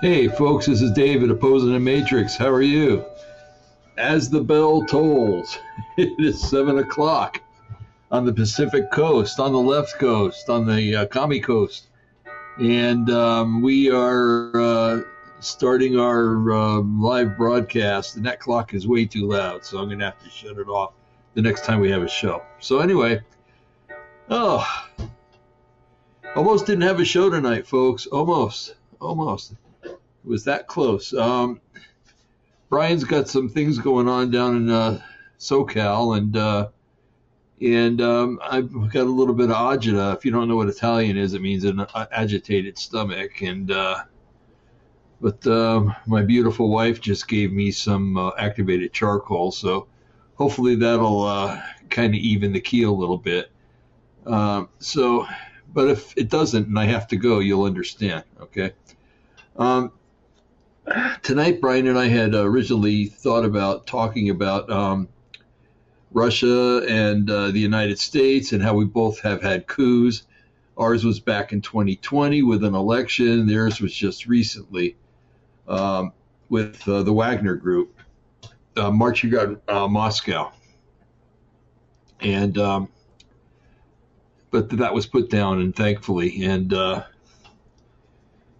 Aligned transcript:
Hey, 0.00 0.28
folks, 0.28 0.66
this 0.66 0.80
is 0.80 0.92
David 0.92 1.30
opposing 1.30 1.72
the 1.72 1.80
Matrix. 1.80 2.36
How 2.36 2.48
are 2.48 2.62
you? 2.62 3.04
As 3.96 4.28
the 4.28 4.40
bell 4.40 4.84
tolls, 4.84 5.58
it 5.96 6.12
is 6.18 6.40
7 6.48 6.78
o'clock 6.78 7.40
on 8.10 8.24
the 8.24 8.32
Pacific 8.32 8.90
coast, 8.92 9.40
on 9.40 9.52
the 9.52 9.58
left 9.58 9.98
coast, 9.98 10.48
on 10.50 10.66
the 10.66 10.94
uh, 10.94 11.06
Kami 11.06 11.40
coast. 11.40 11.88
And 12.58 13.10
um, 13.10 13.62
we 13.62 13.90
are 13.90 14.50
uh, 14.54 15.00
starting 15.40 15.98
our 15.98 16.50
uh, 16.50 16.80
live 16.80 17.36
broadcast. 17.36 18.14
The 18.14 18.20
net 18.20 18.40
clock 18.40 18.74
is 18.74 18.86
way 18.86 19.06
too 19.06 19.28
loud, 19.28 19.64
so 19.64 19.78
I'm 19.78 19.88
going 19.88 19.98
to 20.00 20.06
have 20.06 20.22
to 20.22 20.30
shut 20.30 20.58
it 20.58 20.68
off 20.68 20.92
the 21.34 21.42
next 21.42 21.64
time 21.64 21.80
we 21.80 21.90
have 21.90 22.02
a 22.02 22.08
show. 22.08 22.42
So, 22.58 22.80
anyway, 22.80 23.20
oh, 24.28 24.66
almost 26.34 26.66
didn't 26.66 26.82
have 26.82 27.00
a 27.00 27.04
show 27.04 27.30
tonight, 27.30 27.66
folks. 27.66 28.06
Almost. 28.06 28.74
Almost 29.00 29.54
It 29.84 29.98
was 30.24 30.44
that 30.44 30.66
close. 30.66 31.14
Um, 31.14 31.60
Brian's 32.68 33.04
got 33.04 33.28
some 33.28 33.48
things 33.48 33.78
going 33.78 34.08
on 34.08 34.30
down 34.30 34.56
in 34.56 34.70
uh, 34.70 35.00
SoCal, 35.38 36.18
and 36.18 36.36
uh, 36.36 36.68
and 37.60 38.00
um, 38.00 38.38
I've 38.42 38.72
got 38.92 39.02
a 39.02 39.10
little 39.10 39.34
bit 39.34 39.50
of 39.50 39.56
agita. 39.56 40.14
If 40.14 40.24
you 40.24 40.30
don't 40.30 40.48
know 40.48 40.56
what 40.56 40.68
Italian 40.68 41.16
is, 41.16 41.34
it 41.34 41.42
means 41.42 41.64
an 41.64 41.86
agitated 42.12 42.78
stomach. 42.78 43.42
And 43.42 43.70
uh, 43.70 44.04
but 45.20 45.46
um, 45.46 45.94
my 46.06 46.22
beautiful 46.22 46.68
wife 46.68 47.00
just 47.00 47.26
gave 47.26 47.52
me 47.52 47.70
some 47.70 48.16
uh, 48.16 48.30
activated 48.38 48.92
charcoal, 48.92 49.50
so 49.50 49.88
hopefully 50.34 50.76
that'll 50.76 51.22
uh, 51.22 51.60
kind 51.90 52.14
of 52.14 52.20
even 52.20 52.52
the 52.52 52.60
key 52.60 52.84
a 52.84 52.90
little 52.90 53.18
bit. 53.18 53.50
Um, 54.26 54.68
so, 54.78 55.26
but 55.72 55.88
if 55.88 56.16
it 56.16 56.28
doesn't 56.28 56.68
and 56.68 56.78
I 56.78 56.84
have 56.84 57.08
to 57.08 57.16
go, 57.16 57.40
you'll 57.40 57.64
understand. 57.64 58.24
Okay. 58.40 58.72
Um, 59.56 59.92
tonight, 61.22 61.60
Brian 61.60 61.88
and 61.88 61.98
I 61.98 62.06
had 62.06 62.34
originally 62.34 63.06
thought 63.06 63.44
about 63.44 63.86
talking 63.86 64.30
about 64.30 64.70
um, 64.70 65.08
Russia 66.12 66.84
and 66.88 67.28
uh, 67.28 67.50
the 67.50 67.58
United 67.58 67.98
States 67.98 68.52
and 68.52 68.62
how 68.62 68.74
we 68.74 68.84
both 68.84 69.20
have 69.20 69.42
had 69.42 69.66
coups. 69.66 70.22
Ours 70.76 71.04
was 71.04 71.18
back 71.18 71.52
in 71.52 71.60
2020 71.60 72.42
with 72.42 72.62
an 72.62 72.74
election. 72.74 73.46
Theirs 73.48 73.80
was 73.80 73.92
just 73.92 74.26
recently 74.26 74.96
um, 75.68 76.12
with 76.48 76.86
uh, 76.88 77.02
the 77.02 77.12
Wagner 77.12 77.54
Group 77.54 77.94
uh, 78.76 78.90
marching 78.90 79.34
on 79.36 79.60
uh, 79.68 79.86
Moscow. 79.86 80.52
And 82.20 82.58
um, 82.58 82.88
but 84.50 84.70
that 84.70 84.92
was 84.92 85.06
put 85.06 85.30
down, 85.30 85.60
and 85.60 85.74
thankfully, 85.76 86.44
and 86.44 86.72
uh, 86.72 87.04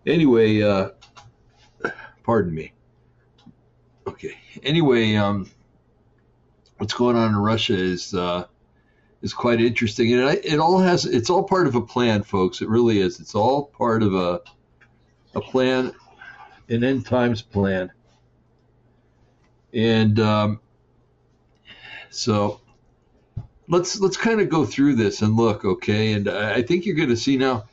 anyway 0.07 0.63
uh, 0.63 0.91
Pardon 2.29 2.55
me. 2.55 2.75
Okay. 4.07 4.37
Anyway, 4.63 5.15
um, 5.15 5.51
what's 6.77 6.93
going 6.93 7.17
on 7.17 7.31
in 7.31 7.37
Russia 7.39 7.73
is 7.73 8.13
uh, 8.13 8.45
is 9.23 9.33
quite 9.33 9.63
interesting, 9.63 10.13
and 10.13 10.25
it, 10.25 10.45
it 10.45 10.59
all 10.59 10.79
has 10.79 11.07
it's 11.07 11.31
all 11.31 11.43
part 11.43 11.67
of 11.67 11.75
a 11.75 11.81
plan, 11.81 12.23
folks. 12.23 12.61
It 12.61 12.69
really 12.69 13.01
is. 13.01 13.19
It's 13.19 13.35
all 13.35 13.65
part 13.65 14.03
of 14.03 14.13
a 14.13 14.43
a 15.35 15.41
plan, 15.41 15.95
an 16.69 16.85
end 16.85 17.07
times 17.07 17.43
plan, 17.43 17.91
and 19.73 20.19
um, 20.21 20.61
so 22.11 22.61
let's 23.69 24.01
let's 24.01 24.17
kind 24.17 24.41
of 24.41 24.49
go 24.49 24.65
through 24.65 24.97
this 24.97 25.23
and 25.23 25.37
look, 25.37 25.65
okay? 25.65 26.13
And 26.13 26.29
I 26.29 26.63
think 26.63 26.87
you're 26.87 26.97
going 26.97 27.09
to 27.11 27.17
see 27.17 27.37
now 27.37 27.67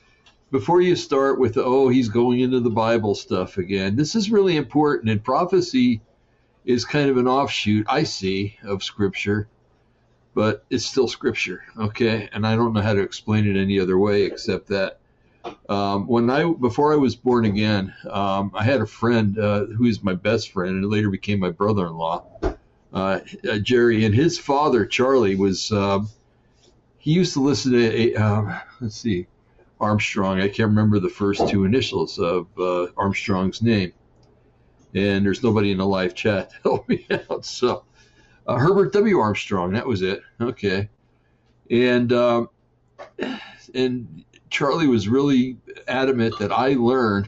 before 0.52 0.82
you 0.82 0.96
start 0.96 1.40
with, 1.40 1.58
oh, 1.58 1.90
he's 1.90 2.10
going 2.10 2.40
into 2.40 2.60
the 2.60 2.70
Bible 2.70 3.16
stuff 3.16 3.58
again, 3.58 3.96
this 3.96 4.16
is 4.16 4.32
really 4.32 4.58
important. 4.58 5.10
And 5.10 5.24
prophecy 5.24 6.02
is 6.64 6.86
kind 6.86 7.10
of 7.10 7.18
an 7.18 7.28
offshoot, 7.28 7.86
I 7.90 8.04
see, 8.04 8.58
of 8.64 8.84
Scripture, 8.84 9.48
but 10.34 10.64
it's 10.70 10.86
still 10.86 11.08
Scripture, 11.08 11.64
okay? 11.78 12.30
And 12.32 12.46
I 12.46 12.56
don't 12.56 12.74
know 12.74 12.82
how 12.82 12.94
to 12.94 13.02
explain 13.02 13.48
it 13.48 13.60
any 13.60 13.80
other 13.80 13.98
way 13.98 14.24
except 14.24 14.68
that. 14.68 15.00
Um, 15.70 16.08
when 16.08 16.30
I 16.30 16.52
before 16.52 16.94
I 16.94 16.98
was 16.98 17.16
born 17.16 17.46
again, 17.46 17.94
um, 18.10 18.52
I 18.54 18.64
had 18.64 18.82
a 18.82 18.86
friend 18.86 19.38
uh, 19.38 19.66
who 19.66 19.86
is 19.86 20.04
my 20.04 20.14
best 20.14 20.52
friend 20.52 20.84
and 20.84 20.92
later 20.92 21.10
became 21.10 21.40
my 21.40 21.52
brother-in-law, 21.52 22.24
uh, 22.94 23.20
uh, 23.50 23.58
Jerry, 23.60 24.06
and 24.06 24.14
his 24.14 24.38
father 24.38 24.86
Charlie 24.86 25.36
was. 25.36 25.72
Um, 25.72 26.10
he 26.98 27.12
used 27.12 27.34
to 27.34 27.42
listen 27.42 27.72
to. 27.74 28.14
Um, 28.16 28.60
let's 28.82 28.96
see, 28.98 29.28
Armstrong. 29.80 30.40
I 30.40 30.48
can't 30.48 30.70
remember 30.70 31.00
the 31.00 31.10
first 31.10 31.48
two 31.48 31.66
initials 31.66 32.18
of 32.20 32.48
uh, 32.58 32.88
Armstrong's 32.98 33.62
name. 33.62 33.94
And 34.94 35.26
there's 35.26 35.44
nobody 35.44 35.72
in 35.72 35.78
the 35.78 35.86
live 35.86 36.16
chat 36.16 36.52
to 36.52 36.56
help 36.64 36.90
me 36.90 37.06
out. 37.30 37.46
So 37.46 37.86
uh, 38.48 38.58
Herbert 38.58 38.94
W. 38.94 39.20
Armstrong, 39.20 39.74
that 39.74 39.86
was 39.86 40.02
it. 40.02 40.22
Okay. 40.40 40.90
And 41.70 42.14
um, 42.14 42.50
and 43.74 44.24
Charlie 44.50 44.88
was 44.88 45.08
really 45.08 45.58
adamant 45.88 46.38
that 46.40 46.52
I 46.52 46.74
learn 46.74 47.28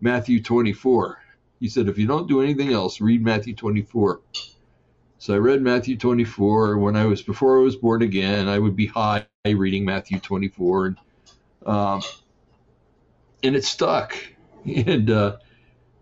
Matthew 0.00 0.42
24. 0.42 1.18
He 1.60 1.68
said, 1.68 1.88
if 1.88 1.98
you 1.98 2.06
don't 2.06 2.28
do 2.28 2.42
anything 2.42 2.72
else, 2.72 3.00
read 3.00 3.22
Matthew 3.22 3.54
24. 3.54 4.20
So 5.18 5.34
I 5.34 5.38
read 5.38 5.62
Matthew 5.62 5.96
24 5.96 6.78
when 6.78 6.94
I 6.96 7.06
was 7.06 7.22
before 7.22 7.58
I 7.58 7.62
was 7.62 7.76
born 7.76 8.02
again. 8.02 8.48
I 8.48 8.58
would 8.58 8.76
be 8.76 8.86
high 8.86 9.26
reading 9.44 9.84
Matthew 9.84 10.18
24 10.18 10.86
and 10.86 10.96
um, 11.66 12.02
and 13.42 13.56
it 13.56 13.64
stuck. 13.64 14.16
And 14.66 15.10
uh, 15.10 15.36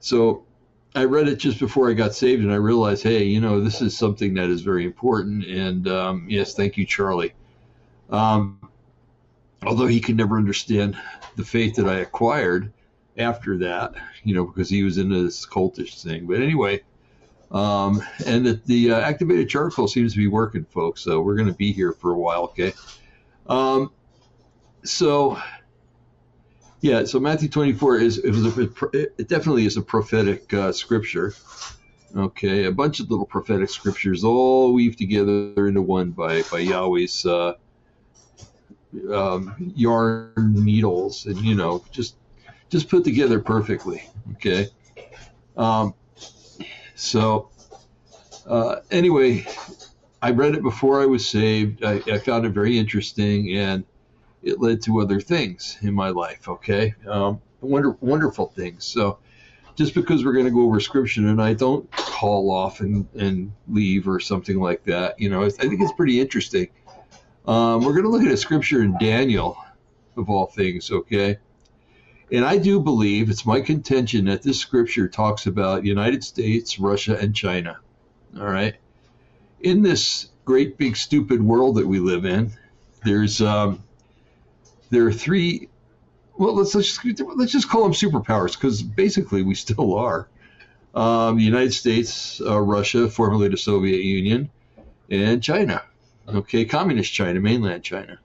so 0.00 0.46
I 0.94 1.04
read 1.04 1.28
it 1.28 1.36
just 1.36 1.60
before 1.60 1.90
I 1.90 1.92
got 1.92 2.14
saved, 2.14 2.42
and 2.42 2.50
I 2.50 2.56
realized, 2.56 3.02
hey, 3.02 3.24
you 3.24 3.38
know, 3.38 3.60
this 3.60 3.82
is 3.82 3.94
something 3.94 4.32
that 4.34 4.48
is 4.48 4.62
very 4.62 4.86
important. 4.86 5.44
And 5.44 5.86
um, 5.86 6.26
yes, 6.30 6.54
thank 6.54 6.78
you, 6.78 6.86
Charlie. 6.86 7.34
Um, 8.08 8.58
although 9.66 9.86
he 9.86 10.00
could 10.00 10.16
never 10.16 10.36
understand 10.36 10.96
the 11.36 11.44
faith 11.44 11.76
that 11.76 11.88
I 11.88 11.96
acquired 11.96 12.72
after 13.16 13.58
that, 13.58 13.94
you 14.22 14.34
know, 14.34 14.44
because 14.44 14.68
he 14.68 14.82
was 14.82 14.98
into 14.98 15.22
this 15.22 15.46
cultish 15.46 16.02
thing. 16.02 16.26
But 16.26 16.40
anyway, 16.40 16.82
um, 17.50 18.02
and 18.26 18.46
that 18.46 18.66
the 18.66 18.92
uh, 18.92 19.00
activated 19.00 19.48
charcoal 19.48 19.88
seems 19.88 20.12
to 20.12 20.18
be 20.18 20.26
working, 20.26 20.64
folks. 20.64 21.02
So 21.02 21.20
we're 21.20 21.36
going 21.36 21.48
to 21.48 21.54
be 21.54 21.72
here 21.72 21.92
for 21.92 22.12
a 22.12 22.18
while, 22.18 22.44
okay? 22.44 22.74
Um, 23.46 23.92
so 24.84 25.38
yeah, 26.80 27.04
so 27.04 27.18
Matthew 27.18 27.48
24 27.48 27.96
is 27.96 28.18
it, 28.18 28.30
was 28.30 28.58
a, 28.58 28.68
it 28.92 29.28
definitely 29.28 29.64
is 29.64 29.76
a 29.76 29.82
prophetic 29.82 30.52
uh, 30.52 30.72
scripture. 30.72 31.34
Okay, 32.14 32.64
a 32.64 32.72
bunch 32.72 33.00
of 33.00 33.10
little 33.10 33.26
prophetic 33.26 33.70
scriptures 33.70 34.22
all 34.22 34.72
weaved 34.72 34.98
together 34.98 35.66
into 35.66 35.82
one 35.82 36.10
by 36.10 36.42
by 36.42 36.58
Yahweh's 36.58 37.24
uh, 37.26 37.54
um, 39.12 39.72
yarn 39.74 40.32
needles, 40.36 41.26
and 41.26 41.38
you 41.38 41.54
know, 41.54 41.84
just 41.90 42.16
just 42.70 42.88
put 42.88 43.04
together 43.04 43.40
perfectly. 43.40 44.02
Okay, 44.32 44.68
um, 45.56 45.94
so 46.94 47.50
uh, 48.46 48.76
anyway, 48.90 49.46
I 50.22 50.30
read 50.30 50.54
it 50.54 50.62
before 50.62 51.00
I 51.00 51.06
was 51.06 51.28
saved. 51.28 51.84
I, 51.84 52.02
I 52.06 52.18
found 52.18 52.46
it 52.46 52.50
very 52.50 52.78
interesting, 52.78 53.56
and 53.56 53.84
it 54.42 54.60
led 54.60 54.82
to 54.82 55.00
other 55.00 55.20
things 55.20 55.78
in 55.82 55.94
my 55.94 56.10
life. 56.10 56.48
Okay, 56.48 56.94
um, 57.08 57.40
wonder, 57.60 57.96
wonderful 58.00 58.46
things. 58.46 58.84
So 58.84 59.18
just 59.74 59.94
because 59.94 60.24
we're 60.24 60.32
going 60.32 60.44
to 60.44 60.50
go 60.50 60.62
over 60.62 60.80
scripture 60.80 61.22
tonight, 61.22 61.58
don't 61.58 61.90
call 61.90 62.50
off 62.50 62.80
and, 62.80 63.06
and 63.14 63.52
leave 63.68 64.06
or 64.06 64.20
something 64.20 64.60
like 64.60 64.84
that. 64.84 65.18
You 65.18 65.28
know, 65.30 65.44
I 65.44 65.50
think 65.50 65.80
it's 65.80 65.92
pretty 65.92 66.20
interesting. 66.20 66.68
Um, 67.46 67.84
we're 67.84 67.92
going 67.92 68.04
to 68.04 68.10
look 68.10 68.22
at 68.22 68.32
a 68.32 68.36
scripture 68.36 68.82
in 68.82 68.96
Daniel, 68.98 69.56
of 70.16 70.30
all 70.30 70.46
things. 70.46 70.90
Okay. 70.90 71.38
And 72.32 72.44
I 72.44 72.56
do 72.56 72.80
believe 72.80 73.28
it's 73.28 73.44
my 73.44 73.60
contention 73.60 74.24
that 74.26 74.42
this 74.42 74.58
scripture 74.58 75.08
talks 75.08 75.46
about 75.46 75.84
United 75.84 76.24
States, 76.24 76.78
Russia, 76.78 77.18
and 77.18 77.34
China. 77.34 77.78
All 78.38 78.46
right. 78.46 78.74
In 79.60 79.82
this 79.82 80.30
great 80.44 80.78
big 80.78 80.96
stupid 80.96 81.42
world 81.42 81.76
that 81.76 81.86
we 81.86 81.98
live 81.98 82.24
in, 82.24 82.52
there's 83.04 83.40
um, 83.40 83.82
there 84.90 85.06
are 85.06 85.12
three. 85.12 85.68
Well, 86.36 86.54
let's 86.54 86.74
let's 86.74 86.96
just, 86.96 87.20
let's 87.36 87.52
just 87.52 87.68
call 87.68 87.82
them 87.82 87.92
superpowers 87.92 88.54
because 88.54 88.82
basically 88.82 89.42
we 89.42 89.54
still 89.54 89.94
are. 89.94 90.28
Um, 90.94 91.36
the 91.36 91.44
United 91.44 91.72
States, 91.72 92.40
uh, 92.40 92.60
Russia, 92.60 93.08
formerly 93.10 93.48
the 93.48 93.56
Soviet 93.56 94.02
Union, 94.02 94.50
and 95.10 95.42
China. 95.42 95.82
Okay, 96.26 96.64
communist 96.64 97.12
China, 97.12 97.40
mainland 97.40 97.84
China, 97.84 98.18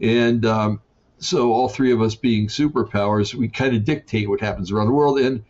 and 0.00 0.44
um, 0.46 0.80
so 1.18 1.52
all 1.52 1.68
three 1.68 1.92
of 1.92 2.02
us 2.02 2.14
being 2.14 2.48
superpowers, 2.48 3.34
we 3.34 3.48
kind 3.48 3.74
of 3.74 3.84
dictate 3.84 4.28
what 4.28 4.40
happens 4.40 4.70
around 4.70 4.86
the 4.86 4.92
world. 4.92 5.18
And 5.18 5.44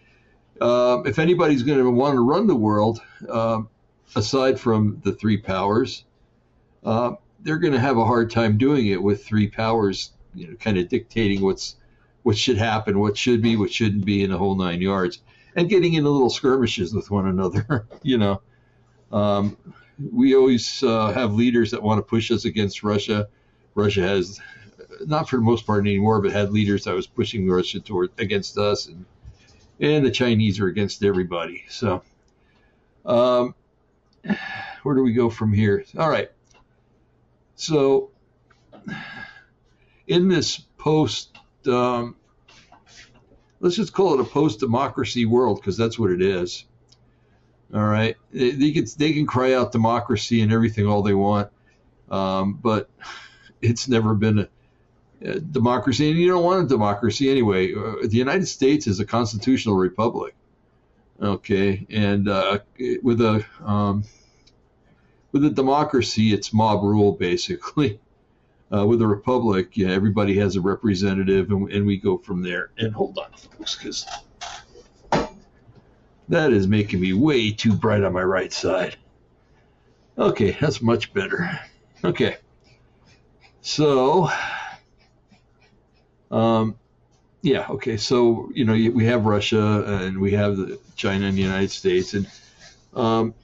um, 0.61 1.07
if 1.07 1.19
anybody's 1.19 1.63
going 1.63 1.79
to 1.79 1.91
want 1.91 2.15
to 2.15 2.21
run 2.21 2.47
the 2.47 2.57
world, 2.57 3.01
um, 3.29 3.69
aside 4.15 4.61
from 4.61 5.01
the 5.05 5.13
three 5.13 5.37
powers, 5.37 6.05
uh, 6.85 7.13
they're 7.41 7.59
going 7.59 7.73
to 7.73 7.81
have 7.81 7.97
a 7.97 8.05
hard 8.05 8.31
time 8.31 8.59
doing 8.59 8.87
it 8.87 9.03
with 9.03 9.25
three 9.25 9.49
powers, 9.49 10.13
you 10.35 10.49
know, 10.49 10.55
kind 10.57 10.79
of 10.79 10.89
dictating 10.89 11.43
what's 11.43 11.77
what 12.23 12.37
should 12.37 12.59
happen, 12.59 12.99
what 12.99 13.17
should 13.17 13.41
be, 13.41 13.57
what 13.57 13.73
shouldn't 13.73 14.05
be, 14.05 14.25
in 14.25 14.31
the 14.31 14.39
whole 14.39 14.57
nine 14.57 14.81
yards, 14.81 15.23
and 15.55 15.69
getting 15.69 15.95
into 15.95 16.11
little 16.11 16.31
skirmishes 16.31 16.93
with 16.93 17.11
one 17.11 17.29
another. 17.29 17.87
you 18.03 18.19
know, 18.19 18.41
um, 19.13 19.57
we 19.99 20.35
always 20.35 20.83
uh, 20.83 21.13
have 21.13 21.35
leaders 21.35 21.71
that 21.71 21.83
want 21.83 21.99
to 21.99 22.03
push 22.03 22.31
us 22.31 22.45
against 22.45 22.83
Russia. 22.83 23.29
Russia 23.75 24.03
has, 24.03 24.41
not 25.07 25.29
for 25.29 25.37
the 25.37 25.43
most 25.43 25.67
part 25.67 25.87
anymore, 25.87 26.21
but 26.21 26.33
had 26.33 26.51
leaders 26.53 26.85
that 26.85 26.95
was 26.95 27.07
pushing 27.07 27.49
Russia 27.49 27.81
toward 27.81 28.11
against 28.19 28.59
us, 28.59 28.87
and 28.87 29.05
and 29.79 30.07
the 30.07 30.11
Chinese 30.11 30.59
are 30.61 30.67
against 30.67 31.05
everybody. 31.05 31.65
So, 31.69 32.03
um, 33.05 33.55
where 34.83 34.95
do 34.95 35.03
we 35.03 35.13
go 35.13 35.29
from 35.29 35.53
here? 35.53 35.85
All 35.99 36.09
right. 36.09 36.31
So, 37.57 38.11
in 40.07 40.29
this 40.29 40.59
post, 40.79 41.37
um, 41.67 42.17
let's 43.61 43.77
just 43.77 43.93
call 43.93 44.15
it 44.15 44.21
a 44.21 44.25
post-democracy 44.25 45.27
world 45.27 45.61
because 45.61 45.77
that's 45.77 45.99
what 45.99 46.11
it 46.11 46.23
is. 46.23 46.65
All 47.75 47.85
right, 47.85 48.17
they, 48.33 48.51
they, 48.53 48.71
can 48.71 48.87
they 48.97 49.13
can 49.13 49.27
cry 49.27 49.55
out 49.55 49.73
democracy 49.73 50.41
and 50.41 50.53
everything 50.53 50.87
all 50.87 51.03
they 51.03 51.15
want, 51.15 51.51
um, 52.11 52.55
but 52.55 52.89
it's 53.61 53.89
never 53.89 54.15
been 54.15 54.39
a, 54.41 54.49
a, 55.23 55.41
democracy, 55.41 56.09
and 56.09 56.19
you 56.19 56.29
don't 56.29 56.45
want 56.45 56.65
a 56.65 56.69
democracy 56.69 57.29
anyway. 57.29 57.75
Uh, 57.75 57.97
the 58.03 58.17
United 58.17 58.47
States 58.47 58.87
is 58.87 59.01
a 59.01 59.05
constitutional 59.05 59.75
republic. 59.75 60.35
Okay, 61.21 61.87
and 61.91 62.29
uh, 62.29 62.61
with 63.03 63.21
a 63.21 63.45
um, 63.65 64.05
with 65.33 65.45
a 65.45 65.51
democracy, 65.51 66.33
it's 66.33 66.53
mob 66.53 66.83
rule 66.83 67.13
basically. 67.13 67.99
Uh, 68.69 68.85
with 68.85 69.01
a 69.01 69.07
republic, 69.07 69.79
everybody 69.79 70.37
has 70.37 70.57
a 70.57 70.61
representative, 70.61 71.53
and, 71.53 71.71
and 71.71 71.87
we 71.87 71.97
go 71.97 72.19
from 72.19 72.43
there. 72.43 72.71
And 72.77 72.93
hold 72.93 73.17
on, 73.17 73.31
folks, 73.31 73.77
because 73.77 74.05
that 76.29 76.53
is 76.53 76.67
making 76.67 77.01
me 77.01 77.13
way 77.13 77.53
too 77.53 77.75
bright 77.75 78.03
on 78.03 78.13
my 78.13 78.23
right 78.23 78.53
side. 78.53 78.97
Okay, 80.19 80.57
that's 80.61 80.81
much 80.81 81.13
better. 81.13 81.61
Okay, 82.05 82.37
so, 83.67 84.31
um, 86.31 86.79
yeah, 87.43 87.67
okay, 87.69 87.97
so 87.97 88.49
you 88.55 88.65
know 88.65 88.75
we 88.75 89.05
have 89.07 89.27
Russia 89.27 90.05
and 90.05 90.21
we 90.21 90.31
have 90.35 90.57
the 90.57 90.79
China 90.95 91.27
and 91.27 91.37
the 91.37 91.43
United 91.43 91.73
States, 91.73 92.15
and 92.15 92.29
um, 92.95 93.35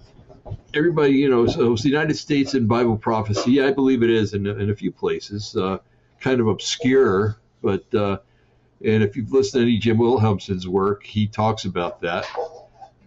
everybody, 0.75 1.15
you 1.15 1.29
know, 1.29 1.49
so 1.49 1.73
it's 1.73 1.83
the 1.83 1.89
United 1.89 2.15
States 2.15 2.55
in 2.55 2.69
Bible 2.69 2.97
prophecy. 2.97 3.51
Yeah, 3.51 3.67
I 3.67 3.73
believe 3.73 4.05
it 4.05 4.11
is 4.11 4.33
in, 4.33 4.47
in 4.47 4.71
a 4.71 4.77
few 4.77 4.93
places, 4.93 5.57
uh, 5.57 5.79
kind 6.21 6.41
of 6.41 6.47
obscure, 6.47 7.37
but 7.61 7.93
uh, 7.93 8.19
and 8.85 9.03
if 9.03 9.17
you've 9.17 9.33
listened 9.33 9.63
to 9.63 9.63
any 9.63 9.79
Jim 9.79 9.99
Wilhelmsen's 9.99 10.69
work, 10.69 11.03
he 11.03 11.27
talks 11.27 11.65
about 11.65 12.01
that. 12.03 12.27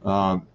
Um, 0.06 0.48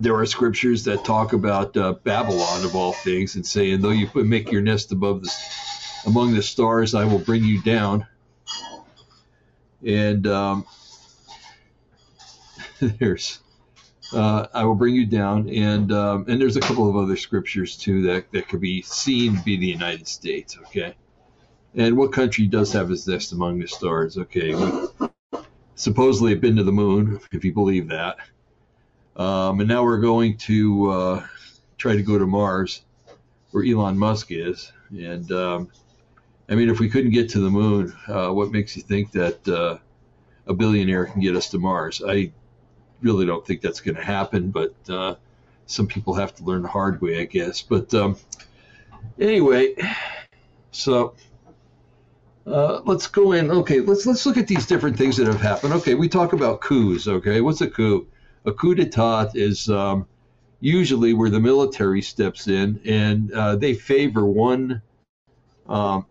there 0.00 0.16
are 0.16 0.26
scriptures 0.26 0.84
that 0.84 1.04
talk 1.04 1.32
about 1.32 1.76
uh, 1.76 1.92
Babylon 1.92 2.64
of 2.64 2.74
all 2.74 2.92
things 2.92 3.36
and 3.36 3.46
saying, 3.46 3.80
though 3.80 3.90
you 3.90 4.10
make 4.14 4.50
your 4.50 4.60
nest 4.60 4.90
above 4.92 5.22
the 5.22 5.32
among 6.06 6.34
the 6.34 6.42
stars, 6.42 6.94
I 6.94 7.04
will 7.04 7.20
bring 7.20 7.44
you 7.44 7.62
down. 7.62 8.06
And 9.86 10.26
um, 10.26 10.66
there's 12.80 13.38
uh, 14.12 14.46
I 14.52 14.64
will 14.64 14.74
bring 14.74 14.94
you 14.94 15.06
down. 15.06 15.48
And 15.48 15.92
um, 15.92 16.24
and 16.28 16.40
there's 16.40 16.56
a 16.56 16.60
couple 16.60 16.88
of 16.88 16.96
other 16.96 17.16
scriptures 17.16 17.76
too 17.76 18.02
that 18.02 18.32
that 18.32 18.48
could 18.48 18.60
be 18.60 18.82
seen 18.82 19.40
be 19.44 19.56
the 19.56 19.66
United 19.66 20.08
States. 20.08 20.58
Okay, 20.66 20.94
and 21.74 21.96
what 21.96 22.12
country 22.12 22.46
does 22.46 22.72
have 22.72 22.90
its 22.90 23.06
nest 23.06 23.32
among 23.32 23.60
the 23.60 23.68
stars? 23.68 24.18
Okay, 24.18 24.54
supposedly 25.76 26.32
have 26.32 26.40
been 26.40 26.56
to 26.56 26.64
the 26.64 26.72
moon, 26.72 27.20
if 27.32 27.44
you 27.44 27.52
believe 27.52 27.88
that. 27.88 28.16
Um, 29.16 29.60
and 29.60 29.68
now 29.68 29.84
we're 29.84 30.00
going 30.00 30.36
to 30.38 30.90
uh, 30.90 31.26
try 31.78 31.94
to 31.94 32.02
go 32.02 32.18
to 32.18 32.26
Mars, 32.26 32.82
where 33.50 33.64
Elon 33.64 33.98
Musk 33.98 34.28
is. 34.30 34.72
And 34.90 35.30
um, 35.32 35.70
I 36.48 36.54
mean, 36.54 36.68
if 36.68 36.80
we 36.80 36.88
couldn't 36.88 37.12
get 37.12 37.30
to 37.30 37.40
the 37.40 37.50
moon, 37.50 37.94
uh, 38.08 38.30
what 38.30 38.50
makes 38.50 38.76
you 38.76 38.82
think 38.82 39.12
that 39.12 39.48
uh, 39.48 39.78
a 40.46 40.54
billionaire 40.54 41.06
can 41.06 41.20
get 41.20 41.36
us 41.36 41.50
to 41.50 41.58
Mars? 41.58 42.02
I 42.06 42.32
really 43.00 43.26
don't 43.26 43.46
think 43.46 43.60
that's 43.60 43.80
going 43.80 43.96
to 43.96 44.04
happen, 44.04 44.50
but 44.50 44.74
uh, 44.88 45.14
some 45.66 45.86
people 45.86 46.14
have 46.14 46.34
to 46.36 46.44
learn 46.44 46.62
the 46.62 46.68
hard 46.68 47.00
way, 47.00 47.20
I 47.20 47.24
guess. 47.24 47.62
But 47.62 47.92
um, 47.94 48.16
anyway, 49.18 49.74
so 50.72 51.14
uh, 52.46 52.80
let's 52.84 53.06
go 53.06 53.32
in. 53.32 53.50
Okay, 53.50 53.80
let's 53.80 54.06
let's 54.06 54.26
look 54.26 54.36
at 54.36 54.46
these 54.46 54.66
different 54.66 54.96
things 54.96 55.16
that 55.16 55.26
have 55.26 55.40
happened. 55.40 55.72
Okay, 55.74 55.94
we 55.94 56.08
talk 56.08 56.32
about 56.32 56.60
coups. 56.60 57.08
Okay, 57.08 57.40
what's 57.40 57.60
a 57.60 57.68
coup? 57.68 58.06
A 58.44 58.52
coup 58.52 58.74
d'état 58.74 59.34
is 59.34 59.70
um, 59.70 60.06
usually 60.60 61.14
where 61.14 61.30
the 61.30 61.40
military 61.40 62.02
steps 62.02 62.48
in 62.48 62.80
and 62.84 63.32
uh, 63.32 63.56
they 63.56 63.74
favor 63.74 64.26
one 64.26 64.82
um, 65.68 66.06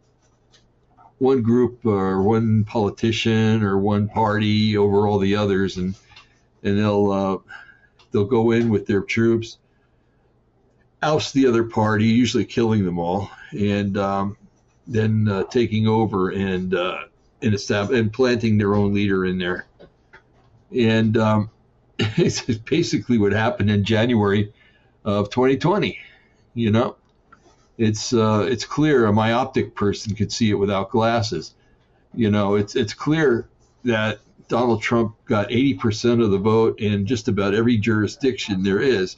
one 1.19 1.41
group 1.41 1.85
or 1.85 2.21
one 2.21 2.63
politician 2.63 3.63
or 3.63 3.77
one 3.77 4.09
party 4.09 4.75
over 4.75 5.07
all 5.07 5.19
the 5.19 5.35
others, 5.35 5.77
and 5.77 5.95
and 6.63 6.77
they'll 6.77 7.11
uh, 7.11 7.37
they'll 8.11 8.25
go 8.25 8.51
in 8.51 8.69
with 8.69 8.87
their 8.87 9.01
troops, 9.01 9.57
oust 11.01 11.33
the 11.33 11.47
other 11.47 11.63
party, 11.63 12.05
usually 12.05 12.45
killing 12.45 12.85
them 12.85 12.99
all, 12.99 13.29
and 13.51 13.97
um, 13.97 14.37
then 14.87 15.27
uh, 15.27 15.43
taking 15.43 15.87
over 15.87 16.29
and 16.29 16.73
uh, 16.73 17.03
and 17.41 17.53
establish 17.53 17.99
and 17.99 18.11
planting 18.11 18.57
their 18.57 18.75
own 18.75 18.93
leader 18.93 19.25
in 19.25 19.37
there. 19.37 19.65
And 20.75 21.17
um, 21.17 21.49
it's 21.99 22.41
basically 22.41 23.17
what 23.17 23.31
happened 23.31 23.69
in 23.69 23.83
January 23.83 24.53
of 25.05 25.29
2020. 25.29 25.99
You 26.55 26.71
know, 26.71 26.95
it's 27.77 28.13
uh, 28.13 28.47
it's 28.49 28.65
clear 28.65 29.05
a 29.05 29.13
myopic 29.13 29.75
person 29.75 30.15
could 30.15 30.31
see 30.31 30.49
it 30.49 30.55
without 30.55 30.91
glasses. 30.91 31.53
You 32.13 32.29
know, 32.29 32.55
it's 32.55 32.75
it's 32.75 32.93
clear 32.93 33.47
that 33.83 34.19
Donald 34.47 34.81
Trump 34.81 35.15
got 35.25 35.49
80% 35.49 36.23
of 36.23 36.31
the 36.31 36.37
vote 36.37 36.79
in 36.79 37.05
just 37.05 37.27
about 37.27 37.53
every 37.55 37.77
jurisdiction 37.77 38.63
there 38.63 38.79
is, 38.79 39.17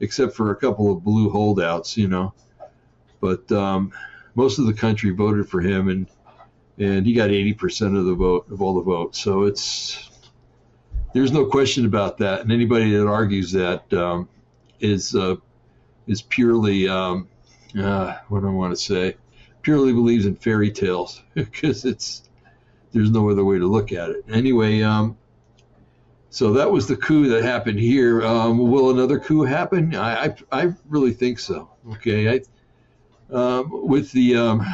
except 0.00 0.34
for 0.34 0.50
a 0.50 0.56
couple 0.56 0.90
of 0.90 1.04
blue 1.04 1.30
holdouts, 1.30 1.96
you 1.96 2.08
know. 2.08 2.32
But 3.20 3.50
um, 3.52 3.92
most 4.34 4.58
of 4.58 4.66
the 4.66 4.74
country 4.74 5.10
voted 5.10 5.48
for 5.48 5.60
him, 5.60 5.88
and 5.88 6.06
and 6.76 7.06
he 7.06 7.12
got 7.12 7.30
80% 7.30 7.96
of 7.96 8.04
the 8.04 8.14
vote 8.14 8.50
of 8.50 8.60
all 8.60 8.74
the 8.74 8.82
votes. 8.82 9.20
So 9.20 9.44
it's 9.44 10.10
there's 11.12 11.30
no 11.30 11.46
question 11.46 11.86
about 11.86 12.18
that. 12.18 12.40
And 12.40 12.50
anybody 12.50 12.90
that 12.96 13.06
argues 13.06 13.52
that 13.52 13.92
um, 13.92 14.28
is 14.80 15.14
uh, 15.14 15.36
is 16.06 16.22
purely 16.22 16.88
um, 16.88 17.28
uh, 17.78 18.18
what 18.28 18.40
do 18.40 18.48
I 18.48 18.50
want 18.50 18.76
to 18.76 18.80
say? 18.80 19.16
Purely 19.62 19.92
believes 19.92 20.26
in 20.26 20.36
fairy 20.36 20.70
tales 20.70 21.22
because 21.34 21.84
it's 21.84 22.28
there's 22.92 23.10
no 23.10 23.28
other 23.30 23.44
way 23.44 23.58
to 23.58 23.66
look 23.66 23.92
at 23.92 24.10
it. 24.10 24.24
Anyway, 24.28 24.82
um, 24.82 25.16
so 26.30 26.52
that 26.52 26.70
was 26.70 26.86
the 26.86 26.96
coup 26.96 27.28
that 27.28 27.42
happened 27.44 27.78
here. 27.78 28.24
Um, 28.24 28.58
will 28.70 28.90
another 28.90 29.18
coup 29.18 29.42
happen? 29.42 29.94
I, 29.94 30.26
I, 30.26 30.34
I 30.52 30.74
really 30.88 31.12
think 31.12 31.38
so. 31.38 31.70
Okay, 31.92 32.28
I, 32.28 32.40
um, 33.30 33.88
with 33.88 34.12
the 34.12 34.36
um, 34.36 34.66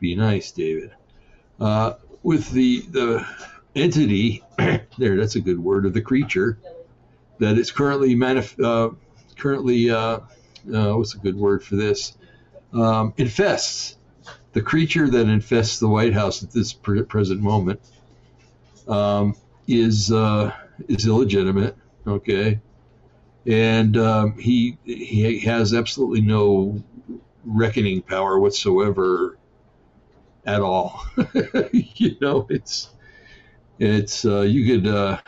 be 0.00 0.14
nice, 0.14 0.50
David. 0.50 0.90
Uh, 1.60 1.94
with 2.22 2.50
the 2.50 2.80
the 2.90 3.26
entity 3.74 4.42
there, 4.98 5.16
that's 5.16 5.36
a 5.36 5.40
good 5.40 5.58
word 5.58 5.86
of 5.86 5.94
the 5.94 6.02
creature 6.02 6.58
that 7.38 7.58
is 7.58 7.70
currently 7.70 8.14
manif- 8.14 8.62
uh, 8.62 8.94
currently 9.36 9.90
uh, 9.90 10.20
uh 10.72 10.92
what's 10.92 11.14
a 11.14 11.18
good 11.18 11.36
word 11.36 11.62
for 11.62 11.76
this 11.76 12.16
um, 12.72 13.12
infests 13.16 13.96
the 14.52 14.62
creature 14.62 15.08
that 15.08 15.28
infests 15.28 15.78
the 15.78 15.88
White 15.88 16.12
House 16.12 16.42
at 16.42 16.50
this 16.50 16.72
present 16.72 17.40
moment 17.40 17.80
um, 18.86 19.34
is 19.66 20.12
uh, 20.12 20.52
is 20.88 21.06
illegitimate. 21.06 21.76
Okay, 22.06 22.60
and 23.46 23.96
um, 23.96 24.38
he 24.38 24.78
he 24.84 25.40
has 25.40 25.74
absolutely 25.74 26.20
no 26.20 26.82
reckoning 27.44 28.02
power 28.02 28.38
whatsoever 28.38 29.38
at 30.46 30.60
all. 30.60 31.04
you 31.72 32.16
know, 32.20 32.46
it's 32.50 32.90
it's 33.78 34.24
uh, 34.24 34.42
you 34.42 34.66
could 34.66 34.86
uh, 34.86 35.20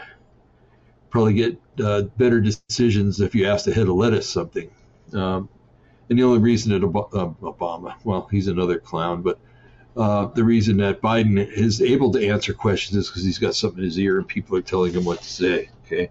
probably 1.10 1.34
get 1.34 1.58
uh, 1.82 2.02
better 2.02 2.40
decisions 2.40 3.20
if 3.20 3.34
you 3.34 3.46
asked 3.46 3.66
a 3.66 3.74
head 3.74 3.88
of 3.88 3.94
lettuce 3.94 4.28
something. 4.28 4.70
Um, 5.12 5.48
and 6.08 6.18
the 6.18 6.22
only 6.22 6.38
reason 6.38 6.72
that 6.72 6.86
uh, 6.86 7.28
Obama, 7.42 7.94
well, 8.04 8.28
he's 8.30 8.48
another 8.48 8.78
clown, 8.78 9.22
but 9.22 9.38
uh, 9.96 10.26
the 10.26 10.44
reason 10.44 10.76
that 10.78 11.00
Biden 11.00 11.38
is 11.38 11.80
able 11.80 12.12
to 12.12 12.28
answer 12.28 12.52
questions 12.52 12.96
is 12.96 13.08
because 13.08 13.24
he's 13.24 13.38
got 13.38 13.54
something 13.54 13.78
in 13.78 13.84
his 13.84 13.98
ear 13.98 14.18
and 14.18 14.26
people 14.26 14.56
are 14.56 14.62
telling 14.62 14.92
him 14.92 15.04
what 15.04 15.22
to 15.22 15.28
say. 15.28 15.70
Okay. 15.86 16.10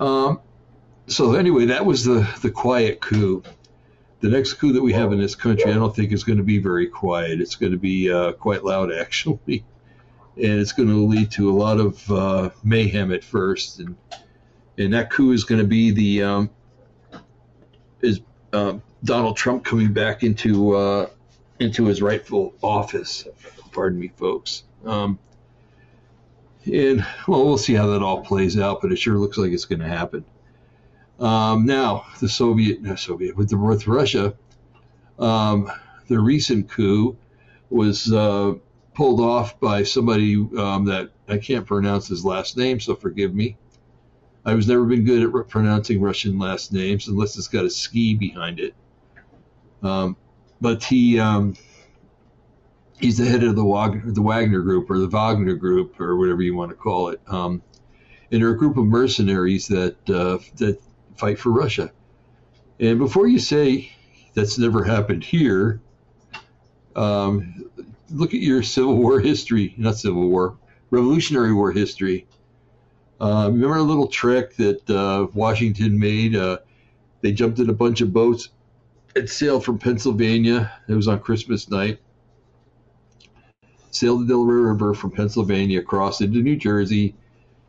Um, 0.00 0.40
so 1.06 1.34
anyway, 1.34 1.66
that 1.66 1.84
was 1.84 2.04
the 2.04 2.28
the 2.42 2.50
quiet 2.50 3.00
coup. 3.00 3.42
The 4.20 4.28
next 4.28 4.54
coup 4.54 4.72
that 4.72 4.82
we 4.82 4.92
have 4.92 5.12
in 5.12 5.18
this 5.18 5.34
country, 5.34 5.72
I 5.72 5.74
don't 5.74 5.94
think 5.94 6.12
is 6.12 6.22
going 6.22 6.38
to 6.38 6.44
be 6.44 6.58
very 6.58 6.86
quiet. 6.86 7.40
It's 7.40 7.56
going 7.56 7.72
to 7.72 7.78
be 7.78 8.10
uh, 8.10 8.32
quite 8.32 8.64
loud, 8.64 8.92
actually, 9.00 9.64
and 10.36 10.60
it's 10.60 10.72
going 10.72 10.88
to 10.88 11.04
lead 11.06 11.30
to 11.32 11.50
a 11.50 11.56
lot 11.56 11.80
of 11.80 12.10
uh, 12.10 12.50
mayhem 12.62 13.12
at 13.12 13.24
first, 13.24 13.80
and 13.80 13.96
and 14.78 14.94
that 14.94 15.10
coup 15.10 15.32
is 15.32 15.44
going 15.44 15.60
to 15.60 15.66
be 15.66 15.90
the 15.90 16.22
um, 16.22 16.50
is 18.00 18.20
uh, 18.52 18.78
Donald 19.04 19.36
Trump 19.36 19.64
coming 19.64 19.92
back 19.92 20.22
into 20.22 20.76
uh, 20.76 21.08
into 21.58 21.86
his 21.86 22.00
rightful 22.00 22.54
office. 22.62 23.26
Pardon 23.72 23.98
me, 23.98 24.08
folks. 24.16 24.64
Um, 24.84 25.18
and 26.66 27.04
well, 27.26 27.44
we'll 27.44 27.58
see 27.58 27.74
how 27.74 27.88
that 27.88 28.02
all 28.02 28.22
plays 28.22 28.58
out, 28.58 28.82
but 28.82 28.92
it 28.92 28.96
sure 28.96 29.18
looks 29.18 29.36
like 29.36 29.50
it's 29.50 29.64
going 29.64 29.80
to 29.80 29.88
happen. 29.88 30.24
Um, 31.22 31.66
now, 31.66 32.04
the 32.20 32.28
Soviet, 32.28 32.82
no, 32.82 32.96
Soviet, 32.96 33.36
with 33.36 33.48
the 33.48 33.56
with 33.56 33.86
Russia, 33.86 34.34
um, 35.20 35.70
the 36.08 36.18
recent 36.18 36.68
coup 36.68 37.16
was 37.70 38.12
uh, 38.12 38.54
pulled 38.94 39.20
off 39.20 39.60
by 39.60 39.84
somebody 39.84 40.34
um, 40.34 40.86
that 40.86 41.10
I 41.28 41.38
can't 41.38 41.64
pronounce 41.64 42.08
his 42.08 42.24
last 42.24 42.56
name, 42.56 42.80
so 42.80 42.96
forgive 42.96 43.32
me. 43.32 43.56
I 44.44 44.54
was 44.54 44.66
never 44.66 44.84
been 44.84 45.04
good 45.04 45.22
at 45.22 45.48
pronouncing 45.48 46.00
Russian 46.00 46.40
last 46.40 46.72
names 46.72 47.06
unless 47.06 47.38
it's 47.38 47.46
got 47.46 47.64
a 47.64 47.70
ski 47.70 48.14
behind 48.14 48.58
it. 48.58 48.74
Um, 49.80 50.16
but 50.60 50.82
he 50.82 51.20
um, 51.20 51.56
he's 52.98 53.18
the 53.18 53.26
head 53.26 53.44
of 53.44 53.54
the 53.54 53.64
Wagner, 53.64 54.10
the 54.10 54.22
Wagner 54.22 54.60
Group 54.60 54.90
or 54.90 54.98
the 54.98 55.06
Wagner 55.06 55.54
Group 55.54 56.00
or 56.00 56.16
whatever 56.16 56.42
you 56.42 56.56
want 56.56 56.70
to 56.70 56.76
call 56.76 57.10
it. 57.10 57.20
Um, 57.28 57.62
and 58.32 58.42
they're 58.42 58.50
a 58.50 58.58
group 58.58 58.76
of 58.76 58.86
mercenaries 58.86 59.68
that 59.68 60.10
uh, 60.10 60.38
that 60.56 60.80
fight 61.16 61.38
for 61.38 61.50
Russia. 61.50 61.92
And 62.80 62.98
before 62.98 63.26
you 63.26 63.38
say 63.38 63.92
that's 64.34 64.58
never 64.58 64.84
happened 64.84 65.24
here, 65.24 65.80
um, 66.96 67.70
look 68.10 68.34
at 68.34 68.40
your 68.40 68.62
Civil 68.62 68.96
War 68.96 69.20
history, 69.20 69.74
not 69.76 69.96
Civil 69.96 70.28
War, 70.28 70.58
Revolutionary 70.90 71.52
War 71.52 71.72
history. 71.72 72.26
Uh, 73.20 73.48
remember 73.52 73.76
a 73.76 73.82
little 73.82 74.08
trick 74.08 74.56
that 74.56 74.90
uh, 74.90 75.28
Washington 75.32 75.98
made? 75.98 76.34
Uh, 76.34 76.58
they 77.20 77.32
jumped 77.32 77.60
in 77.60 77.70
a 77.70 77.74
bunch 77.74 78.00
of 78.00 78.12
boats 78.12 78.48
and 79.14 79.28
sailed 79.28 79.64
from 79.64 79.78
Pennsylvania. 79.78 80.72
It 80.88 80.94
was 80.94 81.08
on 81.08 81.20
Christmas 81.20 81.70
night. 81.70 82.00
Sailed 83.90 84.22
the 84.22 84.26
Delaware 84.26 84.72
River 84.72 84.94
from 84.94 85.12
Pennsylvania 85.12 85.78
across 85.78 86.20
into 86.20 86.40
New 86.40 86.56
Jersey, 86.56 87.14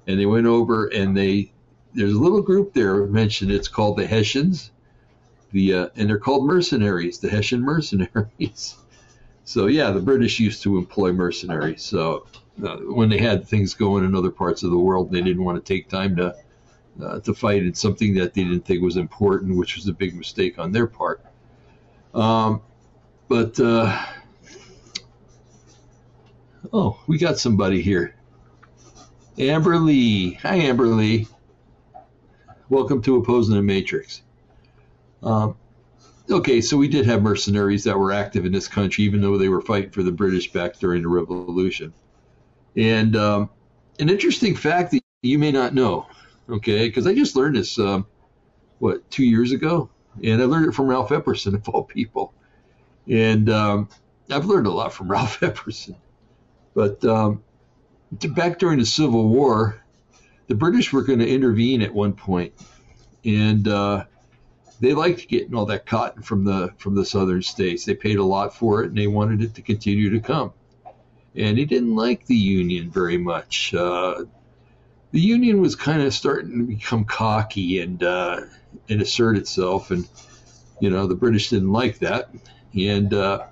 and 0.08 0.20
they 0.20 0.26
went 0.26 0.48
over 0.48 0.88
and 0.88 1.16
they 1.16 1.53
there's 1.94 2.14
a 2.14 2.20
little 2.20 2.42
group 2.42 2.74
there 2.74 3.06
mentioned. 3.06 3.52
It's 3.52 3.68
called 3.68 3.98
the 3.98 4.08
Hessians, 4.08 4.72
the 5.52 5.74
uh, 5.74 5.88
and 5.96 6.10
they're 6.10 6.20
called 6.20 6.46
mercenaries, 6.46 7.20
the 7.20 7.30
Hessian 7.30 7.62
mercenaries. 7.62 8.76
so 9.46 9.68
yeah, 9.68 9.92
the 9.92 10.02
British 10.02 10.40
used 10.40 10.64
to 10.64 10.78
employ 10.78 11.12
mercenaries. 11.12 11.84
So 11.84 12.28
uh, 12.64 12.78
when 12.78 13.10
they 13.10 13.20
had 13.20 13.48
things 13.48 13.74
going 13.74 14.04
in 14.04 14.16
other 14.16 14.32
parts 14.32 14.64
of 14.64 14.72
the 14.72 14.78
world, 14.78 15.12
they 15.12 15.22
didn't 15.22 15.44
want 15.44 15.64
to 15.64 15.74
take 15.74 15.90
time 15.90 16.16
to 16.18 16.36
uh, 17.02 17.20
to 17.22 17.34
fight 17.34 17.64
in 17.64 17.74
something 17.74 18.16
that 18.16 18.34
they 18.34 18.44
didn't 18.44 18.66
think 18.66 18.82
was 18.82 18.98
important, 18.98 19.58
which 19.58 19.76
was 19.76 19.88
a 19.88 19.94
big 19.94 20.16
mistake 20.16 20.60
on 20.60 20.72
their 20.72 20.88
part. 20.88 21.22
Um, 22.14 22.62
but 23.28 23.60
uh, 23.60 24.06
oh, 26.72 27.00
we 27.08 27.18
got 27.18 27.40
somebody 27.40 27.82
here. 27.82 28.16
Amber 29.40 29.78
Lee. 29.78 30.34
Hi, 30.36 30.56
Amber 30.56 30.86
Lee. 30.86 31.28
Welcome 32.74 33.04
to 33.04 33.18
Opposing 33.18 33.54
the 33.54 33.62
Matrix. 33.62 34.24
Um, 35.22 35.56
okay, 36.28 36.60
so 36.60 36.76
we 36.76 36.88
did 36.88 37.06
have 37.06 37.22
mercenaries 37.22 37.84
that 37.84 38.00
were 38.00 38.12
active 38.12 38.48
in 38.48 38.52
this 38.52 38.68
country, 38.68 39.04
even 39.04 39.22
though 39.22 39.38
they 39.38 39.48
were 39.48 39.62
fighting 39.62 39.92
for 39.92 40.02
the 40.02 40.12
British 40.12 40.52
back 40.52 40.80
during 40.80 41.04
the 41.04 41.08
Revolution. 41.08 41.94
And 42.76 43.16
um, 43.16 43.52
an 44.00 44.10
interesting 44.10 44.56
fact 44.56 44.90
that 44.90 45.04
you 45.22 45.38
may 45.38 45.52
not 45.52 45.76
know, 45.76 46.08
okay, 46.50 46.88
because 46.88 47.06
I 47.06 47.14
just 47.14 47.36
learned 47.36 47.58
this, 47.58 47.78
um, 47.78 48.08
what, 48.80 49.08
two 49.12 49.24
years 49.24 49.52
ago? 49.52 49.92
And 50.24 50.42
I 50.42 50.46
learned 50.46 50.66
it 50.66 50.74
from 50.74 50.88
Ralph 50.88 51.10
Epperson, 51.10 51.54
of 51.54 51.70
all 51.70 51.84
people. 51.84 52.34
And 53.08 53.52
um, 53.52 53.88
I've 54.32 54.46
learned 54.46 54.66
a 54.66 54.72
lot 54.72 54.92
from 54.92 55.08
Ralph 55.12 55.42
Epperson. 55.42 55.96
But 56.74 57.06
um, 57.06 57.44
back 58.30 58.58
during 58.58 58.80
the 58.80 58.86
Civil 58.88 59.30
War, 59.30 59.83
the 60.48 60.56
British 60.56 60.92
were 60.92 61.04
going 61.04 61.20
to 61.20 61.28
intervene 61.28 61.82
at 61.82 61.94
one 61.94 62.14
point, 62.14 62.54
and 63.24 63.68
uh, 63.68 64.06
they 64.80 64.94
liked 64.94 65.28
getting 65.28 65.56
all 65.56 65.66
that 65.68 65.86
cotton 65.86 66.24
from 66.24 66.44
the 66.44 66.74
from 66.78 66.96
the 66.96 67.06
southern 67.06 67.42
states. 67.42 67.86
They 67.86 67.96
paid 67.96 68.18
a 68.18 68.24
lot 68.24 68.56
for 68.56 68.84
it, 68.84 68.90
and 68.90 68.98
they 68.98 69.08
wanted 69.08 69.42
it 69.42 69.56
to 69.56 69.62
continue 69.62 70.10
to 70.10 70.20
come 70.20 70.54
and 71.36 71.58
he 71.58 71.66
didn't 71.66 71.96
like 71.96 72.26
the 72.26 72.36
Union 72.36 72.90
very 72.90 73.18
much. 73.18 73.74
Uh, 73.74 74.26
the 75.12 75.20
Union 75.20 75.62
was 75.62 75.76
kind 75.76 76.02
of 76.02 76.14
starting 76.14 76.60
to 76.60 76.64
become 76.64 77.06
cocky 77.06 77.80
and 77.80 78.04
uh, 78.04 78.42
and 78.90 79.02
assert 79.02 79.38
itself, 79.38 79.92
and 79.92 80.08
you 80.80 80.90
know 80.90 81.08
the 81.08 81.16
British 81.16 81.50
didn't 81.50 81.72
like 81.72 82.00
that, 82.00 82.30
and 82.76 83.14
uh, 83.14 83.46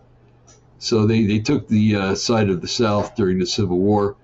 so 0.80 1.06
they 1.06 1.24
they 1.26 1.40
took 1.40 1.68
the 1.68 1.96
uh, 1.96 2.16
side 2.16 2.50
of 2.50 2.62
the 2.62 2.68
South 2.68 3.16
during 3.16 3.40
the 3.40 3.46
Civil 3.46 3.78
War, 3.80 4.16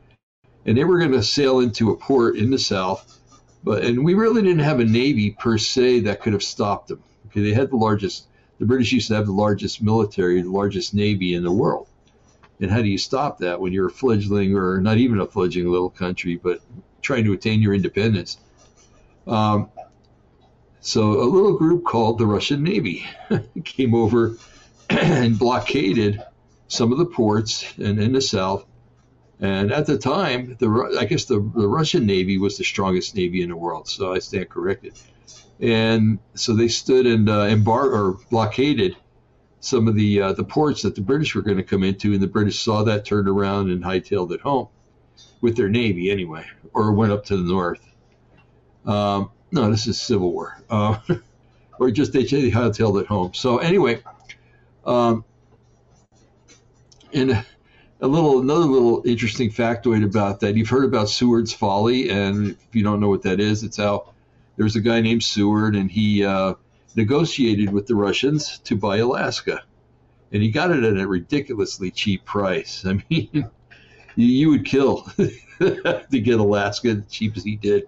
and 0.67 0.77
they 0.77 0.83
were 0.83 0.99
going 0.99 1.13
to 1.13 1.23
sail 1.23 1.59
into 1.59 1.91
a 1.91 1.97
port 1.97 2.35
in 2.35 2.51
the 2.51 2.59
South, 2.59 3.19
but 3.63 3.83
and 3.83 4.05
we 4.05 4.13
really 4.13 4.43
didn't 4.43 4.59
have 4.59 4.79
a 4.79 4.85
navy 4.85 5.31
per 5.31 5.57
se 5.57 6.01
that 6.01 6.21
could 6.21 6.33
have 6.33 6.43
stopped 6.43 6.89
them. 6.89 7.01
Okay, 7.27 7.41
they 7.41 7.53
had 7.53 7.71
the 7.71 7.77
largest. 7.77 8.27
The 8.59 8.65
British 8.65 8.91
used 8.91 9.07
to 9.09 9.15
have 9.15 9.25
the 9.25 9.31
largest 9.31 9.81
military, 9.81 10.41
the 10.41 10.49
largest 10.51 10.93
navy 10.93 11.33
in 11.33 11.43
the 11.43 11.51
world 11.51 11.87
and 12.59 12.71
how 12.71 12.81
do 12.81 12.87
you 12.87 12.97
stop 12.97 13.39
that 13.39 13.59
when 13.59 13.71
you're 13.71 13.87
a 13.87 13.91
fledgling 13.91 14.55
or 14.55 14.81
not 14.81 14.97
even 14.97 15.19
a 15.19 15.27
fledgling 15.27 15.69
little 15.69 15.89
country, 15.89 16.35
but 16.35 16.61
trying 17.01 17.23
to 17.25 17.33
attain 17.33 17.61
your 17.61 17.73
independence? 17.73 18.37
Um, 19.27 19.69
so 20.79 21.21
a 21.21 21.25
little 21.25 21.57
group 21.57 21.85
called 21.85 22.17
the 22.17 22.25
Russian 22.25 22.63
Navy 22.63 23.05
came 23.63 23.93
over 23.93 24.37
and 24.89 25.37
blockaded 25.37 26.23
some 26.67 26.91
of 26.91 26.97
the 26.97 27.05
ports 27.05 27.65
and 27.77 27.99
in 27.99 28.13
the 28.13 28.21
south. 28.21 28.65
And 29.39 29.71
at 29.71 29.85
the 29.85 29.97
time, 29.97 30.55
the 30.59 30.97
I 30.99 31.05
guess 31.05 31.25
the, 31.25 31.35
the 31.55 31.67
Russian 31.67 32.05
Navy 32.05 32.37
was 32.37 32.57
the 32.57 32.63
strongest 32.63 33.15
navy 33.15 33.41
in 33.41 33.49
the 33.49 33.55
world. 33.55 33.87
So 33.87 34.13
I 34.13 34.19
stand 34.19 34.49
corrected. 34.49 34.99
And 35.59 36.19
so 36.33 36.53
they 36.53 36.67
stood 36.67 37.05
and 37.05 37.29
uh, 37.29 37.45
embar- 37.45 37.91
or 37.91 38.17
blockaded 38.29 38.95
some 39.59 39.87
of 39.87 39.95
the 39.95 40.21
uh, 40.21 40.33
the 40.33 40.43
ports 40.43 40.83
that 40.83 40.95
the 40.95 41.01
British 41.01 41.35
were 41.35 41.41
going 41.41 41.57
to 41.57 41.63
come 41.63 41.83
into, 41.83 42.13
and 42.13 42.21
the 42.21 42.27
British 42.27 42.59
saw 42.59 42.83
that, 42.83 43.05
turned 43.05 43.27
around, 43.27 43.69
and 43.69 43.83
hightailed 43.83 44.31
it 44.31 44.41
home 44.41 44.67
with 45.41 45.57
their 45.57 45.69
navy 45.69 46.11
anyway, 46.11 46.45
or 46.73 46.91
went 46.93 47.11
up 47.11 47.25
to 47.25 47.37
the 47.37 47.43
north. 47.43 47.85
Um, 48.85 49.31
no, 49.51 49.69
this 49.69 49.87
is 49.87 49.99
Civil 49.99 50.31
War, 50.31 50.61
uh, 50.69 50.99
or 51.79 51.91
just 51.91 52.13
they, 52.13 52.23
they 52.23 52.51
hightailed 52.51 53.01
it 53.01 53.07
home. 53.07 53.33
So 53.33 53.57
anyway, 53.57 54.01
um, 54.85 55.25
and 57.13 57.43
a 57.99 58.07
little 58.07 58.39
another 58.39 58.65
little 58.65 59.01
interesting 59.05 59.49
factoid 59.49 60.03
about 60.03 60.39
that. 60.41 60.55
You've 60.55 60.69
heard 60.69 60.85
about 60.85 61.09
Seward's 61.09 61.53
Folly, 61.53 62.09
and 62.09 62.51
if 62.51 62.75
you 62.75 62.83
don't 62.83 62.99
know 62.99 63.09
what 63.09 63.23
that 63.23 63.39
is, 63.39 63.63
it's 63.63 63.77
how 63.77 64.13
there's 64.55 64.75
a 64.75 64.81
guy 64.81 65.01
named 65.01 65.23
Seward, 65.23 65.75
and 65.75 65.89
he 65.89 66.23
uh, 66.23 66.53
negotiated 66.95 67.71
with 67.71 67.87
the 67.87 67.95
Russians 67.95 68.59
to 68.59 68.75
buy 68.75 68.97
Alaska. 68.97 69.63
And 70.31 70.43
he 70.43 70.51
got 70.51 70.71
it 70.71 70.83
at 70.83 70.97
a 70.97 71.07
ridiculously 71.07 71.91
cheap 71.91 72.25
price. 72.25 72.85
I 72.87 72.93
mean, 73.09 73.29
you, 73.31 73.45
you 74.15 74.49
would 74.49 74.65
kill 74.65 75.03
to 75.59 76.19
get 76.19 76.39
Alaska 76.39 76.89
as 76.89 77.07
cheap 77.09 77.37
as 77.37 77.43
he 77.43 77.55
did. 77.55 77.87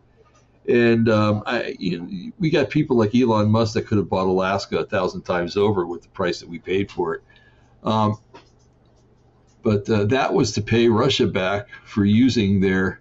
And 0.67 1.09
um, 1.09 1.43
I, 1.47 1.75
you 1.79 1.99
know, 1.99 2.31
we 2.37 2.51
got 2.51 2.69
people 2.69 2.95
like 2.95 3.15
Elon 3.15 3.49
Musk 3.49 3.73
that 3.73 3.87
could 3.87 3.97
have 3.97 4.07
bought 4.07 4.27
Alaska 4.27 4.79
a 4.79 4.85
thousand 4.85 5.23
times 5.23 5.57
over 5.57 5.85
with 5.85 6.03
the 6.03 6.09
price 6.09 6.39
that 6.39 6.49
we 6.49 6.59
paid 6.59 6.91
for 6.91 7.15
it. 7.15 7.23
Um, 7.83 8.19
but 9.63 9.89
uh, 9.89 10.05
that 10.05 10.33
was 10.33 10.53
to 10.53 10.61
pay 10.61 10.87
Russia 10.87 11.27
back 11.27 11.67
for 11.85 12.05
using 12.05 12.59
their 12.61 12.99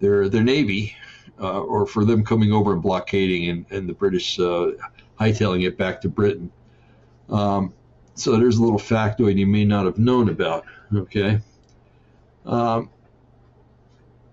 their 0.00 0.28
their 0.28 0.42
navy, 0.42 0.96
uh, 1.40 1.60
or 1.60 1.86
for 1.86 2.04
them 2.04 2.24
coming 2.24 2.52
over 2.52 2.72
and 2.72 2.82
blockading 2.82 3.48
and, 3.48 3.66
and 3.70 3.88
the 3.88 3.94
British 3.94 4.38
uh, 4.38 4.72
hightailing 5.18 5.66
it 5.66 5.76
back 5.76 6.00
to 6.02 6.08
Britain. 6.08 6.50
Um, 7.28 7.72
so 8.14 8.36
there's 8.36 8.58
a 8.58 8.62
little 8.62 8.78
factoid 8.78 9.36
you 9.36 9.46
may 9.46 9.64
not 9.64 9.86
have 9.86 9.98
known 9.98 10.28
about. 10.28 10.64
Okay. 10.94 11.40
Um, 12.46 12.90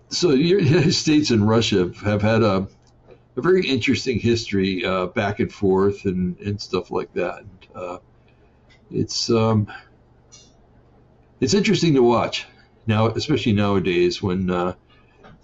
so 0.08 0.28
the 0.28 0.38
United 0.38 0.92
States 0.94 1.30
and 1.30 1.46
Russia 1.48 1.92
have 2.04 2.22
had 2.22 2.42
a, 2.42 2.68
a 3.36 3.40
very 3.42 3.66
interesting 3.66 4.18
history 4.18 4.84
uh, 4.84 5.06
back 5.06 5.40
and 5.40 5.52
forth 5.52 6.04
and, 6.04 6.38
and 6.38 6.60
stuff 6.60 6.90
like 6.90 7.12
that. 7.14 7.40
And, 7.40 7.66
uh, 7.74 7.98
it's 8.90 9.30
um, 9.30 9.66
it's 11.40 11.54
interesting 11.54 11.94
to 11.94 12.02
watch 12.02 12.46
now, 12.86 13.08
especially 13.08 13.52
nowadays 13.52 14.22
when 14.22 14.50
uh, 14.50 14.74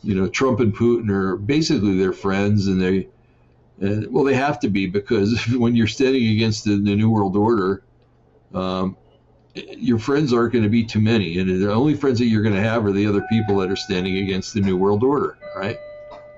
you 0.02 0.14
know 0.14 0.28
Trump 0.28 0.60
and 0.60 0.74
Putin 0.74 1.10
are 1.10 1.36
basically 1.36 1.98
their 1.98 2.12
friends 2.12 2.66
and 2.66 2.80
they 2.80 3.08
And, 3.80 4.12
well, 4.12 4.24
they 4.24 4.34
have 4.34 4.60
to 4.60 4.68
be 4.70 4.86
because 4.86 5.44
when 5.56 5.74
you're 5.74 5.88
standing 5.88 6.28
against 6.28 6.64
the, 6.64 6.76
the 6.76 6.94
New 6.94 7.10
World 7.10 7.36
Order, 7.36 7.82
um, 8.54 8.96
your 9.54 9.98
friends 9.98 10.32
aren't 10.32 10.52
going 10.52 10.64
to 10.64 10.70
be 10.70 10.84
too 10.84 11.00
many, 11.00 11.38
and 11.38 11.62
the 11.62 11.72
only 11.72 11.94
friends 11.94 12.18
that 12.20 12.26
you're 12.26 12.42
going 12.42 12.54
to 12.54 12.62
have 12.62 12.86
are 12.86 12.92
the 12.92 13.06
other 13.06 13.22
people 13.28 13.58
that 13.58 13.70
are 13.70 13.76
standing 13.76 14.18
against 14.18 14.54
the 14.54 14.60
New 14.60 14.76
World 14.76 15.02
Order, 15.02 15.36
right? 15.56 15.78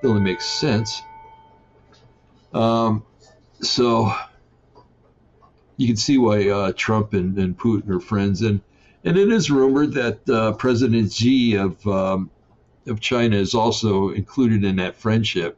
It 0.03 0.07
only 0.07 0.21
makes 0.21 0.47
sense. 0.47 1.01
Um, 2.53 3.05
so 3.61 4.13
you 5.77 5.87
can 5.87 5.97
see 5.97 6.19
why 6.19 6.49
uh, 6.49 6.73
Trump 6.77 7.15
and, 7.15 7.37
and, 7.39 7.57
Putin 7.57 7.89
are 7.91 8.01
friends, 8.01 8.43
and 8.43 8.61
and 9.05 9.19
it 9.19 9.31
is 9.31 9.51
rumored 9.51 9.93
that 9.93 10.29
uh, 10.29 10.53
President 10.53 11.13
Xi 11.13 11.57
of 11.57 11.87
um, 11.87 12.31
of 12.87 13.01
China 13.01 13.37
is 13.37 13.55
also 13.55 14.11
included 14.11 14.65
in 14.65 14.77
that 14.77 14.97
friendship, 14.97 15.57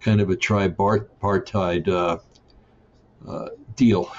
kind 0.00 0.20
of 0.20 0.30
a 0.30 0.36
tripartite 0.36 1.88
uh, 1.88 2.18
uh 3.26 3.48
deal, 3.76 4.12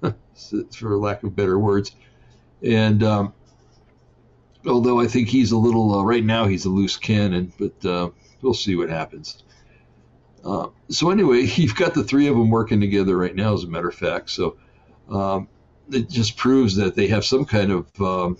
for 0.76 0.96
lack 0.96 1.22
of 1.22 1.34
better 1.36 1.58
words. 1.58 1.92
And 2.62 3.02
um, 3.04 3.32
although 4.66 5.00
I 5.00 5.06
think 5.06 5.28
he's 5.28 5.52
a 5.52 5.56
little 5.56 5.94
uh, 5.94 6.02
right 6.02 6.24
now, 6.24 6.46
he's 6.46 6.64
a 6.64 6.70
loose 6.70 6.96
cannon, 6.96 7.52
but 7.58 7.84
uh, 7.84 8.10
we'll 8.42 8.54
see 8.54 8.74
what 8.74 8.90
happens. 8.90 9.44
Uh, 10.44 10.68
so 10.88 11.10
anyway, 11.10 11.42
you've 11.54 11.76
got 11.76 11.94
the 11.94 12.04
three 12.04 12.26
of 12.26 12.36
them 12.36 12.50
working 12.50 12.80
together 12.80 13.16
right 13.16 13.34
now, 13.34 13.54
as 13.54 13.64
a 13.64 13.68
matter 13.68 13.88
of 13.88 13.94
fact. 13.94 14.30
So 14.30 14.56
um, 15.08 15.48
it 15.90 16.08
just 16.08 16.36
proves 16.36 16.76
that 16.76 16.94
they 16.94 17.08
have 17.08 17.24
some 17.24 17.44
kind 17.44 17.72
of 17.72 18.00
um, 18.00 18.38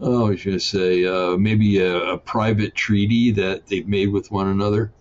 oh, 0.00 0.26
I 0.26 0.30
was 0.30 0.44
going 0.44 0.56
to 0.56 0.60
say 0.60 1.04
uh, 1.04 1.36
maybe 1.36 1.78
a, 1.78 1.96
a, 2.12 2.18
private 2.18 2.74
treaty 2.74 3.30
that 3.32 3.66
they've 3.66 3.86
made 3.86 4.08
with 4.08 4.30
one 4.30 4.48
another 4.48 4.92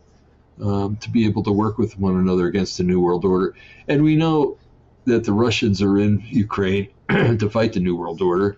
um, 0.62 0.98
to 0.98 1.10
be 1.10 1.26
able 1.26 1.44
to 1.44 1.52
work 1.52 1.78
with 1.78 1.98
one 1.98 2.18
another 2.18 2.48
against 2.48 2.78
the 2.78 2.84
New 2.84 3.02
World 3.02 3.26
Order. 3.26 3.56
And 3.88 4.04
we 4.04 4.16
know 4.16 4.58
that 5.06 5.24
the 5.24 5.34
Russians 5.34 5.82
are 5.82 5.98
in 5.98 6.24
Ukraine 6.28 6.90
to 7.10 7.50
fight 7.50 7.74
the 7.74 7.80
New 7.80 7.96
World 7.96 8.22
Order. 8.22 8.58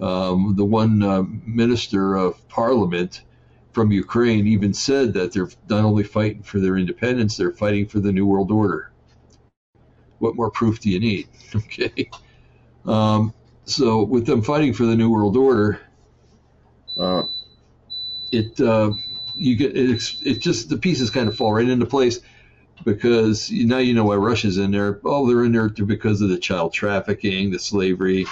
Um, 0.00 0.54
the 0.56 0.64
one 0.64 1.02
uh, 1.02 1.22
minister 1.44 2.14
of 2.14 2.48
parliament 2.48 3.22
from 3.72 3.92
Ukraine 3.92 4.46
even 4.46 4.72
said 4.72 5.12
that 5.14 5.32
they're 5.32 5.50
not 5.68 5.84
only 5.84 6.04
fighting 6.04 6.42
for 6.42 6.58
their 6.58 6.76
independence, 6.76 7.36
they're 7.36 7.52
fighting 7.52 7.86
for 7.86 8.00
the 8.00 8.12
New 8.12 8.26
World 8.26 8.50
Order. 8.50 8.90
What 10.18 10.36
more 10.36 10.50
proof 10.50 10.80
do 10.80 10.90
you 10.90 11.00
need? 11.00 11.28
Okay. 11.54 12.10
Um, 12.84 13.32
so 13.64 14.02
with 14.02 14.26
them 14.26 14.42
fighting 14.42 14.72
for 14.72 14.84
the 14.84 14.96
New 14.96 15.10
World 15.10 15.36
Order, 15.36 15.80
uh, 16.98 17.24
it 18.32 18.60
uh, 18.60 18.92
you 19.34 19.56
get 19.56 19.76
it, 19.76 20.02
it 20.24 20.40
just 20.40 20.68
the 20.68 20.76
pieces 20.76 21.10
kind 21.10 21.28
of 21.28 21.36
fall 21.36 21.52
right 21.52 21.68
into 21.68 21.86
place 21.86 22.20
because 22.84 23.50
now 23.50 23.78
you 23.78 23.94
know 23.94 24.04
why 24.04 24.16
Russia's 24.16 24.58
in 24.58 24.70
there. 24.70 25.00
Oh, 25.04 25.26
they're 25.26 25.44
in 25.44 25.52
there 25.52 25.68
because 25.68 26.20
of 26.20 26.28
the 26.28 26.38
child 26.38 26.72
trafficking, 26.72 27.50
the 27.50 27.58
slavery. 27.58 28.26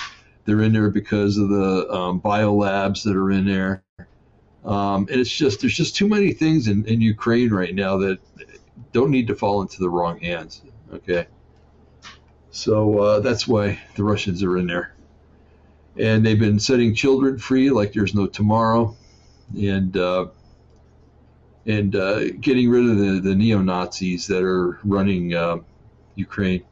They're 0.45 0.62
in 0.62 0.73
there 0.73 0.90
because 0.90 1.38
of 1.38 1.49
the 1.49 1.90
um, 1.93 2.21
biolabs 2.21 3.02
that 3.05 3.16
are 3.16 3.31
in 3.31 3.47
there. 3.47 3.83
Um, 4.64 5.07
and 5.11 5.21
it's 5.21 5.31
just 5.31 5.61
there's 5.61 5.76
just 5.76 5.97
too 5.97 6.09
many 6.09 6.33
things 6.33 6.69
in, 6.69 6.85
in 6.87 7.00
Ukraine 7.00 7.50
right 7.50 7.75
now 7.75 7.97
that 7.99 8.19
don't 8.93 9.11
need 9.11 9.28
to 9.28 9.35
fall 9.35 9.62
into 9.62 9.81
the 9.81 9.88
wrong 9.88 10.19
hands. 10.19 10.62
Okay, 10.93 11.26
so 12.56 12.98
uh, 13.00 13.20
that's 13.20 13.46
why 13.46 13.78
the 13.96 14.02
Russians 14.02 14.42
are 14.42 14.56
in 14.56 14.66
there, 14.66 14.94
and 15.98 16.25
they've 16.25 16.38
been 16.38 16.58
setting 16.58 16.94
children 16.94 17.36
free 17.36 17.70
like 17.70 17.92
there's 17.92 18.14
no 18.14 18.26
tomorrow, 18.26 18.96
and 19.54 19.94
uh, 19.94 20.28
and 21.66 21.94
uh, 21.94 22.30
getting 22.40 22.70
rid 22.70 22.88
of 22.88 22.96
the, 22.96 23.20
the 23.20 23.34
neo 23.34 23.60
Nazis 23.60 24.26
that 24.28 24.42
are 24.42 24.80
running 24.84 25.34
uh, 25.34 25.58
Ukraine. 26.14 26.64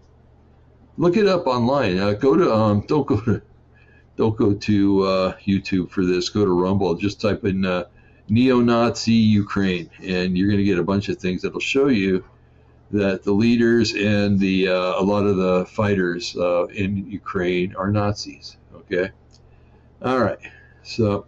Look 0.96 1.18
it 1.18 1.26
up 1.26 1.46
online. 1.46 1.98
Uh, 1.98 2.12
go 2.12 2.34
to 2.34 2.50
um, 2.50 2.80
don't 2.88 3.06
go 3.06 3.20
to 3.20 3.42
don't 4.16 4.36
go 4.38 4.54
to 4.54 5.02
uh, 5.02 5.36
YouTube 5.46 5.90
for 5.90 6.06
this. 6.06 6.30
Go 6.30 6.46
to 6.46 6.50
Rumble. 6.50 6.94
Just 6.94 7.20
type 7.20 7.44
in 7.44 7.66
uh, 7.66 7.84
neo-Nazi 8.30 9.12
Ukraine, 9.12 9.90
and 10.02 10.38
you're 10.38 10.48
going 10.48 10.60
to 10.60 10.64
get 10.64 10.78
a 10.78 10.84
bunch 10.84 11.10
of 11.10 11.18
things 11.18 11.42
that'll 11.42 11.60
show 11.60 11.88
you 11.88 12.24
that 12.90 13.22
the 13.24 13.32
leaders 13.32 13.94
and 13.94 14.38
the 14.38 14.68
uh, 14.68 15.00
a 15.00 15.02
lot 15.02 15.24
of 15.24 15.36
the 15.36 15.66
fighters 15.66 16.34
in 16.74 17.06
Ukraine 17.08 17.74
are 17.76 17.90
Nazis. 17.90 18.56
Okay. 18.74 19.10
All 20.02 20.20
right. 20.20 20.38
So 20.82 21.26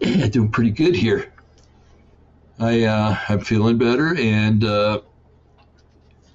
doing 0.30 0.50
pretty 0.50 0.70
good 0.70 0.94
here. 0.94 1.32
I 2.60 2.84
uh, 2.84 3.16
I'm 3.28 3.40
feeling 3.40 3.78
better 3.78 4.16
and 4.16 4.64
uh, 4.64 5.00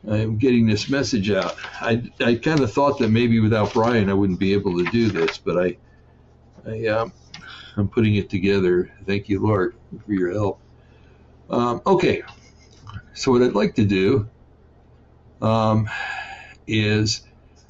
I'm 0.10 0.38
getting 0.38 0.68
this 0.68 0.90
message 0.90 1.32
out. 1.32 1.56
I 1.82 2.04
I 2.20 2.36
kind 2.36 2.60
of 2.60 2.72
thought 2.72 3.00
that 3.00 3.10
maybe 3.10 3.40
without 3.40 3.74
Brian 3.74 4.10
I 4.10 4.14
wouldn't 4.14 4.40
be 4.40 4.54
able 4.54 4.78
to 4.84 4.90
do 4.92 5.10
this, 5.10 5.38
but 5.38 5.58
I 5.58 5.78
I 6.66 6.88
um, 6.88 7.14
I'm 7.78 7.88
putting 7.88 8.16
it 8.16 8.30
together. 8.30 8.92
Thank 9.06 9.30
you, 9.30 9.42
Lord, 9.42 9.76
for 10.06 10.14
your 10.14 10.32
help. 10.32 10.60
Um, 11.50 11.82
okay, 11.86 12.22
so 13.14 13.32
what 13.32 13.42
I'd 13.42 13.54
like 13.54 13.76
to 13.76 13.86
do 13.86 14.28
um, 15.42 15.90
is 16.68 17.26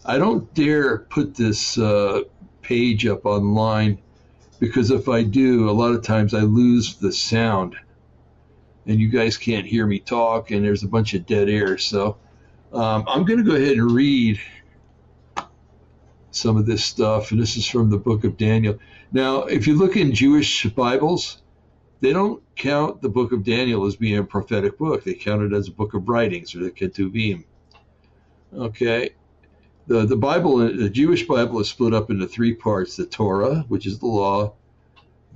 I 0.05 0.17
don't 0.17 0.53
dare 0.53 0.99
put 0.99 1.35
this 1.35 1.77
uh, 1.77 2.21
page 2.61 3.05
up 3.05 3.25
online 3.25 3.99
because 4.59 4.91
if 4.91 5.09
I 5.09 5.23
do, 5.23 5.69
a 5.69 5.71
lot 5.71 5.93
of 5.93 6.03
times 6.03 6.33
I 6.33 6.41
lose 6.41 6.95
the 6.95 7.11
sound 7.11 7.75
and 8.85 8.99
you 8.99 9.09
guys 9.09 9.37
can't 9.37 9.65
hear 9.65 9.85
me 9.85 9.99
talk, 9.99 10.51
and 10.51 10.63
there's 10.63 10.83
a 10.83 10.87
bunch 10.87 11.13
of 11.13 11.25
dead 11.25 11.49
air. 11.49 11.77
So 11.77 12.17
um, 12.73 13.05
I'm 13.07 13.23
going 13.23 13.43
to 13.43 13.49
go 13.49 13.55
ahead 13.55 13.77
and 13.77 13.91
read 13.91 14.39
some 16.31 16.57
of 16.57 16.65
this 16.65 16.83
stuff, 16.83 17.31
and 17.31 17.41
this 17.41 17.55
is 17.55 17.67
from 17.67 17.89
the 17.89 17.97
book 17.97 18.23
of 18.23 18.37
Daniel. 18.37 18.79
Now, 19.11 19.43
if 19.43 19.67
you 19.67 19.77
look 19.77 19.95
in 19.95 20.13
Jewish 20.13 20.65
Bibles, 20.65 21.42
they 22.03 22.11
don't 22.11 22.43
count 22.57 23.01
the 23.01 23.07
book 23.07 23.31
of 23.31 23.45
Daniel 23.45 23.85
as 23.85 23.95
being 23.95 24.17
a 24.17 24.23
prophetic 24.25 24.77
book. 24.77 25.05
They 25.05 25.13
count 25.13 25.41
it 25.41 25.53
as 25.53 25.69
a 25.69 25.71
book 25.71 25.93
of 25.93 26.09
writings 26.09 26.53
or 26.53 26.59
the 26.59 26.69
Ketuvim. 26.69 27.45
Okay. 28.53 29.11
The, 29.87 30.05
the 30.05 30.17
Bible, 30.17 30.57
the 30.57 30.89
Jewish 30.89 31.25
Bible 31.25 31.61
is 31.61 31.69
split 31.69 31.93
up 31.93 32.11
into 32.11 32.27
three 32.27 32.55
parts 32.55 32.97
the 32.97 33.05
Torah, 33.05 33.63
which 33.69 33.87
is 33.87 33.99
the 33.99 34.07
law, 34.07 34.51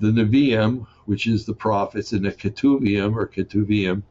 the 0.01 0.11
Nevi'im, 0.11 0.85
which 1.05 1.25
is 1.25 1.45
the 1.45 1.53
prophets, 1.53 2.11
and 2.11 2.25
the 2.25 2.33
Ketuvim 2.33 3.15
or 3.15 3.27
Ketuvim, 3.27 4.03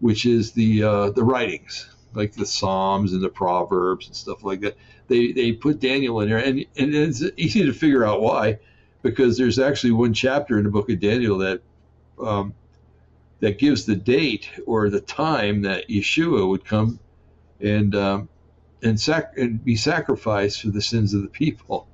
which 0.00 0.26
is 0.26 0.50
the 0.50 0.82
uh, 0.82 1.10
the 1.10 1.22
writings, 1.22 1.88
like 2.12 2.32
the 2.32 2.44
Psalms 2.44 3.12
and 3.12 3.22
the 3.22 3.28
Proverbs 3.28 4.08
and 4.08 4.16
stuff 4.16 4.42
like 4.42 4.62
that. 4.62 4.76
They 5.06 5.30
they 5.30 5.52
put 5.52 5.78
Daniel 5.78 6.20
in 6.22 6.28
there, 6.28 6.38
and 6.38 6.58
and 6.76 6.92
it's 6.92 7.22
easy 7.36 7.64
to 7.64 7.72
figure 7.72 8.04
out 8.04 8.20
why, 8.20 8.58
because 9.02 9.38
there's 9.38 9.60
actually 9.60 9.92
one 9.92 10.12
chapter 10.12 10.58
in 10.58 10.64
the 10.64 10.70
book 10.70 10.90
of 10.90 10.98
Daniel 10.98 11.38
that 11.38 11.62
um, 12.22 12.54
that 13.40 13.58
gives 13.58 13.84
the 13.84 13.96
date 13.96 14.48
or 14.66 14.90
the 14.90 15.00
time 15.00 15.62
that 15.62 15.88
Yeshua 15.88 16.48
would 16.48 16.64
come 16.64 17.00
and 17.60 17.94
um, 17.94 18.28
and, 18.82 19.00
sac- 19.00 19.36
and 19.36 19.64
be 19.64 19.76
sacrificed 19.76 20.62
for 20.62 20.68
the 20.68 20.82
sins 20.82 21.14
of 21.14 21.22
the 21.22 21.28
people. 21.28 21.88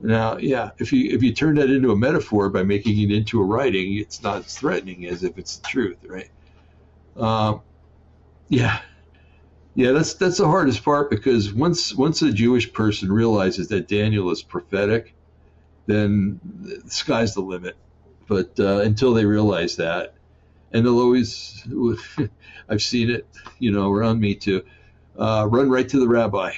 Now, 0.00 0.36
yeah, 0.36 0.70
if 0.78 0.92
you 0.92 1.10
if 1.14 1.22
you 1.22 1.32
turn 1.34 1.56
that 1.56 1.70
into 1.70 1.90
a 1.90 1.96
metaphor 1.96 2.50
by 2.50 2.62
making 2.62 3.00
it 3.00 3.10
into 3.14 3.40
a 3.40 3.44
writing, 3.44 3.96
it's 3.96 4.22
not 4.22 4.44
as 4.44 4.54
threatening 4.54 5.06
as 5.06 5.24
if 5.24 5.38
it's 5.38 5.56
the 5.56 5.66
truth, 5.66 5.98
right? 6.06 6.30
Um, 7.16 7.62
yeah, 8.48 8.80
yeah, 9.74 9.92
that's 9.92 10.14
that's 10.14 10.38
the 10.38 10.46
hardest 10.46 10.84
part 10.84 11.10
because 11.10 11.52
once 11.52 11.94
once 11.94 12.22
a 12.22 12.32
Jewish 12.32 12.72
person 12.72 13.10
realizes 13.10 13.68
that 13.68 13.88
Daniel 13.88 14.30
is 14.30 14.42
prophetic, 14.42 15.14
then 15.86 16.40
the 16.44 16.82
sky's 16.90 17.34
the 17.34 17.40
limit. 17.42 17.76
But 18.26 18.58
uh, 18.58 18.80
until 18.80 19.14
they 19.14 19.24
realize 19.24 19.76
that, 19.76 20.14
and 20.72 20.84
they'll 20.84 21.00
always, 21.00 21.66
I've 22.68 22.82
seen 22.82 23.10
it, 23.10 23.26
you 23.58 23.70
know, 23.70 23.92
around 23.92 24.20
me 24.20 24.34
too, 24.34 24.64
uh, 25.18 25.46
run 25.48 25.70
right 25.70 25.88
to 25.88 25.98
the 25.98 26.08
rabbi, 26.08 26.52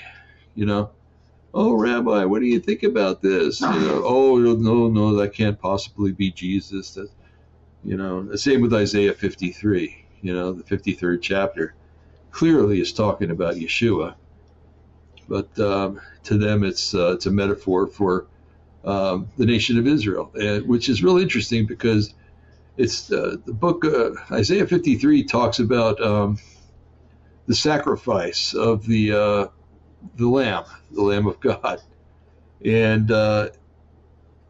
you 0.54 0.66
know. 0.66 0.90
Oh 1.54 1.74
rabbi 1.74 2.24
what 2.24 2.40
do 2.40 2.46
you 2.46 2.60
think 2.60 2.82
about 2.82 3.22
this? 3.22 3.60
You 3.60 3.68
know 3.68 4.02
oh 4.06 4.36
no 4.36 4.88
no 4.88 5.16
that 5.16 5.32
can't 5.32 5.58
possibly 5.58 6.12
be 6.12 6.30
jesus. 6.30 6.94
That 6.94 7.10
you 7.84 7.96
know 7.96 8.22
the 8.22 8.38
same 8.38 8.60
with 8.60 8.74
isaiah 8.74 9.14
53 9.14 10.04
you 10.20 10.34
know 10.34 10.52
the 10.52 10.62
53rd 10.62 11.22
chapter. 11.22 11.74
Clearly 12.30 12.80
is 12.80 12.92
talking 12.92 13.30
about 13.30 13.54
yeshua. 13.54 14.14
But 15.28 15.58
um, 15.58 16.00
to 16.24 16.36
them 16.36 16.64
it's 16.64 16.94
uh, 16.94 17.12
it's 17.12 17.26
a 17.26 17.30
metaphor 17.30 17.86
for 17.86 18.26
um, 18.84 19.28
the 19.36 19.46
nation 19.46 19.78
of 19.78 19.86
israel 19.86 20.30
and, 20.34 20.66
which 20.66 20.88
is 20.88 21.02
really 21.02 21.22
interesting 21.22 21.66
because 21.66 22.14
it's 22.76 23.10
uh, 23.12 23.36
the 23.44 23.52
book 23.52 23.84
uh, 23.84 24.10
isaiah 24.32 24.66
53 24.66 25.24
talks 25.24 25.58
about 25.58 26.00
um, 26.00 26.38
the 27.46 27.54
sacrifice 27.54 28.54
of 28.54 28.86
the 28.86 29.12
uh, 29.12 29.46
the 30.16 30.28
Lamb, 30.28 30.64
the 30.90 31.02
Lamb 31.02 31.26
of 31.26 31.40
God, 31.40 31.80
and 32.64 33.10
uh, 33.10 33.48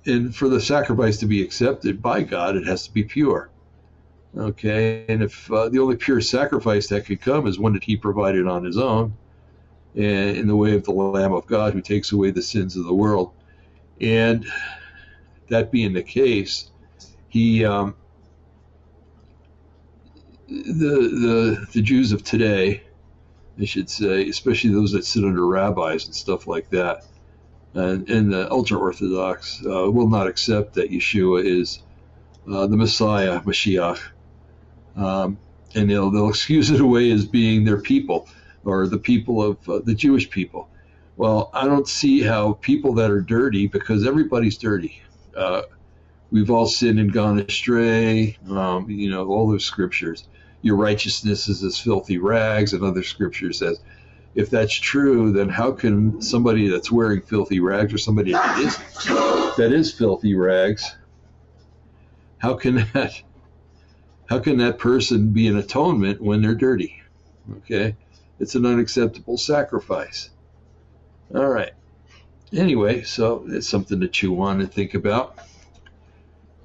and 0.04 0.34
for 0.34 0.48
the 0.48 0.60
sacrifice 0.60 1.18
to 1.18 1.26
be 1.26 1.42
accepted 1.42 2.02
by 2.02 2.22
God, 2.22 2.56
it 2.56 2.66
has 2.66 2.86
to 2.86 2.92
be 2.92 3.04
pure. 3.04 3.50
Okay, 4.36 5.04
and 5.08 5.22
if 5.22 5.50
uh, 5.50 5.68
the 5.68 5.78
only 5.78 5.96
pure 5.96 6.20
sacrifice 6.20 6.88
that 6.88 7.06
could 7.06 7.20
come 7.20 7.46
is 7.46 7.58
one 7.58 7.72
that 7.72 7.84
he 7.84 7.96
provided 7.96 8.46
on 8.46 8.64
his 8.64 8.76
own, 8.76 9.14
and 9.94 10.36
in 10.36 10.46
the 10.46 10.56
way 10.56 10.74
of 10.74 10.84
the 10.84 10.92
Lamb 10.92 11.32
of 11.32 11.46
God 11.46 11.72
who 11.72 11.80
takes 11.80 12.12
away 12.12 12.30
the 12.30 12.42
sins 12.42 12.76
of 12.76 12.84
the 12.84 12.94
world. 12.94 13.32
And 14.00 14.46
that 15.48 15.70
being 15.70 15.92
the 15.92 16.02
case, 16.02 16.70
he 17.28 17.64
um, 17.64 17.94
the 20.48 20.64
the 20.66 21.66
the 21.72 21.82
Jews 21.82 22.12
of 22.12 22.22
today, 22.22 22.82
I 23.60 23.64
should 23.64 23.90
say, 23.90 24.28
especially 24.28 24.70
those 24.70 24.92
that 24.92 25.04
sit 25.04 25.24
under 25.24 25.46
rabbis 25.46 26.06
and 26.06 26.14
stuff 26.14 26.46
like 26.46 26.70
that, 26.70 27.04
and, 27.74 28.08
and 28.08 28.32
the 28.32 28.50
ultra 28.50 28.78
orthodox 28.78 29.60
uh, 29.64 29.90
will 29.90 30.08
not 30.08 30.26
accept 30.26 30.74
that 30.74 30.90
Yeshua 30.90 31.44
is 31.44 31.82
uh, 32.50 32.66
the 32.66 32.76
Messiah, 32.76 33.40
Mashiach, 33.40 34.00
um, 34.96 35.38
and 35.74 35.90
they'll 35.90 36.10
they'll 36.10 36.28
excuse 36.30 36.70
it 36.70 36.80
away 36.80 37.10
as 37.10 37.26
being 37.26 37.64
their 37.64 37.80
people 37.80 38.28
or 38.64 38.86
the 38.86 38.98
people 38.98 39.42
of 39.42 39.68
uh, 39.68 39.80
the 39.84 39.94
Jewish 39.94 40.30
people. 40.30 40.68
Well, 41.18 41.50
I 41.52 41.64
don't 41.64 41.88
see 41.88 42.22
how 42.22 42.52
people 42.52 42.94
that 42.94 43.10
are 43.10 43.20
dirty, 43.20 43.66
because 43.66 44.06
everybody's 44.06 44.56
dirty. 44.56 45.02
Uh, 45.36 45.62
we've 46.30 46.48
all 46.48 46.66
sinned 46.66 47.00
and 47.00 47.12
gone 47.12 47.40
astray. 47.40 48.38
Um, 48.48 48.88
you 48.88 49.10
know, 49.10 49.26
all 49.26 49.50
those 49.50 49.64
scriptures. 49.64 50.28
Your 50.62 50.76
righteousness 50.76 51.48
is 51.48 51.64
as 51.64 51.76
filthy 51.76 52.18
rags, 52.18 52.72
and 52.72 52.84
other 52.84 53.02
scriptures 53.02 53.58
says. 53.58 53.80
If 54.36 54.48
that's 54.50 54.74
true, 54.74 55.32
then 55.32 55.48
how 55.48 55.72
can 55.72 56.22
somebody 56.22 56.68
that's 56.68 56.92
wearing 56.92 57.20
filthy 57.22 57.58
rags 57.58 57.92
or 57.92 57.98
somebody 57.98 58.30
that 58.30 58.58
is 58.60 58.76
that 59.56 59.72
is 59.72 59.92
filthy 59.92 60.36
rags, 60.36 60.94
how 62.38 62.54
can 62.54 62.86
that 62.94 63.20
how 64.26 64.38
can 64.38 64.58
that 64.58 64.78
person 64.78 65.32
be 65.32 65.48
an 65.48 65.56
atonement 65.56 66.20
when 66.20 66.42
they're 66.42 66.54
dirty? 66.54 67.02
Okay, 67.56 67.96
it's 68.38 68.54
an 68.54 68.64
unacceptable 68.64 69.36
sacrifice. 69.36 70.30
All 71.34 71.48
right. 71.48 71.72
Anyway, 72.52 73.02
so 73.02 73.44
it's 73.48 73.68
something 73.68 74.00
to 74.00 74.08
chew 74.08 74.40
on 74.40 74.60
and 74.60 74.72
think 74.72 74.94
about. 74.94 75.38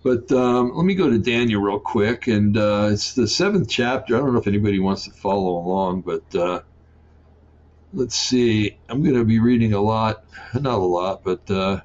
But 0.03 0.31
um, 0.31 0.75
let 0.75 0.85
me 0.85 0.95
go 0.95 1.09
to 1.09 1.17
Daniel 1.17 1.61
real 1.61 1.79
quick, 1.79 2.27
and 2.27 2.57
uh, 2.57 2.89
it's 2.91 3.13
the 3.13 3.27
seventh 3.27 3.69
chapter. 3.69 4.15
I 4.15 4.19
don't 4.19 4.33
know 4.33 4.39
if 4.39 4.47
anybody 4.47 4.79
wants 4.79 5.05
to 5.05 5.11
follow 5.11 5.57
along, 5.57 6.01
but 6.01 6.35
uh, 6.35 6.61
let's 7.93 8.15
see. 8.15 8.77
I'm 8.89 9.01
going 9.01 9.15
to 9.15 9.23
be 9.23 9.39
reading 9.39 9.73
a 9.73 9.81
lot, 9.81 10.25
not 10.53 10.79
a 10.79 10.83
lot, 10.83 11.23
but 11.23 11.49
uh, 11.49 11.81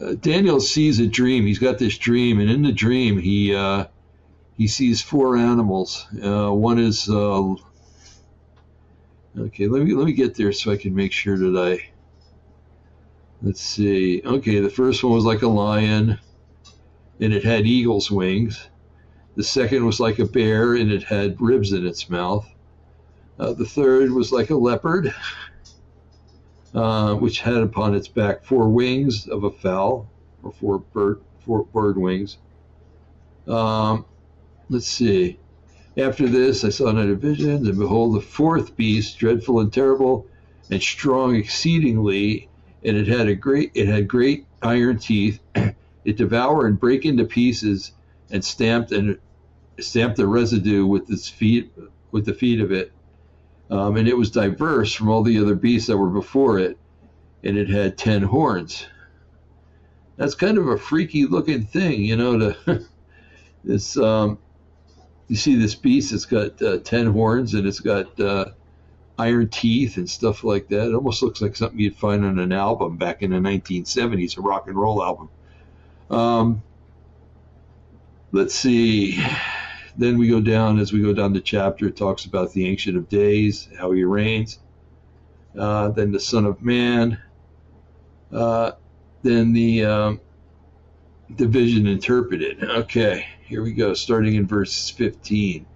uh, 0.00 0.14
Daniel 0.14 0.60
sees 0.60 0.98
a 0.98 1.06
dream. 1.06 1.46
He's 1.46 1.58
got 1.60 1.78
this 1.78 1.98
dream, 1.98 2.40
and 2.40 2.50
in 2.50 2.62
the 2.62 2.72
dream, 2.72 3.18
he 3.18 3.54
uh, 3.54 3.86
he 4.56 4.66
sees 4.66 5.02
four 5.02 5.36
animals. 5.36 6.06
Uh, 6.22 6.50
one 6.50 6.78
is 6.78 7.08
okay. 9.38 9.66
Let 9.66 9.82
me 9.82 9.94
let 9.94 10.06
me 10.06 10.12
get 10.12 10.34
there 10.34 10.52
so 10.52 10.72
I 10.72 10.76
can 10.76 10.94
make 10.94 11.12
sure 11.12 11.38
that 11.38 11.56
I. 11.56 11.90
Let's 13.42 13.62
see. 13.62 14.22
Okay, 14.24 14.60
the 14.60 14.68
first 14.70 15.02
one 15.02 15.14
was 15.14 15.24
like 15.24 15.42
a 15.42 15.48
lion 15.48 16.18
and 17.20 17.34
it 17.34 17.44
had 17.44 17.66
eagle's 17.66 18.10
wings. 18.10 18.68
The 19.36 19.44
second 19.44 19.84
was 19.84 20.00
like 20.00 20.18
a 20.18 20.24
bear, 20.24 20.74
and 20.74 20.90
it 20.90 21.02
had 21.02 21.40
ribs 21.40 21.72
in 21.72 21.86
its 21.86 22.10
mouth. 22.10 22.48
Uh, 23.38 23.52
the 23.52 23.64
third 23.64 24.10
was 24.10 24.32
like 24.32 24.50
a 24.50 24.56
leopard, 24.56 25.14
uh, 26.74 27.14
which 27.14 27.40
had 27.40 27.58
upon 27.58 27.94
its 27.94 28.08
back 28.08 28.44
four 28.44 28.68
wings 28.68 29.28
of 29.28 29.44
a 29.44 29.50
fowl, 29.50 30.08
or 30.42 30.52
four 30.52 30.78
bird, 30.78 31.20
four 31.44 31.64
bird 31.64 31.96
wings. 31.96 32.38
Um, 33.46 34.04
let's 34.68 34.86
see. 34.86 35.38
After 36.00 36.26
this, 36.26 36.64
I 36.64 36.70
saw 36.70 36.86
another 36.86 37.14
vision, 37.14 37.66
and 37.66 37.78
behold, 37.78 38.14
the 38.14 38.22
fourth 38.22 38.74
beast, 38.74 39.18
dreadful 39.18 39.60
and 39.60 39.70
terrible, 39.70 40.26
and 40.70 40.80
strong 40.80 41.34
exceedingly, 41.36 42.48
and 42.82 42.96
it 42.96 43.06
had 43.06 43.28
a 43.28 43.34
great, 43.34 43.70
it 43.74 43.86
had 43.86 44.08
great 44.08 44.46
iron 44.62 44.98
teeth. 44.98 45.40
It 46.02 46.16
devoured 46.16 46.66
and 46.66 46.80
brake 46.80 47.04
into 47.04 47.26
pieces 47.26 47.92
and 48.30 48.42
stamped 48.42 48.90
and 48.90 49.18
stamped 49.78 50.16
the 50.16 50.26
residue 50.26 50.86
with 50.86 51.10
its 51.10 51.28
feet 51.28 51.70
with 52.10 52.24
the 52.24 52.32
feet 52.32 52.62
of 52.62 52.72
it. 52.72 52.90
Um, 53.70 53.98
and 53.98 54.08
it 54.08 54.16
was 54.16 54.30
diverse 54.30 54.94
from 54.94 55.10
all 55.10 55.22
the 55.22 55.38
other 55.38 55.54
beasts 55.54 55.88
that 55.88 55.98
were 55.98 56.08
before 56.08 56.58
it, 56.58 56.78
and 57.44 57.58
it 57.58 57.68
had 57.68 57.98
ten 57.98 58.22
horns. 58.22 58.86
That's 60.16 60.34
kind 60.34 60.56
of 60.56 60.68
a 60.68 60.78
freaky 60.78 61.26
looking 61.26 61.66
thing, 61.66 62.02
you 62.02 62.16
know. 62.16 62.38
To 62.38 62.86
this, 63.64 63.98
um, 63.98 64.38
you 65.30 65.36
see 65.36 65.54
this 65.54 65.76
beast. 65.76 66.12
It's 66.12 66.24
got 66.24 66.60
uh, 66.60 66.78
ten 66.78 67.06
horns 67.06 67.54
and 67.54 67.64
it's 67.64 67.78
got 67.78 68.18
uh, 68.18 68.46
iron 69.16 69.48
teeth 69.48 69.96
and 69.96 70.10
stuff 70.10 70.42
like 70.42 70.66
that. 70.68 70.88
It 70.88 70.94
almost 70.94 71.22
looks 71.22 71.40
like 71.40 71.54
something 71.54 71.78
you'd 71.78 71.94
find 71.94 72.24
on 72.24 72.40
an 72.40 72.50
album 72.50 72.96
back 72.96 73.22
in 73.22 73.30
the 73.30 73.36
1970s, 73.36 74.36
a 74.36 74.40
rock 74.40 74.66
and 74.66 74.76
roll 74.76 75.00
album. 75.00 75.28
Um, 76.10 76.62
let's 78.32 78.56
see. 78.56 79.24
Then 79.96 80.18
we 80.18 80.28
go 80.28 80.40
down, 80.40 80.80
as 80.80 80.92
we 80.92 81.00
go 81.00 81.12
down 81.12 81.32
the 81.32 81.40
chapter, 81.40 81.86
it 81.86 81.96
talks 81.96 82.24
about 82.24 82.52
the 82.52 82.66
Ancient 82.66 82.96
of 82.96 83.08
Days, 83.08 83.68
how 83.78 83.92
he 83.92 84.02
reigns. 84.02 84.58
Uh, 85.56 85.90
then 85.90 86.10
the 86.10 86.18
Son 86.18 86.44
of 86.44 86.60
Man. 86.60 87.20
Uh, 88.32 88.72
then 89.22 89.52
the 89.52 89.84
um, 89.84 90.20
division 91.36 91.86
interpreted. 91.86 92.64
Okay, 92.64 93.26
here 93.50 93.64
we 93.64 93.72
go, 93.72 93.94
starting 93.94 94.36
in 94.36 94.46
verse 94.46 94.90
15. 94.90 95.66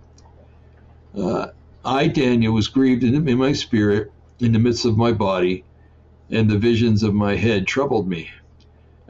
Uh, 1.18 1.48
I, 1.84 2.06
Daniel, 2.06 2.54
was 2.54 2.68
grieved 2.68 3.02
in, 3.02 3.28
in 3.28 3.37
my 3.37 3.52
spirit 3.52 4.12
in 4.38 4.52
the 4.52 4.60
midst 4.60 4.84
of 4.84 4.96
my 4.96 5.10
body, 5.10 5.64
and 6.30 6.48
the 6.48 6.56
visions 6.56 7.02
of 7.02 7.14
my 7.14 7.34
head 7.34 7.66
troubled 7.66 8.08
me. 8.08 8.30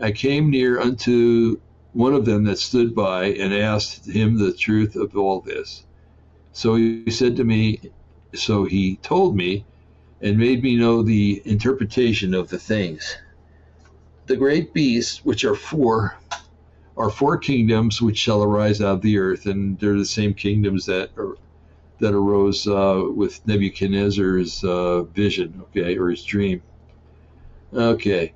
I 0.01 0.13
came 0.13 0.49
near 0.49 0.81
unto 0.81 1.61
one 1.93 2.15
of 2.15 2.25
them 2.25 2.45
that 2.45 2.59
stood 2.59 2.95
by 2.95 3.27
and 3.27 3.53
asked 3.53 4.09
him 4.09 4.39
the 4.39 4.55
truth 4.55 4.97
of 4.97 5.15
all 5.15 5.43
this. 5.43 5.85
So 6.53 6.77
he 6.77 7.11
said 7.11 7.37
to 7.37 7.45
me, 7.45 7.91
so 8.35 8.65
he 8.65 8.97
told 8.97 9.37
me 9.37 9.67
and 10.23 10.39
made 10.39 10.63
me 10.63 10.77
know 10.77 11.03
the 11.03 11.43
interpretation 11.45 12.33
of 12.33 12.49
the 12.49 12.59
things. 12.59 13.19
The 14.25 14.37
great 14.37 14.73
beasts, 14.73 15.23
which 15.23 15.45
are 15.45 15.55
four, 15.55 16.17
are 16.97 17.11
four 17.11 17.39
kingdoms 17.39 18.01
which 18.01 18.19
shall 18.19 18.43
arise 18.43 18.81
out 18.81 18.95
of 18.95 19.03
the 19.03 19.19
earth, 19.19 19.47
and 19.47 19.79
they're 19.79 19.99
the 19.99 20.05
same 20.05 20.35
kingdoms 20.35 20.87
that 20.87 21.11
are, 21.17 21.37
that 21.99 22.15
arose 22.15 22.67
uh, 22.67 23.03
with 23.15 23.47
Nebuchadnezzar's 23.47 24.63
uh, 24.63 25.03
vision, 25.03 25.63
okay, 25.63 25.97
or 25.97 26.11
his 26.11 26.23
dream. 26.23 26.63
Okay. 27.73 28.33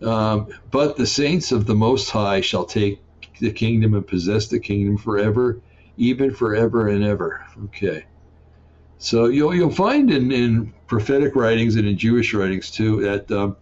Um, 0.00 0.48
but 0.70 0.96
the 0.96 1.06
saints 1.06 1.52
of 1.52 1.66
the 1.66 1.74
Most 1.74 2.10
High 2.10 2.40
shall 2.40 2.64
take 2.64 3.00
the 3.40 3.52
kingdom 3.52 3.94
and 3.94 4.06
possess 4.06 4.46
the 4.48 4.60
kingdom 4.60 4.96
forever, 4.96 5.60
even 5.96 6.32
forever 6.32 6.88
and 6.88 7.04
ever. 7.04 7.44
Okay. 7.64 8.04
So 8.98 9.26
you'll 9.26 9.54
you'll 9.54 9.70
find 9.70 10.12
in, 10.12 10.30
in 10.30 10.72
prophetic 10.86 11.34
writings 11.34 11.74
and 11.74 11.88
in 11.88 11.98
Jewish 11.98 12.34
writings 12.34 12.70
too 12.70 13.00
that 13.02 13.30
um, 13.32 13.56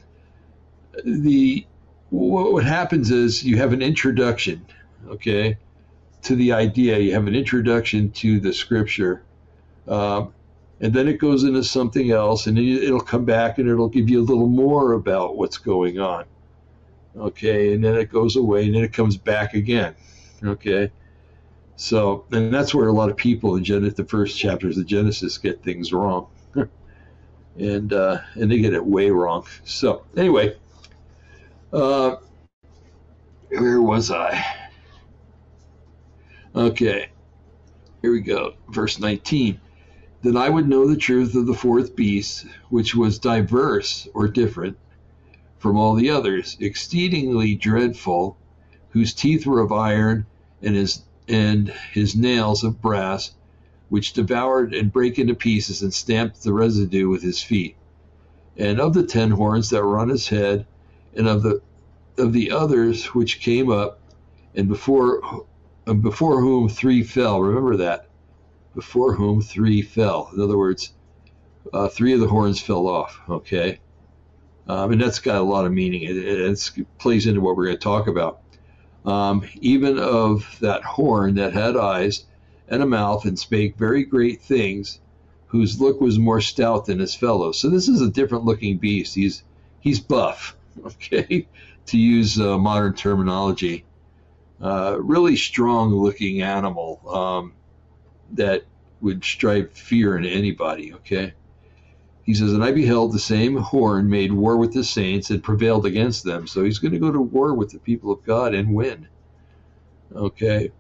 the 1.02 1.66
what 2.10 2.52
what 2.52 2.64
happens 2.64 3.10
is 3.10 3.44
you 3.44 3.56
have 3.56 3.72
an 3.72 3.82
introduction, 3.82 4.66
okay, 5.08 5.56
to 6.22 6.34
the 6.34 6.52
idea. 6.52 6.98
You 6.98 7.14
have 7.14 7.26
an 7.26 7.34
introduction 7.34 8.10
to 8.12 8.40
the 8.40 8.52
scripture, 8.52 9.22
um, 9.88 10.34
and 10.80 10.92
then 10.92 11.08
it 11.08 11.18
goes 11.18 11.44
into 11.44 11.62
something 11.62 12.10
else, 12.10 12.46
and 12.46 12.58
it'll 12.58 13.00
come 13.00 13.24
back 13.24 13.58
and 13.58 13.68
it'll 13.68 13.88
give 13.88 14.10
you 14.10 14.20
a 14.20 14.24
little 14.24 14.48
more 14.48 14.92
about 14.92 15.36
what's 15.36 15.58
going 15.58 15.98
on. 15.98 16.24
Okay, 17.16 17.72
and 17.72 17.84
then 17.84 17.94
it 17.96 18.10
goes 18.10 18.36
away, 18.36 18.66
and 18.66 18.74
then 18.74 18.84
it 18.84 18.92
comes 18.92 19.16
back 19.16 19.54
again. 19.54 19.94
Okay, 20.42 20.90
so 21.76 22.24
and 22.32 22.52
that's 22.52 22.74
where 22.74 22.88
a 22.88 22.92
lot 22.92 23.10
of 23.10 23.16
people 23.16 23.54
in 23.54 23.62
Genesis, 23.62 23.94
the 23.94 24.04
first 24.04 24.36
chapters 24.36 24.78
of 24.78 24.86
Genesis, 24.86 25.38
get 25.38 25.62
things 25.62 25.92
wrong, 25.92 26.26
and 27.56 27.92
uh, 27.92 28.18
and 28.34 28.50
they 28.50 28.58
get 28.58 28.74
it 28.74 28.84
way 28.84 29.10
wrong. 29.10 29.46
So 29.64 30.04
anyway, 30.16 30.56
uh, 31.72 32.16
where 33.48 33.82
was 33.82 34.10
I? 34.10 34.44
Okay, 36.54 37.08
here 38.02 38.12
we 38.12 38.20
go, 38.20 38.54
verse 38.68 38.98
19 38.98 39.60
that 40.22 40.36
I 40.36 40.50
would 40.50 40.68
know 40.68 40.86
the 40.86 40.96
truth 40.96 41.34
of 41.34 41.46
the 41.46 41.54
fourth 41.54 41.96
beast, 41.96 42.44
which 42.68 42.94
was 42.94 43.18
diverse 43.18 44.06
or 44.12 44.28
different 44.28 44.76
from 45.58 45.76
all 45.76 45.94
the 45.94 46.10
others, 46.10 46.56
exceedingly 46.60 47.54
dreadful, 47.54 48.36
whose 48.90 49.14
teeth 49.14 49.46
were 49.46 49.60
of 49.60 49.72
iron 49.72 50.26
and 50.62 50.74
his 50.74 51.02
and 51.28 51.68
his 51.92 52.16
nails 52.16 52.64
of 52.64 52.82
brass, 52.82 53.32
which 53.88 54.12
devoured 54.12 54.74
and 54.74 54.92
brake 54.92 55.18
into 55.18 55.34
pieces 55.34 55.80
and 55.80 55.94
stamped 55.94 56.42
the 56.42 56.52
residue 56.52 57.08
with 57.08 57.22
his 57.22 57.42
feet. 57.42 57.76
And 58.56 58.80
of 58.80 58.94
the 58.94 59.04
ten 59.04 59.30
horns 59.30 59.70
that 59.70 59.84
were 59.84 59.98
on 59.98 60.08
his 60.08 60.28
head, 60.28 60.66
and 61.14 61.28
of 61.28 61.42
the 61.42 61.60
of 62.18 62.32
the 62.32 62.50
others 62.50 63.06
which 63.06 63.40
came 63.40 63.70
up, 63.70 64.00
and 64.54 64.68
before 64.68 65.46
before 66.00 66.40
whom 66.40 66.68
three 66.68 67.02
fell. 67.02 67.40
Remember 67.40 67.76
that. 67.78 68.08
Before 68.74 69.14
whom 69.14 69.42
three 69.42 69.82
fell. 69.82 70.30
In 70.34 70.40
other 70.40 70.56
words, 70.56 70.92
uh, 71.72 71.88
three 71.88 72.12
of 72.12 72.20
the 72.20 72.28
horns 72.28 72.60
fell 72.60 72.86
off. 72.86 73.20
Okay. 73.28 73.80
Um, 74.68 74.92
and 74.92 75.00
that's 75.00 75.18
got 75.18 75.40
a 75.40 75.42
lot 75.42 75.66
of 75.66 75.72
meaning. 75.72 76.02
It, 76.02 76.16
it, 76.16 76.38
it 76.40 76.98
plays 76.98 77.26
into 77.26 77.40
what 77.40 77.56
we're 77.56 77.66
going 77.66 77.76
to 77.76 77.82
talk 77.82 78.06
about. 78.06 78.40
Um, 79.04 79.44
even 79.60 79.98
of 79.98 80.56
that 80.60 80.84
horn 80.84 81.34
that 81.36 81.54
had 81.54 81.76
eyes 81.76 82.26
and 82.68 82.82
a 82.82 82.86
mouth 82.86 83.24
and 83.24 83.36
spake 83.38 83.76
very 83.76 84.04
great 84.04 84.42
things, 84.42 85.00
whose 85.46 85.80
look 85.80 86.00
was 86.00 86.18
more 86.18 86.40
stout 86.40 86.86
than 86.86 87.00
his 87.00 87.14
fellows. 87.14 87.58
So 87.58 87.68
this 87.68 87.88
is 87.88 88.00
a 88.00 88.10
different 88.10 88.44
looking 88.44 88.78
beast. 88.78 89.14
He's 89.14 89.42
he's 89.80 89.98
buff, 89.98 90.56
okay, 90.86 91.46
to 91.86 91.98
use 91.98 92.40
uh, 92.40 92.58
modern 92.58 92.94
terminology. 92.94 93.84
Uh, 94.60 94.98
really 95.00 95.36
strong 95.36 95.90
looking 95.90 96.42
animal 96.42 97.00
um, 97.08 97.54
that 98.32 98.64
would 99.00 99.24
strike 99.24 99.72
fear 99.72 100.16
in 100.18 100.24
anybody, 100.26 100.92
okay? 100.92 101.32
He 102.22 102.34
says, 102.34 102.52
And 102.52 102.62
I 102.62 102.70
beheld 102.70 103.12
the 103.12 103.18
same 103.18 103.56
horn 103.56 104.10
made 104.10 104.32
war 104.32 104.56
with 104.56 104.72
the 104.72 104.84
saints 104.84 105.30
and 105.30 105.42
prevailed 105.42 105.86
against 105.86 106.24
them. 106.24 106.46
So 106.46 106.62
he's 106.62 106.78
going 106.78 106.92
to 106.92 106.98
go 106.98 107.10
to 107.10 107.20
war 107.20 107.54
with 107.54 107.70
the 107.70 107.78
people 107.78 108.12
of 108.12 108.22
God 108.24 108.54
and 108.54 108.74
win. 108.74 109.08
Okay. 110.14 110.70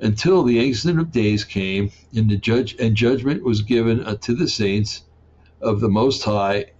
Until 0.00 0.42
the 0.42 0.58
Ancient 0.58 0.98
of 0.98 1.12
Days 1.12 1.44
came, 1.44 1.90
and 2.14 2.28
the 2.28 2.36
judge 2.36 2.74
and 2.78 2.96
judgment 2.96 3.44
was 3.44 3.62
given 3.62 4.02
unto 4.02 4.34
the 4.34 4.48
saints 4.48 5.04
of 5.60 5.80
the 5.80 5.88
Most 5.88 6.22
High, 6.24 6.72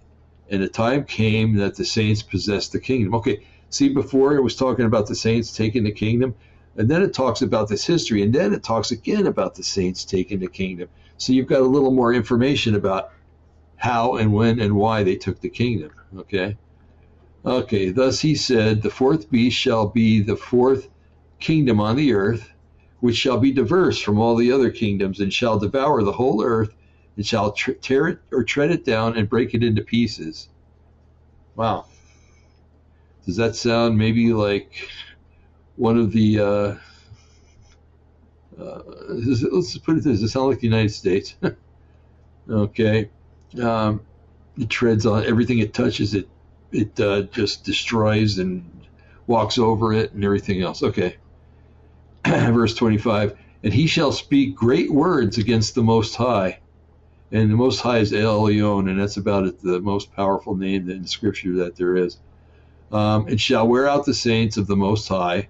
and 0.51 0.61
the 0.61 0.67
time 0.67 1.05
came 1.05 1.55
that 1.55 1.75
the 1.75 1.85
saints 1.85 2.21
possessed 2.21 2.73
the 2.73 2.79
kingdom. 2.79 3.15
Okay, 3.15 3.39
see, 3.69 3.89
before 3.89 4.35
it 4.35 4.43
was 4.43 4.55
talking 4.55 4.85
about 4.85 5.07
the 5.07 5.15
saints 5.15 5.55
taking 5.55 5.85
the 5.85 5.91
kingdom, 5.91 6.35
and 6.75 6.89
then 6.89 7.01
it 7.01 7.13
talks 7.13 7.41
about 7.41 7.69
this 7.69 7.85
history, 7.85 8.21
and 8.21 8.35
then 8.35 8.53
it 8.53 8.61
talks 8.61 8.91
again 8.91 9.27
about 9.27 9.55
the 9.55 9.63
saints 9.63 10.03
taking 10.03 10.39
the 10.39 10.47
kingdom. 10.47 10.89
So 11.17 11.31
you've 11.31 11.47
got 11.47 11.61
a 11.61 11.65
little 11.65 11.91
more 11.91 12.13
information 12.13 12.75
about 12.75 13.11
how 13.77 14.17
and 14.17 14.33
when 14.33 14.59
and 14.59 14.75
why 14.75 15.03
they 15.03 15.15
took 15.15 15.39
the 15.39 15.49
kingdom. 15.49 15.91
Okay. 16.17 16.57
Okay, 17.45 17.89
thus 17.89 18.19
he 18.19 18.35
said, 18.35 18.81
The 18.81 18.89
fourth 18.89 19.31
beast 19.31 19.57
shall 19.57 19.87
be 19.87 20.19
the 20.21 20.35
fourth 20.35 20.89
kingdom 21.39 21.79
on 21.79 21.95
the 21.95 22.13
earth, 22.13 22.51
which 22.99 23.15
shall 23.15 23.37
be 23.37 23.51
diverse 23.51 23.99
from 23.99 24.19
all 24.19 24.35
the 24.35 24.51
other 24.51 24.69
kingdoms, 24.69 25.21
and 25.21 25.33
shall 25.33 25.57
devour 25.57 26.03
the 26.03 26.11
whole 26.11 26.43
earth, 26.43 26.75
and 27.21 27.27
shall 27.27 27.51
tr- 27.51 27.73
tear 27.73 28.07
it 28.07 28.19
or 28.31 28.43
tread 28.43 28.71
it 28.71 28.83
down 28.83 29.15
and 29.15 29.29
break 29.29 29.53
it 29.53 29.63
into 29.63 29.83
pieces. 29.83 30.49
Wow. 31.55 31.85
Does 33.27 33.35
that 33.35 33.55
sound 33.55 33.95
maybe 33.95 34.33
like 34.33 34.89
one 35.75 35.99
of 35.99 36.11
the, 36.11 36.39
uh, 36.39 36.75
uh, 38.59 38.81
let's 39.07 39.77
put 39.77 39.97
it 39.97 40.03
this, 40.03 40.19
does 40.19 40.23
it 40.23 40.29
sound 40.29 40.47
like 40.47 40.61
the 40.61 40.67
United 40.67 40.89
States? 40.89 41.35
okay. 42.49 43.11
Um, 43.61 44.01
it 44.57 44.71
treads 44.71 45.05
on 45.05 45.23
everything 45.23 45.59
it 45.59 45.75
touches, 45.75 46.15
it, 46.15 46.27
it 46.71 46.99
uh, 46.99 47.21
just 47.21 47.63
destroys 47.63 48.39
and 48.39 48.87
walks 49.27 49.59
over 49.59 49.93
it 49.93 50.13
and 50.13 50.25
everything 50.25 50.63
else. 50.63 50.81
Okay. 50.81 51.17
Verse 52.25 52.73
25 52.73 53.37
And 53.61 53.71
he 53.71 53.85
shall 53.85 54.11
speak 54.11 54.55
great 54.55 54.91
words 54.91 55.37
against 55.37 55.75
the 55.75 55.83
Most 55.83 56.15
High. 56.15 56.57
And 57.31 57.49
the 57.49 57.55
Most 57.55 57.79
High 57.79 57.99
is 57.99 58.11
El 58.11 58.41
Elyon, 58.41 58.89
and 58.89 58.99
that's 58.99 59.15
about 59.15 59.45
it, 59.45 59.61
the 59.61 59.79
most 59.79 60.13
powerful 60.13 60.55
name 60.55 60.89
in 60.89 61.07
Scripture 61.07 61.53
that 61.57 61.77
there 61.77 61.95
is. 61.95 62.17
Um, 62.91 63.27
and 63.27 63.39
shall 63.39 63.67
wear 63.67 63.87
out 63.87 64.05
the 64.05 64.13
saints 64.13 64.57
of 64.57 64.67
the 64.67 64.75
Most 64.75 65.07
High. 65.07 65.47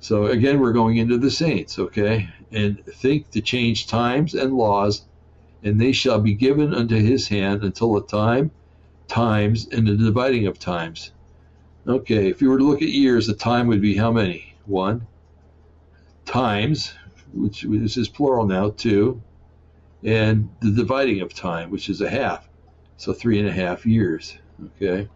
So 0.00 0.26
again, 0.26 0.58
we're 0.58 0.72
going 0.72 0.96
into 0.96 1.16
the 1.16 1.30
saints, 1.30 1.78
okay? 1.78 2.28
And 2.50 2.84
think 2.86 3.30
to 3.30 3.40
change 3.40 3.86
times 3.86 4.34
and 4.34 4.54
laws, 4.54 5.02
and 5.62 5.80
they 5.80 5.92
shall 5.92 6.20
be 6.20 6.34
given 6.34 6.74
unto 6.74 6.96
his 6.96 7.28
hand 7.28 7.62
until 7.62 7.92
the 7.92 8.02
time, 8.02 8.50
times, 9.06 9.68
and 9.68 9.86
the 9.86 9.96
dividing 9.96 10.46
of 10.46 10.58
times. 10.58 11.12
Okay, 11.86 12.28
if 12.28 12.42
you 12.42 12.50
were 12.50 12.58
to 12.58 12.64
look 12.64 12.82
at 12.82 12.88
years, 12.88 13.26
the 13.26 13.34
time 13.34 13.68
would 13.68 13.80
be 13.80 13.96
how 13.96 14.10
many? 14.10 14.54
One. 14.66 15.06
Times, 16.24 16.94
which, 17.32 17.64
which 17.64 17.96
is 17.96 18.08
plural 18.08 18.46
now, 18.46 18.70
two. 18.70 19.22
And 20.02 20.48
the 20.60 20.70
dividing 20.70 21.20
of 21.20 21.34
time, 21.34 21.70
which 21.70 21.88
is 21.88 22.00
a 22.00 22.08
half. 22.08 22.48
So 22.96 23.12
three 23.12 23.38
and 23.38 23.48
a 23.48 23.52
half 23.52 23.86
years. 23.86 24.36
Okay. 24.76 25.08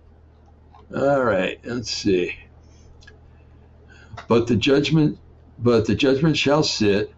All 0.94 1.25
right, 1.25 1.59
let's 1.64 1.90
see. 1.90 2.35
But 4.29 4.47
the 4.47 4.57
judgment, 4.57 5.18
but 5.59 5.87
the 5.87 5.94
judgment 5.94 6.37
shall 6.37 6.62
sit, 6.62 7.12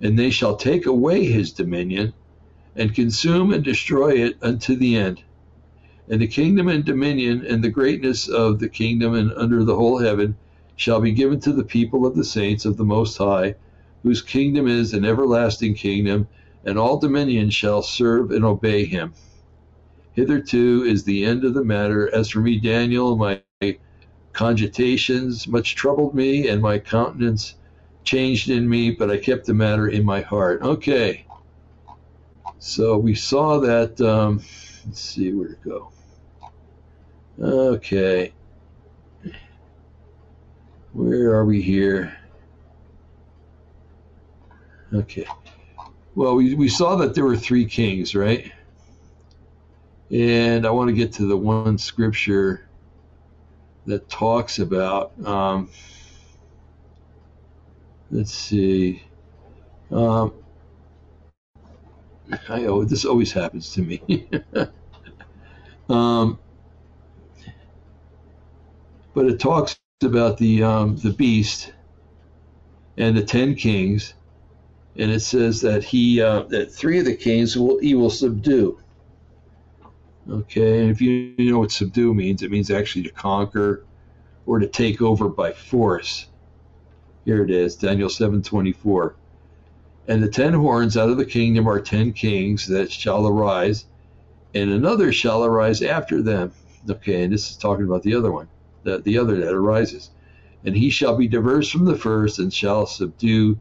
and 0.00 0.18
they 0.18 0.30
shall 0.30 0.56
take 0.56 0.86
away 0.86 1.24
his 1.24 1.52
dominion, 1.52 2.12
and 2.76 2.94
consume 2.94 3.52
and 3.52 3.64
destroy 3.64 4.12
it 4.24 4.36
unto 4.42 4.76
the 4.76 4.96
end. 4.96 5.22
And 6.08 6.20
the 6.20 6.28
kingdom 6.28 6.68
and 6.68 6.84
dominion 6.84 7.44
and 7.44 7.64
the 7.64 7.70
greatness 7.70 8.28
of 8.28 8.60
the 8.60 8.68
kingdom 8.68 9.14
and 9.14 9.32
under 9.32 9.64
the 9.64 9.74
whole 9.74 9.98
heaven 9.98 10.36
shall 10.76 11.00
be 11.00 11.12
given 11.12 11.40
to 11.40 11.52
the 11.52 11.64
people 11.64 12.06
of 12.06 12.14
the 12.14 12.24
saints 12.24 12.64
of 12.64 12.76
the 12.76 12.84
Most 12.84 13.16
High, 13.16 13.56
whose 14.02 14.22
kingdom 14.22 14.68
is 14.68 14.92
an 14.92 15.04
everlasting 15.04 15.74
kingdom, 15.74 16.28
and 16.66 16.78
all 16.78 16.98
dominion 16.98 17.48
shall 17.48 17.80
serve 17.80 18.32
and 18.32 18.44
obey 18.44 18.84
him. 18.84 19.14
Hitherto 20.12 20.82
is 20.86 21.04
the 21.04 21.24
end 21.24 21.44
of 21.44 21.54
the 21.54 21.64
matter. 21.64 22.12
As 22.14 22.28
for 22.28 22.40
me, 22.40 22.58
Daniel, 22.58 23.16
my 23.16 23.40
cogitations 24.32 25.46
much 25.46 25.76
troubled 25.76 26.14
me, 26.14 26.48
and 26.48 26.60
my 26.60 26.78
countenance 26.78 27.54
changed 28.04 28.50
in 28.50 28.68
me, 28.68 28.90
but 28.90 29.10
I 29.10 29.16
kept 29.16 29.46
the 29.46 29.54
matter 29.54 29.88
in 29.88 30.04
my 30.04 30.20
heart. 30.20 30.62
Okay. 30.62 31.24
So 32.58 32.98
we 32.98 33.14
saw 33.14 33.60
that. 33.60 34.00
Um, 34.00 34.42
let's 34.86 35.00
see 35.00 35.32
where 35.32 35.48
to 35.48 35.56
go. 35.64 35.90
Okay. 37.40 38.32
Where 40.92 41.34
are 41.34 41.44
we 41.44 41.60
here? 41.60 42.16
Okay. 44.94 45.26
Well, 46.16 46.34
we, 46.36 46.54
we 46.54 46.70
saw 46.70 46.96
that 46.96 47.14
there 47.14 47.26
were 47.26 47.36
three 47.36 47.66
kings, 47.66 48.14
right? 48.14 48.50
And 50.10 50.66
I 50.66 50.70
want 50.70 50.88
to 50.88 50.94
get 50.94 51.12
to 51.14 51.26
the 51.26 51.36
one 51.36 51.76
scripture 51.76 52.66
that 53.84 54.08
talks 54.08 54.58
about, 54.58 55.12
um, 55.26 55.68
let's 58.10 58.32
see. 58.32 59.02
Um, 59.90 60.32
I 62.48 62.60
know 62.60 62.84
this 62.84 63.04
always 63.04 63.32
happens 63.32 63.72
to 63.74 63.82
me. 63.82 64.28
um, 65.90 66.38
but 69.14 69.26
it 69.26 69.38
talks 69.38 69.78
about 70.02 70.38
the 70.38 70.62
um, 70.62 70.96
the 70.96 71.10
beast 71.10 71.74
and 72.96 73.16
the 73.16 73.24
ten 73.24 73.54
kings, 73.54 74.14
and 74.98 75.10
it 75.10 75.20
says 75.20 75.60
that 75.60 75.84
he 75.84 76.20
uh, 76.20 76.42
that 76.44 76.72
three 76.72 76.98
of 76.98 77.04
the 77.04 77.14
kings 77.14 77.56
will 77.56 77.78
he 77.78 77.94
will 77.94 78.10
subdue. 78.10 78.78
Okay, 80.28 80.80
and 80.80 80.90
if 80.90 81.00
you, 81.00 81.34
you 81.36 81.52
know 81.52 81.60
what 81.60 81.70
subdue 81.70 82.12
means, 82.12 82.42
it 82.42 82.50
means 82.50 82.70
actually 82.70 83.04
to 83.04 83.10
conquer 83.10 83.84
or 84.44 84.58
to 84.58 84.66
take 84.66 85.00
over 85.00 85.28
by 85.28 85.52
force. 85.52 86.26
Here 87.24 87.44
it 87.44 87.50
is, 87.50 87.76
Daniel 87.76 88.08
7:24. 88.08 89.14
And 90.08 90.22
the 90.22 90.28
ten 90.28 90.54
horns 90.54 90.96
out 90.96 91.10
of 91.10 91.16
the 91.16 91.24
kingdom 91.24 91.68
are 91.68 91.80
ten 91.80 92.12
kings 92.12 92.66
that 92.68 92.90
shall 92.90 93.26
arise, 93.26 93.84
and 94.54 94.70
another 94.70 95.12
shall 95.12 95.44
arise 95.44 95.82
after 95.82 96.22
them. 96.22 96.52
Okay, 96.88 97.24
and 97.24 97.32
this 97.32 97.50
is 97.50 97.56
talking 97.56 97.84
about 97.84 98.02
the 98.02 98.14
other 98.14 98.32
one, 98.32 98.48
the, 98.84 98.98
the 98.98 99.18
other 99.18 99.36
that 99.40 99.52
arises. 99.52 100.10
And 100.64 100.76
he 100.76 100.90
shall 100.90 101.16
be 101.16 101.28
diverse 101.28 101.68
from 101.68 101.84
the 101.84 101.96
first 101.96 102.38
and 102.38 102.52
shall 102.52 102.86
subdue 102.86 103.58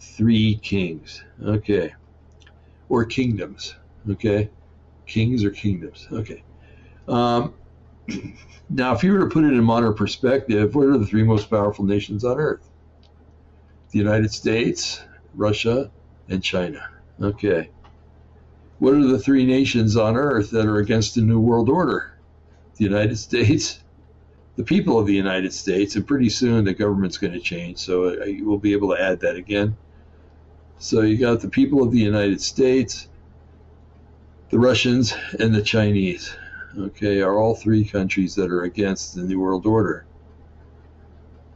three 0.00 0.56
kings. 0.56 1.24
Okay. 1.42 1.94
Or 2.88 3.04
kingdoms. 3.04 3.74
Okay. 4.10 4.50
Kings 5.06 5.44
or 5.44 5.50
kingdoms. 5.50 6.08
Okay. 6.12 6.42
Um, 7.08 7.54
now, 8.70 8.94
if 8.94 9.02
you 9.02 9.12
were 9.12 9.20
to 9.20 9.26
put 9.26 9.44
it 9.44 9.52
in 9.52 9.62
modern 9.62 9.94
perspective, 9.94 10.74
what 10.74 10.86
are 10.86 10.98
the 10.98 11.06
three 11.06 11.22
most 11.22 11.50
powerful 11.50 11.84
nations 11.84 12.24
on 12.24 12.38
earth? 12.38 12.68
The 13.90 13.98
United 13.98 14.32
States, 14.32 15.02
Russia, 15.34 15.90
and 16.28 16.42
China. 16.42 16.88
Okay. 17.20 17.70
What 18.78 18.94
are 18.94 19.06
the 19.06 19.18
three 19.18 19.46
nations 19.46 19.96
on 19.96 20.16
earth 20.16 20.50
that 20.50 20.66
are 20.66 20.78
against 20.78 21.14
the 21.14 21.22
New 21.22 21.40
World 21.40 21.68
Order? 21.68 22.12
The 22.76 22.84
United 22.84 23.16
States, 23.16 23.82
the 24.56 24.64
people 24.64 24.98
of 24.98 25.06
the 25.06 25.14
United 25.14 25.52
States, 25.52 25.96
and 25.96 26.06
pretty 26.06 26.28
soon 26.28 26.64
the 26.64 26.74
government's 26.74 27.16
going 27.16 27.32
to 27.32 27.40
change, 27.40 27.78
so 27.78 28.16
we'll 28.42 28.58
be 28.58 28.72
able 28.72 28.94
to 28.94 29.02
add 29.02 29.20
that 29.20 29.36
again. 29.36 29.76
So 30.78 31.00
you 31.00 31.16
got 31.16 31.40
the 31.40 31.48
people 31.48 31.82
of 31.82 31.90
the 31.90 31.98
United 31.98 32.40
States, 32.40 33.08
the 34.50 34.58
Russians, 34.58 35.14
and 35.38 35.54
the 35.54 35.62
Chinese. 35.62 36.36
Okay, 36.78 37.22
are 37.22 37.38
all 37.38 37.54
three 37.54 37.84
countries 37.84 38.34
that 38.34 38.50
are 38.50 38.62
against 38.62 39.14
the 39.14 39.22
New 39.22 39.40
World 39.40 39.64
Order. 39.66 40.04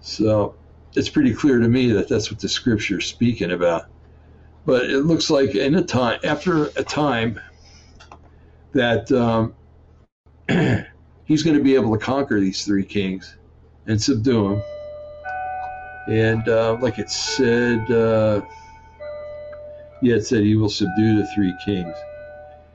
So 0.00 0.54
it's 0.94 1.10
pretty 1.10 1.34
clear 1.34 1.58
to 1.58 1.68
me 1.68 1.92
that 1.92 2.08
that's 2.08 2.30
what 2.30 2.40
the 2.40 2.48
scripture 2.48 2.98
is 2.98 3.06
speaking 3.06 3.52
about. 3.52 3.86
But 4.64 4.84
it 4.84 5.00
looks 5.00 5.28
like 5.28 5.54
in 5.54 5.74
a 5.74 5.82
time 5.82 6.20
after 6.24 6.66
a 6.66 6.82
time 6.82 7.38
that 8.72 9.12
um, 9.12 9.54
he's 11.24 11.42
going 11.42 11.56
to 11.56 11.62
be 11.62 11.74
able 11.74 11.92
to 11.92 12.02
conquer 12.02 12.40
these 12.40 12.64
three 12.64 12.84
kings 12.84 13.36
and 13.86 14.00
subdue 14.00 14.48
them. 14.48 14.62
And 16.08 16.48
uh, 16.48 16.78
like 16.80 16.98
it 16.98 17.10
said, 17.10 17.90
uh, 17.90 18.40
yeah, 20.02 20.16
it 20.16 20.26
said 20.26 20.42
he 20.42 20.56
will 20.56 20.70
subdue 20.70 21.16
the 21.16 21.26
three 21.34 21.54
kings. 21.64 21.96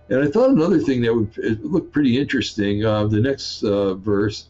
And 0.09 0.21
I 0.21 0.27
thought 0.27 0.51
another 0.51 0.79
thing 0.79 1.01
that 1.01 1.15
would 1.15 1.63
look 1.63 1.91
pretty 1.91 2.19
interesting, 2.19 2.85
uh, 2.85 3.07
the 3.07 3.19
next 3.19 3.63
uh, 3.63 3.95
verse, 3.95 4.47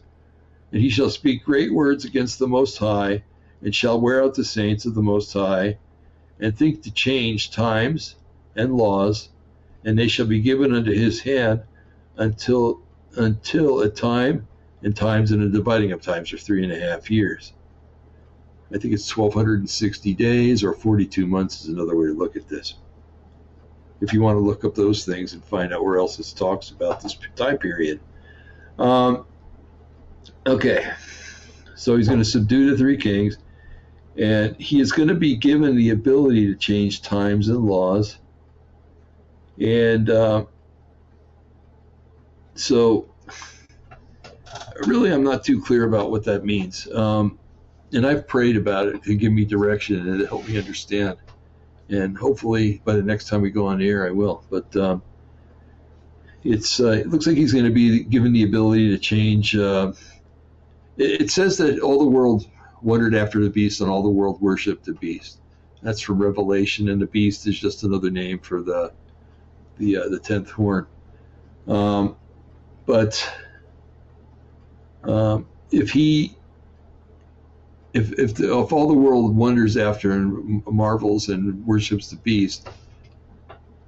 and 0.72 0.82
he 0.82 0.90
shall 0.90 1.08
speak 1.08 1.44
great 1.44 1.72
words 1.72 2.04
against 2.04 2.38
the 2.38 2.48
Most 2.48 2.76
High, 2.76 3.22
and 3.62 3.74
shall 3.74 4.00
wear 4.00 4.22
out 4.22 4.34
the 4.34 4.44
saints 4.44 4.84
of 4.84 4.94
the 4.94 5.02
Most 5.02 5.32
High, 5.32 5.78
and 6.38 6.56
think 6.56 6.82
to 6.82 6.90
change 6.92 7.50
times 7.50 8.16
and 8.54 8.74
laws, 8.74 9.30
and 9.84 9.98
they 9.98 10.08
shall 10.08 10.26
be 10.26 10.40
given 10.40 10.74
unto 10.74 10.92
his 10.92 11.20
hand 11.20 11.62
until 12.16 12.80
until 13.16 13.80
a 13.80 13.88
time 13.88 14.46
and 14.82 14.94
times 14.94 15.32
and 15.32 15.42
a 15.42 15.48
dividing 15.48 15.92
of 15.92 16.02
times 16.02 16.32
are 16.34 16.38
three 16.38 16.62
and 16.62 16.72
a 16.72 16.78
half 16.78 17.10
years. 17.10 17.52
I 18.74 18.78
think 18.78 18.94
it's 18.94 19.16
1,260 19.16 20.14
days 20.14 20.64
or 20.64 20.72
42 20.72 21.26
months 21.26 21.62
is 21.62 21.68
another 21.68 21.96
way 21.96 22.06
to 22.06 22.12
look 22.12 22.36
at 22.36 22.48
this. 22.48 22.74
If 24.00 24.12
you 24.12 24.20
want 24.20 24.36
to 24.36 24.40
look 24.40 24.64
up 24.64 24.74
those 24.74 25.04
things 25.04 25.32
and 25.32 25.44
find 25.44 25.72
out 25.72 25.84
where 25.84 25.98
else 25.98 26.18
it 26.18 26.36
talks 26.36 26.70
about 26.70 27.00
this 27.00 27.16
time 27.36 27.58
period. 27.58 28.00
Um, 28.78 29.24
okay, 30.46 30.90
so 31.76 31.96
he's 31.96 32.08
going 32.08 32.18
to 32.18 32.24
subdue 32.24 32.70
the 32.70 32.76
three 32.76 32.96
kings, 32.96 33.38
and 34.18 34.56
he 34.56 34.80
is 34.80 34.92
going 34.92 35.08
to 35.08 35.14
be 35.14 35.36
given 35.36 35.76
the 35.76 35.90
ability 35.90 36.46
to 36.46 36.56
change 36.56 37.02
times 37.02 37.48
and 37.48 37.64
laws. 37.64 38.18
And 39.58 40.10
uh, 40.10 40.44
so, 42.54 43.08
really, 44.86 45.12
I'm 45.12 45.24
not 45.24 45.44
too 45.44 45.62
clear 45.62 45.84
about 45.84 46.10
what 46.10 46.24
that 46.24 46.44
means. 46.44 46.90
Um, 46.92 47.38
and 47.92 48.06
I've 48.06 48.26
prayed 48.26 48.56
about 48.56 48.88
it 48.88 49.02
to 49.04 49.14
give 49.14 49.32
me 49.32 49.44
direction 49.44 50.08
and 50.08 50.26
help 50.26 50.46
me 50.48 50.58
understand. 50.58 51.16
And 51.88 52.16
hopefully, 52.16 52.82
by 52.84 52.94
the 52.94 53.02
next 53.02 53.28
time 53.28 53.42
we 53.42 53.50
go 53.50 53.66
on 53.66 53.80
air, 53.80 54.06
I 54.06 54.10
will. 54.10 54.44
But 54.50 54.74
um, 54.76 55.02
it's 56.42 56.80
uh, 56.80 56.90
it 56.90 57.08
looks 57.08 57.26
like 57.26 57.36
he's 57.36 57.52
going 57.52 57.64
to 57.64 57.70
be 57.70 58.02
given 58.04 58.32
the 58.32 58.42
ability 58.42 58.90
to 58.90 58.98
change. 58.98 59.56
Uh, 59.56 59.92
it, 60.96 61.22
it, 61.22 61.30
says 61.30 61.56
that 61.58 61.80
all 61.80 61.98
the 62.00 62.10
world 62.10 62.48
wondered 62.82 63.14
after 63.14 63.40
the 63.40 63.50
beast, 63.50 63.80
and 63.80 63.88
all 63.88 64.02
the 64.02 64.10
world 64.10 64.40
worshipped 64.40 64.84
the 64.84 64.94
beast. 64.94 65.38
That's 65.82 66.00
from 66.00 66.20
Revelation, 66.20 66.88
and 66.88 67.00
the 67.00 67.06
beast 67.06 67.46
is 67.46 67.58
just 67.58 67.84
another 67.84 68.10
name 68.10 68.40
for 68.40 68.62
the 68.62 68.92
the 69.78 69.98
uh, 69.98 70.08
the 70.08 70.18
tenth 70.18 70.50
horn. 70.50 70.86
Um, 71.68 72.16
but 72.84 73.32
um, 75.04 75.46
if 75.70 75.90
he 75.90 76.36
if 77.96 78.12
if, 78.18 78.34
the, 78.34 78.58
if 78.58 78.72
all 78.72 78.86
the 78.86 78.94
world 78.94 79.34
wonders 79.34 79.76
after 79.76 80.12
and 80.12 80.64
marvels 80.66 81.28
and 81.28 81.64
worships 81.66 82.10
the 82.10 82.16
beast, 82.16 82.68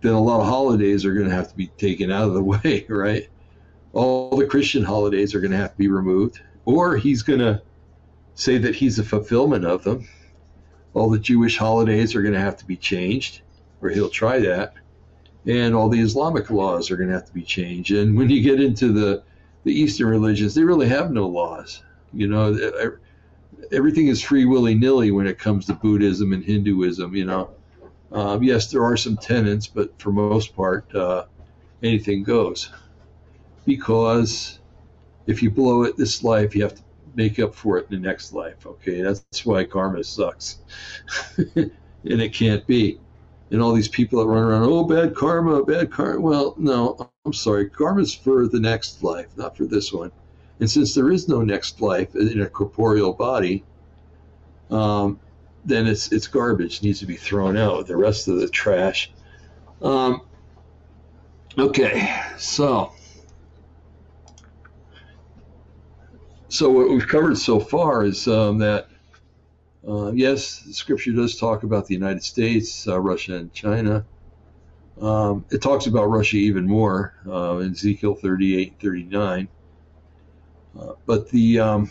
then 0.00 0.14
a 0.14 0.20
lot 0.20 0.40
of 0.40 0.46
holidays 0.46 1.04
are 1.04 1.12
going 1.12 1.28
to 1.28 1.34
have 1.34 1.48
to 1.48 1.56
be 1.56 1.66
taken 1.78 2.10
out 2.10 2.28
of 2.28 2.34
the 2.34 2.42
way, 2.54 2.86
right? 2.88 3.28
All 3.92 4.36
the 4.36 4.46
Christian 4.46 4.82
holidays 4.82 5.34
are 5.34 5.40
going 5.40 5.50
to 5.50 5.58
have 5.58 5.72
to 5.72 5.78
be 5.78 5.88
removed, 5.88 6.40
or 6.64 6.96
he's 6.96 7.22
going 7.22 7.40
to 7.40 7.60
say 8.34 8.58
that 8.58 8.74
he's 8.74 8.98
a 8.98 9.04
fulfillment 9.04 9.64
of 9.64 9.84
them. 9.84 10.08
All 10.94 11.10
the 11.10 11.18
Jewish 11.18 11.58
holidays 11.58 12.14
are 12.14 12.22
going 12.22 12.34
to 12.34 12.40
have 12.40 12.56
to 12.58 12.64
be 12.66 12.76
changed, 12.76 13.42
or 13.82 13.90
he'll 13.90 14.08
try 14.08 14.38
that, 14.40 14.74
and 15.46 15.74
all 15.74 15.88
the 15.88 16.00
Islamic 16.00 16.50
laws 16.50 16.90
are 16.90 16.96
going 16.96 17.08
to 17.08 17.14
have 17.14 17.26
to 17.26 17.34
be 17.34 17.42
changed. 17.42 17.90
And 17.92 18.16
when 18.16 18.30
you 18.30 18.42
get 18.42 18.60
into 18.60 18.92
the 18.92 19.22
the 19.64 19.72
Eastern 19.72 20.08
religions, 20.08 20.54
they 20.54 20.62
really 20.62 20.88
have 20.88 21.10
no 21.10 21.26
laws. 21.26 21.82
You 22.14 22.28
know, 22.28 22.54
everything 23.72 24.08
is 24.08 24.22
free 24.22 24.44
willy 24.44 24.74
nilly 24.74 25.10
when 25.10 25.26
it 25.26 25.38
comes 25.38 25.66
to 25.66 25.74
Buddhism 25.74 26.32
and 26.32 26.44
Hinduism. 26.44 27.14
You 27.14 27.24
know, 27.24 27.50
um, 28.12 28.42
yes, 28.42 28.70
there 28.70 28.84
are 28.84 28.96
some 28.96 29.16
tenets, 29.16 29.66
but 29.66 29.98
for 30.00 30.12
most 30.12 30.54
part, 30.54 30.92
uh, 30.94 31.26
anything 31.82 32.22
goes. 32.22 32.70
Because 33.66 34.58
if 35.26 35.42
you 35.42 35.50
blow 35.50 35.82
it 35.82 35.96
this 35.96 36.22
life, 36.22 36.54
you 36.54 36.62
have 36.62 36.74
to 36.74 36.82
make 37.14 37.38
up 37.38 37.54
for 37.54 37.78
it 37.78 37.86
in 37.90 38.00
the 38.00 38.08
next 38.08 38.32
life. 38.32 38.66
Okay, 38.66 39.02
that's 39.02 39.44
why 39.44 39.64
karma 39.64 40.04
sucks, 40.04 40.58
and 41.56 41.70
it 42.04 42.32
can't 42.32 42.66
be. 42.66 42.98
And 43.50 43.62
all 43.62 43.72
these 43.72 43.88
people 43.88 44.20
that 44.20 44.28
run 44.28 44.42
around, 44.42 44.64
oh, 44.64 44.84
bad 44.84 45.14
karma, 45.14 45.64
bad 45.64 45.90
karma. 45.90 46.20
Well, 46.20 46.54
no, 46.58 47.10
I'm 47.24 47.32
sorry. 47.32 47.68
Karma's 47.70 48.14
for 48.14 48.46
the 48.46 48.60
next 48.60 49.02
life, 49.02 49.28
not 49.36 49.56
for 49.56 49.64
this 49.64 49.90
one. 49.92 50.12
And 50.60 50.70
since 50.70 50.94
there 50.94 51.10
is 51.10 51.28
no 51.28 51.42
next 51.42 51.80
life 51.80 52.14
in 52.14 52.40
a 52.40 52.48
corporeal 52.48 53.12
body, 53.12 53.64
um, 54.70 55.20
then 55.64 55.86
it's 55.86 56.10
it's 56.12 56.26
garbage. 56.26 56.78
It 56.78 56.82
needs 56.82 57.00
to 57.00 57.06
be 57.06 57.16
thrown 57.16 57.56
out. 57.56 57.86
The 57.86 57.96
rest 57.96 58.28
of 58.28 58.40
the 58.40 58.48
trash. 58.48 59.10
Um, 59.80 60.22
okay, 61.56 62.12
so 62.38 62.92
so 66.48 66.70
what 66.70 66.90
we've 66.90 67.06
covered 67.06 67.38
so 67.38 67.60
far 67.60 68.04
is 68.04 68.26
um, 68.26 68.58
that 68.58 68.88
uh, 69.86 70.10
yes, 70.12 70.64
Scripture 70.72 71.12
does 71.12 71.36
talk 71.36 71.62
about 71.62 71.86
the 71.86 71.94
United 71.94 72.22
States, 72.24 72.86
uh, 72.88 72.98
Russia, 72.98 73.36
and 73.36 73.52
China. 73.52 74.04
Um, 75.00 75.44
it 75.50 75.62
talks 75.62 75.86
about 75.86 76.06
Russia 76.06 76.36
even 76.36 76.66
more 76.66 77.14
uh, 77.26 77.58
in 77.58 77.70
Ezekiel 77.70 78.16
38 78.16 78.74
39. 78.80 79.48
Uh, 80.78 80.92
but 81.06 81.28
the, 81.30 81.58
um, 81.58 81.90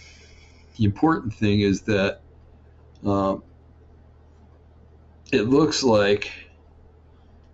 the 0.78 0.86
important 0.86 1.34
thing 1.34 1.62
is 1.62 1.82
that 1.82 2.22
um, 3.06 3.44
it 5.32 5.44
looks 5.44 5.84
like 5.84 6.32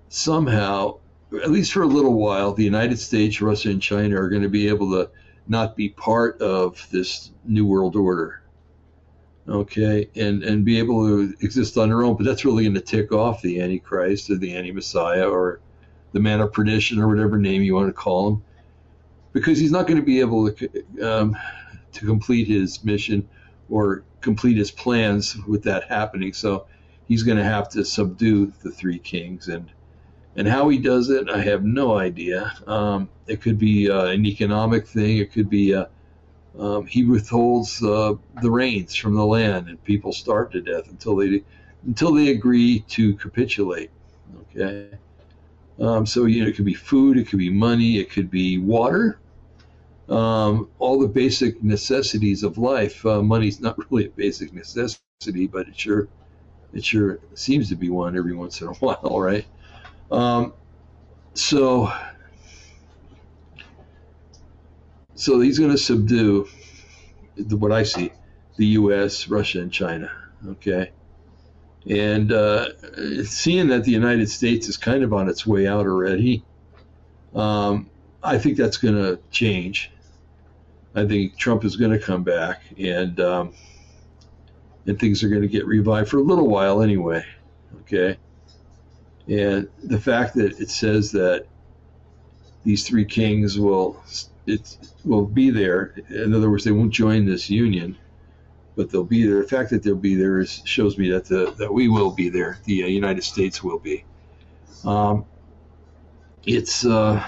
somehow, 0.10 1.00
at 1.42 1.50
least 1.50 1.74
for 1.74 1.84
a 1.84 1.88
little 1.88 2.14
while, 2.14 2.54
the 2.54 2.64
United 2.64 3.00
States, 3.00 3.42
Russia, 3.42 3.70
and 3.70 3.82
China 3.82 4.20
are 4.22 4.30
going 4.30 4.44
to 4.44 4.50
be 4.50 4.68
able 4.68 4.92
to 4.92 5.10
not 5.48 5.76
be 5.76 5.90
part 5.90 6.42
of 6.42 6.88
this 6.92 7.32
new 7.46 7.66
world 7.66 7.96
order. 7.96 8.42
Okay, 9.46 10.10
and 10.16 10.42
and 10.42 10.64
be 10.64 10.80
able 10.80 11.06
to 11.06 11.34
exist 11.42 11.78
on 11.78 11.90
their 11.90 12.04
own, 12.04 12.16
but 12.16 12.26
that's 12.26 12.46
really 12.46 12.64
going 12.64 12.76
to 12.76 12.80
tick 12.80 13.12
off 13.12 13.42
the 13.42 13.60
Antichrist 13.60 14.30
or 14.30 14.38
the 14.38 14.56
Anti-Messiah 14.56 15.28
or 15.28 15.60
the 16.14 16.22
man 16.22 16.40
of 16.40 16.54
perdition 16.54 16.98
or 16.98 17.10
whatever 17.10 17.38
name 17.38 17.62
you 17.62 17.76
want 17.76 17.90
to 17.90 17.94
call 17.94 18.30
him 18.30 18.44
because 19.34 19.58
he's 19.58 19.72
not 19.72 19.88
going 19.88 20.00
to 20.00 20.06
be 20.06 20.20
able 20.20 20.52
to 20.52 20.84
um, 21.02 21.36
to 21.92 22.06
complete 22.06 22.48
his 22.48 22.84
mission 22.84 23.28
or 23.70 24.04
complete 24.22 24.58
his 24.58 24.72
plans 24.72 25.36
with 25.46 25.64
that 25.64 25.84
happening. 25.90 26.34
So 26.34 26.66
he's 27.08 27.24
going 27.24 27.38
to 27.38 27.44
have 27.44 27.70
to 27.70 27.84
subdue 27.84 28.54
the 28.64 28.72
three 28.72 29.00
kings 29.00 29.48
and 29.48 29.70
and 30.36 30.48
how 30.48 30.70
he 30.70 30.80
does 30.80 31.10
it, 31.10 31.30
I 31.30 31.42
have 31.42 31.64
no 31.64 31.98
idea. 32.00 32.52
Um, 32.66 33.08
it 33.28 33.42
could 33.42 33.60
be 33.60 33.90
uh, 33.90 34.06
an 34.06 34.26
economic 34.26 34.88
thing. 34.88 35.18
It 35.18 35.32
could 35.32 35.50
be 35.50 35.76
uh, 35.76 35.86
um, 36.58 36.86
he 36.86 37.04
withholds 37.04 37.84
uh, 37.84 38.16
the 38.42 38.50
rains 38.50 38.96
from 38.96 39.14
the 39.14 39.26
land, 39.26 39.70
and 39.70 39.84
people 39.84 40.12
starve 40.12 40.52
to 40.52 40.62
death 40.62 40.90
until 40.90 41.16
they 41.16 41.44
until 41.86 42.14
they 42.14 42.30
agree 42.30 42.80
to 42.90 43.16
capitulate. 43.16 43.92
Okay. 44.56 44.90
Um, 45.80 46.06
so 46.06 46.26
you 46.26 46.44
know, 46.44 46.50
it 46.50 46.56
could 46.56 46.66
be 46.66 46.74
food, 46.74 47.18
it 47.18 47.28
could 47.28 47.40
be 47.40 47.50
money, 47.50 47.98
it 47.98 48.12
could 48.12 48.30
be 48.30 48.58
water, 48.58 49.20
um, 50.10 50.70
all 50.80 51.00
the 51.00 51.08
basic 51.08 51.64
necessities 51.64 52.44
of 52.44 52.58
life. 52.58 53.06
Uh, 53.06 53.22
money's 53.22 53.60
not 53.60 53.78
really 53.90 54.06
a 54.08 54.10
basic 54.10 54.54
necessity, 54.54 55.48
but 55.48 55.68
it 55.68 55.80
sure 55.80 56.08
it 56.74 56.84
sure 56.84 57.20
seems 57.36 57.70
to 57.70 57.76
be 57.76 57.90
one 57.90 58.18
every 58.18 58.36
once 58.36 58.62
in 58.62 58.68
a 58.68 58.74
while, 58.74 59.20
right? 59.20 59.46
Um, 60.12 60.54
so 61.34 61.92
so 65.16 65.40
he's 65.40 65.60
going 65.60 65.72
to 65.72 65.78
subdue 65.78 66.48
what 67.50 67.72
I 67.72 67.84
see, 67.84 68.12
the 68.58 68.66
U.S., 68.68 69.28
Russia, 69.28 69.62
and 69.62 69.72
China. 69.72 70.12
Okay. 70.48 70.92
And 71.90 72.32
uh, 72.32 72.70
seeing 73.24 73.68
that 73.68 73.84
the 73.84 73.92
United 73.92 74.30
States 74.30 74.68
is 74.68 74.78
kind 74.78 75.04
of 75.04 75.14
on 75.14 75.30
its 75.30 75.46
way 75.46 75.68
out 75.68 75.86
already, 75.86 76.44
um, 77.36 77.90
I 78.24 78.38
think 78.38 78.58
that's 78.58 78.78
going 78.78 78.96
to 78.96 79.20
change. 79.32 79.92
I 80.96 81.06
think 81.06 81.38
Trump 81.38 81.66
is 81.66 81.76
going 81.76 81.92
to 81.92 82.00
come 82.00 82.24
back, 82.24 82.62
and 82.78 83.20
um, 83.20 83.54
and 84.86 85.00
things 85.00 85.24
are 85.24 85.30
going 85.30 85.42
to 85.42 85.48
get 85.48 85.66
revived 85.66 86.10
for 86.10 86.18
a 86.18 86.24
little 86.24 86.48
while 86.48 86.82
anyway. 86.82 87.26
Okay, 87.82 88.18
and 89.28 89.68
the 89.84 90.00
fact 90.00 90.36
that 90.36 90.60
it 90.60 90.70
says 90.70 91.12
that 91.14 91.48
these 92.64 92.88
three 92.88 93.06
kings 93.06 93.60
will 93.60 94.02
it 94.46 94.78
will 95.06 95.26
be 95.26 95.50
there. 95.50 95.96
In 96.10 96.34
other 96.34 96.50
words, 96.50 96.64
they 96.64 96.72
won't 96.72 96.92
join 96.94 97.26
this 97.26 97.50
union. 97.50 97.98
but 98.76 98.90
they'll 98.90 99.04
be 99.04 99.26
there. 99.26 99.42
The 99.42 99.48
fact 99.48 99.70
that 99.72 99.84
they'll 99.84 99.96
be 99.96 100.16
there 100.16 100.40
is, 100.40 100.62
shows 100.66 100.98
me 100.98 101.12
that 101.12 101.26
the, 101.26 101.54
that 101.58 101.74
we 101.74 101.88
will 101.88 102.12
be 102.12 102.30
there. 102.30 102.60
The 102.66 102.84
uh, 102.84 102.88
United 102.88 103.24
States 103.24 103.64
will 103.64 103.80
be. 103.80 104.04
Um, 104.84 105.26
it's 106.46 106.86
uh, 106.86 107.24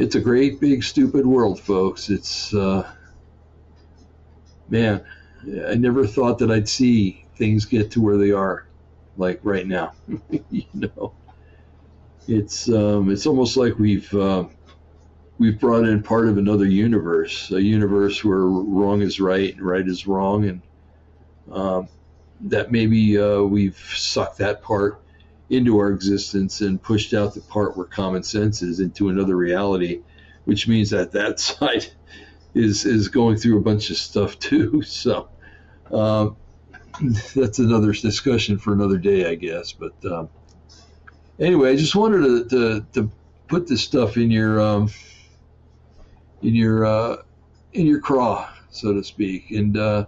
it's 0.00 0.14
a 0.14 0.20
great 0.20 0.60
big 0.60 0.82
stupid 0.82 1.26
world, 1.26 1.60
folks. 1.60 2.08
It's 2.08 2.54
uh, 2.54 2.90
man, 4.70 5.04
I 5.68 5.74
never 5.74 6.06
thought 6.06 6.38
that 6.38 6.50
I'd 6.50 6.68
see 6.68 7.26
things 7.36 7.66
get 7.66 7.90
to 7.92 8.00
where 8.00 8.16
they 8.16 8.32
are, 8.32 8.66
like 9.18 9.40
right 9.42 9.66
now. 9.66 9.92
you 10.50 10.64
know, 10.72 11.12
it's 12.26 12.70
um, 12.70 13.10
it's 13.10 13.26
almost 13.26 13.58
like 13.58 13.78
we've 13.78 14.12
uh, 14.14 14.44
we've 15.38 15.60
brought 15.60 15.84
in 15.84 16.02
part 16.02 16.28
of 16.28 16.38
another 16.38 16.66
universe, 16.66 17.50
a 17.50 17.60
universe 17.60 18.24
where 18.24 18.46
wrong 18.46 19.02
is 19.02 19.20
right 19.20 19.52
and 19.54 19.62
right 19.62 19.86
is 19.86 20.06
wrong, 20.06 20.46
and 20.46 20.62
um, 21.52 21.88
that 22.40 22.72
maybe 22.72 23.18
uh, 23.18 23.42
we've 23.42 23.76
sucked 23.76 24.38
that 24.38 24.62
part 24.62 25.02
into 25.50 25.78
our 25.78 25.90
existence 25.90 26.60
and 26.60 26.80
pushed 26.80 27.12
out 27.12 27.34
the 27.34 27.40
part 27.40 27.76
where 27.76 27.86
common 27.86 28.22
sense 28.22 28.62
is 28.62 28.78
into 28.78 29.08
another 29.08 29.36
reality, 29.36 30.00
which 30.44 30.68
means 30.68 30.90
that 30.90 31.12
that 31.12 31.40
side 31.40 31.86
is 32.54 32.86
is 32.86 33.08
going 33.08 33.36
through 33.36 33.58
a 33.58 33.62
bunch 33.62 33.90
of 33.90 33.96
stuff 33.96 34.38
too. 34.38 34.82
So 34.86 35.28
um, 35.90 36.36
that's 37.34 37.58
another 37.58 37.92
discussion 37.92 38.58
for 38.58 38.72
another 38.72 38.98
day, 38.98 39.28
I 39.28 39.34
guess. 39.34 39.72
But 39.72 39.94
um, 40.04 40.28
anyway, 41.38 41.72
I 41.72 41.76
just 41.76 41.96
wanted 41.96 42.22
to, 42.22 42.48
to, 42.48 42.86
to 42.94 43.10
put 43.48 43.66
this 43.66 43.82
stuff 43.82 44.16
in 44.16 44.30
your 44.30 44.60
um, 44.60 44.90
in 46.42 46.54
your 46.54 46.84
uh, 46.84 47.16
in 47.72 47.86
your 47.86 48.00
craw, 48.00 48.48
so 48.70 48.94
to 48.94 49.02
speak, 49.02 49.50
and 49.50 49.76
uh, 49.76 50.06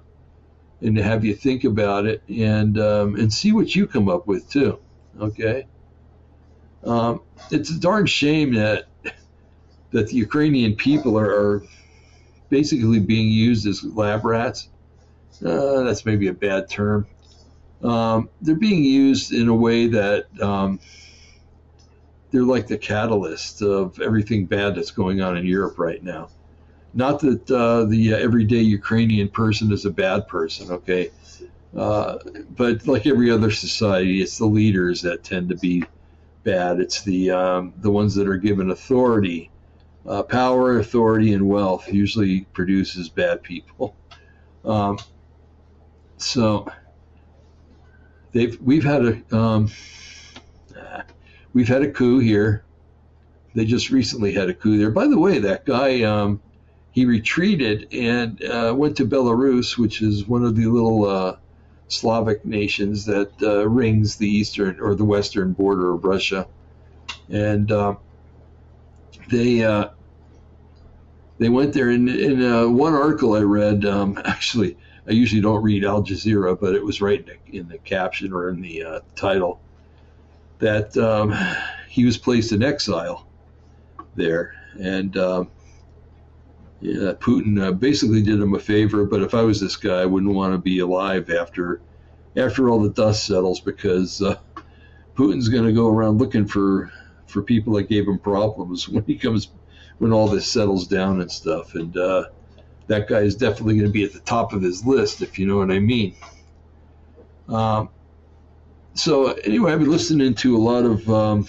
and 0.80 0.96
to 0.96 1.02
have 1.02 1.24
you 1.24 1.34
think 1.34 1.64
about 1.64 2.06
it 2.06 2.22
and 2.28 2.78
um, 2.78 3.16
and 3.16 3.32
see 3.32 3.52
what 3.52 3.74
you 3.74 3.88
come 3.88 4.08
up 4.08 4.28
with 4.28 4.48
too. 4.48 4.78
Okay, 5.20 5.66
um, 6.84 7.20
it's 7.50 7.70
a 7.70 7.78
darn 7.78 8.06
shame 8.06 8.54
that 8.54 8.86
that 9.90 10.08
the 10.08 10.16
Ukrainian 10.16 10.74
people 10.74 11.18
are, 11.18 11.30
are 11.30 11.62
basically 12.48 12.98
being 12.98 13.28
used 13.28 13.66
as 13.66 13.84
lab 13.84 14.24
rats. 14.24 14.68
Uh, 15.44 15.82
that's 15.82 16.04
maybe 16.06 16.28
a 16.28 16.32
bad 16.32 16.68
term. 16.68 17.06
Um, 17.82 18.30
they're 18.40 18.54
being 18.54 18.84
used 18.84 19.32
in 19.32 19.48
a 19.48 19.54
way 19.54 19.88
that 19.88 20.26
um, 20.40 20.80
they're 22.30 22.42
like 22.42 22.68
the 22.68 22.78
catalyst 22.78 23.60
of 23.62 24.00
everything 24.00 24.46
bad 24.46 24.74
that's 24.74 24.90
going 24.90 25.20
on 25.20 25.36
in 25.36 25.44
Europe 25.44 25.78
right 25.78 26.02
now. 26.02 26.28
Not 26.94 27.20
that 27.20 27.50
uh, 27.50 27.84
the 27.84 28.14
uh, 28.14 28.18
everyday 28.18 28.60
Ukrainian 28.60 29.28
person 29.28 29.72
is 29.72 29.84
a 29.84 29.90
bad 29.90 30.28
person, 30.28 30.70
okay? 30.70 31.10
Uh, 31.76 32.18
but 32.50 32.86
like 32.86 33.06
every 33.06 33.30
other 33.30 33.50
society, 33.50 34.20
it's 34.20 34.38
the 34.38 34.46
leaders 34.46 35.02
that 35.02 35.24
tend 35.24 35.48
to 35.48 35.56
be 35.56 35.84
bad. 36.44 36.80
It's 36.80 37.02
the 37.02 37.30
um, 37.30 37.72
the 37.78 37.90
ones 37.90 38.14
that 38.16 38.28
are 38.28 38.36
given 38.36 38.70
authority, 38.70 39.50
uh, 40.06 40.22
power, 40.22 40.78
authority, 40.78 41.32
and 41.32 41.48
wealth 41.48 41.90
usually 41.92 42.42
produces 42.52 43.08
bad 43.08 43.42
people. 43.42 43.96
Um, 44.64 44.98
so 46.18 46.66
they've 48.32 48.60
we've 48.60 48.84
had 48.84 49.04
a 49.04 49.36
um, 49.36 49.70
we've 51.52 51.68
had 51.68 51.82
a 51.82 51.90
coup 51.90 52.18
here. 52.18 52.64
They 53.54 53.64
just 53.64 53.90
recently 53.90 54.32
had 54.32 54.48
a 54.48 54.54
coup 54.54 54.78
there. 54.78 54.90
By 54.90 55.06
the 55.06 55.18
way, 55.18 55.38
that 55.38 55.64
guy 55.64 56.02
um, 56.02 56.40
he 56.90 57.04
retreated 57.06 57.88
and 57.92 58.42
uh, 58.44 58.74
went 58.76 58.96
to 58.98 59.06
Belarus, 59.06 59.76
which 59.78 60.02
is 60.02 60.26
one 60.26 60.44
of 60.44 60.56
the 60.56 60.66
little 60.66 61.04
uh, 61.06 61.36
Slavic 61.92 62.44
nations 62.44 63.04
that 63.06 63.32
uh, 63.42 63.68
rings 63.68 64.16
the 64.16 64.28
eastern 64.28 64.80
or 64.80 64.94
the 64.94 65.04
western 65.04 65.52
border 65.52 65.92
of 65.94 66.04
Russia, 66.04 66.48
and 67.28 67.70
uh, 67.70 67.96
they 69.30 69.64
uh, 69.64 69.88
they 71.38 71.48
went 71.48 71.72
there. 71.72 71.90
In, 71.90 72.08
in 72.08 72.42
uh, 72.42 72.68
one 72.68 72.94
article 72.94 73.34
I 73.34 73.40
read, 73.40 73.84
um, 73.84 74.18
actually, 74.24 74.78
I 75.06 75.12
usually 75.12 75.42
don't 75.42 75.62
read 75.62 75.84
Al 75.84 76.02
Jazeera, 76.02 76.58
but 76.58 76.74
it 76.74 76.84
was 76.84 77.00
right 77.00 77.20
in 77.20 77.26
the, 77.26 77.58
in 77.58 77.68
the 77.68 77.78
caption 77.78 78.32
or 78.32 78.48
in 78.48 78.60
the 78.60 79.02
title 79.14 79.60
that 80.58 80.96
um, 80.96 81.34
he 81.88 82.04
was 82.04 82.16
placed 82.16 82.52
in 82.52 82.62
exile 82.62 83.26
there, 84.14 84.54
and 84.78 85.16
um, 85.16 85.50
yeah, 86.82 87.12
Putin 87.12 87.62
uh, 87.62 87.70
basically 87.70 88.22
did 88.22 88.40
him 88.40 88.54
a 88.54 88.58
favor. 88.58 89.04
But 89.04 89.22
if 89.22 89.34
I 89.34 89.42
was 89.42 89.60
this 89.60 89.76
guy, 89.76 90.02
I 90.02 90.04
wouldn't 90.04 90.34
want 90.34 90.52
to 90.52 90.58
be 90.58 90.80
alive 90.80 91.30
after 91.30 91.80
after 92.36 92.68
all 92.68 92.80
the 92.80 92.90
dust 92.90 93.24
settles, 93.24 93.60
because 93.60 94.20
uh, 94.20 94.36
Putin's 95.14 95.48
going 95.48 95.64
to 95.64 95.72
go 95.72 95.88
around 95.88 96.18
looking 96.18 96.46
for 96.46 96.90
for 97.26 97.40
people 97.42 97.74
that 97.74 97.84
gave 97.84 98.08
him 98.08 98.18
problems 98.18 98.88
when 98.88 99.04
he 99.04 99.16
comes 99.16 99.48
when 99.98 100.12
all 100.12 100.26
this 100.26 100.50
settles 100.50 100.88
down 100.88 101.20
and 101.20 101.30
stuff. 101.30 101.76
And 101.76 101.96
uh, 101.96 102.24
that 102.88 103.06
guy 103.06 103.20
is 103.20 103.36
definitely 103.36 103.74
going 103.74 103.86
to 103.86 103.92
be 103.92 104.04
at 104.04 104.12
the 104.12 104.20
top 104.20 104.52
of 104.52 104.60
his 104.60 104.84
list, 104.84 105.22
if 105.22 105.38
you 105.38 105.46
know 105.46 105.58
what 105.58 105.70
I 105.70 105.78
mean. 105.78 106.16
Um, 107.48 107.90
so 108.94 109.32
anyway, 109.32 109.72
I've 109.72 109.78
been 109.78 109.90
listening 109.90 110.34
to 110.34 110.56
a 110.56 110.58
lot 110.58 110.84
of 110.84 111.08
um, 111.08 111.46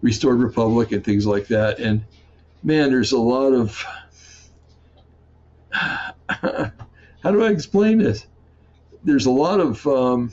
Restored 0.00 0.38
Republic 0.38 0.92
and 0.92 1.04
things 1.04 1.26
like 1.26 1.48
that, 1.48 1.78
and 1.78 2.04
man, 2.62 2.90
there's 2.90 3.12
a 3.12 3.18
lot 3.18 3.52
of 3.52 3.84
how 6.28 7.30
do 7.30 7.44
I 7.44 7.50
explain 7.50 7.98
this? 7.98 8.26
There's 9.04 9.26
a 9.26 9.30
lot 9.30 9.60
of 9.60 9.86
um, 9.86 10.30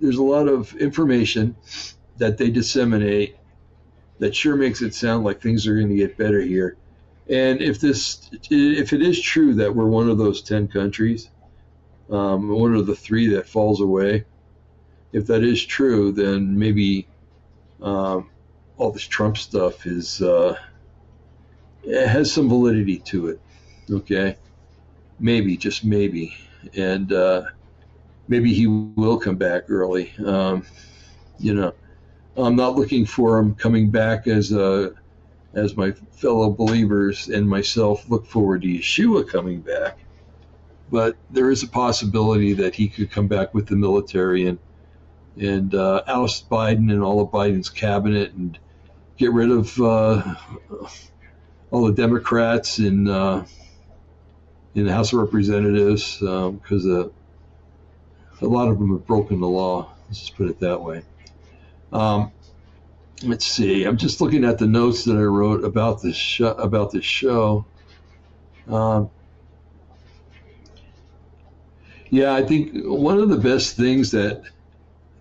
there's 0.00 0.16
a 0.16 0.22
lot 0.22 0.48
of 0.48 0.74
information 0.76 1.56
that 2.18 2.38
they 2.38 2.50
disseminate 2.50 3.36
that 4.18 4.34
sure 4.34 4.56
makes 4.56 4.82
it 4.82 4.94
sound 4.94 5.24
like 5.24 5.40
things 5.40 5.66
are 5.66 5.74
going 5.74 5.88
to 5.88 5.96
get 5.96 6.16
better 6.16 6.40
here. 6.40 6.76
And 7.28 7.60
if 7.60 7.80
this, 7.80 8.30
if 8.50 8.92
it 8.92 9.02
is 9.02 9.20
true 9.20 9.54
that 9.54 9.74
we're 9.74 9.86
one 9.86 10.08
of 10.08 10.16
those 10.16 10.42
ten 10.42 10.68
countries, 10.68 11.28
um, 12.10 12.48
one 12.48 12.74
of 12.74 12.86
the 12.86 12.94
three 12.94 13.28
that 13.34 13.48
falls 13.48 13.80
away. 13.80 14.24
If 15.12 15.26
that 15.26 15.42
is 15.42 15.64
true, 15.64 16.12
then 16.12 16.58
maybe 16.58 17.08
um, 17.82 18.30
all 18.78 18.90
this 18.90 19.02
Trump 19.02 19.38
stuff 19.38 19.86
is 19.86 20.22
uh, 20.22 20.56
has 21.84 22.32
some 22.32 22.48
validity 22.48 22.98
to 22.98 23.28
it. 23.28 23.40
Okay, 23.90 24.36
maybe 25.18 25.56
just 25.56 25.84
maybe, 25.84 26.36
and 26.74 27.12
uh, 27.12 27.42
maybe 28.28 28.52
he 28.52 28.66
will 28.66 29.18
come 29.18 29.36
back 29.36 29.64
early. 29.68 30.12
Um, 30.24 30.64
you 31.38 31.54
know, 31.54 31.74
I'm 32.36 32.56
not 32.56 32.76
looking 32.76 33.06
for 33.06 33.38
him 33.38 33.54
coming 33.54 33.90
back 33.90 34.26
as 34.26 34.52
a 34.52 34.94
as 35.54 35.76
my 35.76 35.92
fellow 35.92 36.50
believers 36.50 37.28
and 37.28 37.48
myself 37.48 38.08
look 38.10 38.26
forward 38.26 38.62
to 38.62 38.68
Yeshua 38.68 39.26
coming 39.26 39.60
back 39.60 39.98
but 40.90 41.16
there 41.30 41.50
is 41.50 41.62
a 41.62 41.68
possibility 41.68 42.52
that 42.52 42.74
he 42.74 42.88
could 42.88 43.10
come 43.10 43.26
back 43.26 43.52
with 43.54 43.66
the 43.66 43.76
military 43.76 44.46
and 44.46 44.58
and 45.38 45.74
uh, 45.74 46.02
oust 46.06 46.48
Biden 46.48 46.90
and 46.90 47.02
all 47.02 47.20
of 47.20 47.28
Biden's 47.28 47.68
cabinet 47.68 48.32
and 48.32 48.58
get 49.16 49.32
rid 49.32 49.50
of 49.50 49.80
uh, 49.80 50.34
all 51.70 51.86
the 51.86 51.92
Democrats 51.92 52.78
in 52.78 53.08
uh, 53.08 53.46
in 54.74 54.84
the 54.84 54.92
House 54.92 55.12
of 55.12 55.20
Representatives 55.20 56.18
because 56.18 56.84
um, 56.84 57.12
a 58.40 58.46
lot 58.46 58.68
of 58.68 58.78
them 58.78 58.90
have 58.90 59.06
broken 59.06 59.40
the 59.40 59.48
law. 59.48 59.92
Let's 60.06 60.20
just 60.20 60.36
put 60.36 60.48
it 60.48 60.60
that 60.60 60.80
way. 60.80 61.02
Um, 61.92 62.30
let's 63.22 63.46
see. 63.46 63.84
I'm 63.84 63.96
just 63.96 64.20
looking 64.20 64.44
at 64.44 64.58
the 64.58 64.66
notes 64.66 65.04
that 65.04 65.16
I 65.16 65.22
wrote 65.22 65.64
about 65.64 66.02
this 66.02 66.16
show. 66.16 66.50
About 66.50 66.92
this 66.92 67.04
show. 67.04 67.64
Um, 68.68 69.10
yeah, 72.10 72.34
I 72.34 72.42
think 72.44 72.84
one 72.84 73.18
of 73.18 73.28
the 73.28 73.36
best 73.36 73.76
things 73.76 74.10
that 74.12 74.42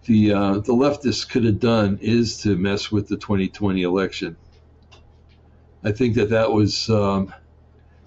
the 0.05 0.33
uh, 0.33 0.53
the 0.53 0.73
leftists 0.73 1.27
could 1.27 1.45
have 1.45 1.59
done 1.59 1.99
is 2.01 2.41
to 2.41 2.55
mess 2.55 2.91
with 2.91 3.07
the 3.07 3.17
2020 3.17 3.83
election. 3.83 4.37
I 5.83 5.91
think 5.91 6.15
that 6.15 6.29
that 6.29 6.51
was 6.51 6.89
um, 6.89 7.33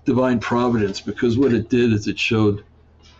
divine 0.04 0.40
providence 0.40 1.00
because 1.00 1.36
what 1.36 1.52
it 1.52 1.68
did 1.68 1.92
is 1.92 2.08
it 2.08 2.18
showed 2.18 2.64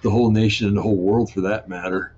the 0.03 0.11
whole 0.11 0.31
nation 0.31 0.69
and 0.69 0.77
the 0.77 0.83
whole 0.83 0.97
world, 0.97 1.33
for 1.33 1.43
that 1.43 1.69
matter, 1.69 2.13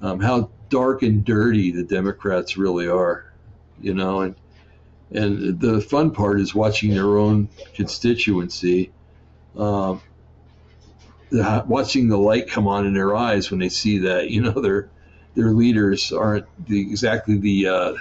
um, 0.00 0.20
how 0.20 0.50
dark 0.68 1.02
and 1.02 1.24
dirty 1.24 1.70
the 1.70 1.82
Democrats 1.82 2.56
really 2.56 2.88
are. 2.88 3.26
You 3.80 3.94
know, 3.94 4.20
and 4.20 4.34
and 5.10 5.60
the 5.60 5.80
fun 5.80 6.12
part 6.12 6.40
is 6.40 6.54
watching 6.54 6.90
their 6.90 7.18
own 7.18 7.48
constituency. 7.74 8.92
Um, 9.56 10.00
watching 11.30 12.08
the 12.08 12.16
light 12.16 12.48
come 12.48 12.66
on 12.66 12.86
in 12.86 12.94
their 12.94 13.14
eyes 13.14 13.50
when 13.50 13.60
they 13.60 13.68
see 13.68 13.98
that 13.98 14.30
you 14.30 14.40
know 14.40 14.52
their 14.52 14.90
their 15.34 15.52
leaders 15.52 16.12
aren't 16.12 16.46
the, 16.66 16.80
exactly 16.80 17.38
the 17.38 17.66
uh, 17.66 17.94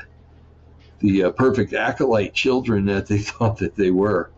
the 0.99 1.25
uh, 1.25 1.31
perfect 1.31 1.73
acolyte 1.73 2.33
children 2.33 2.85
that 2.85 3.07
they 3.07 3.17
thought 3.19 3.57
that 3.57 3.75
they 3.75 3.91
were, 3.91 4.29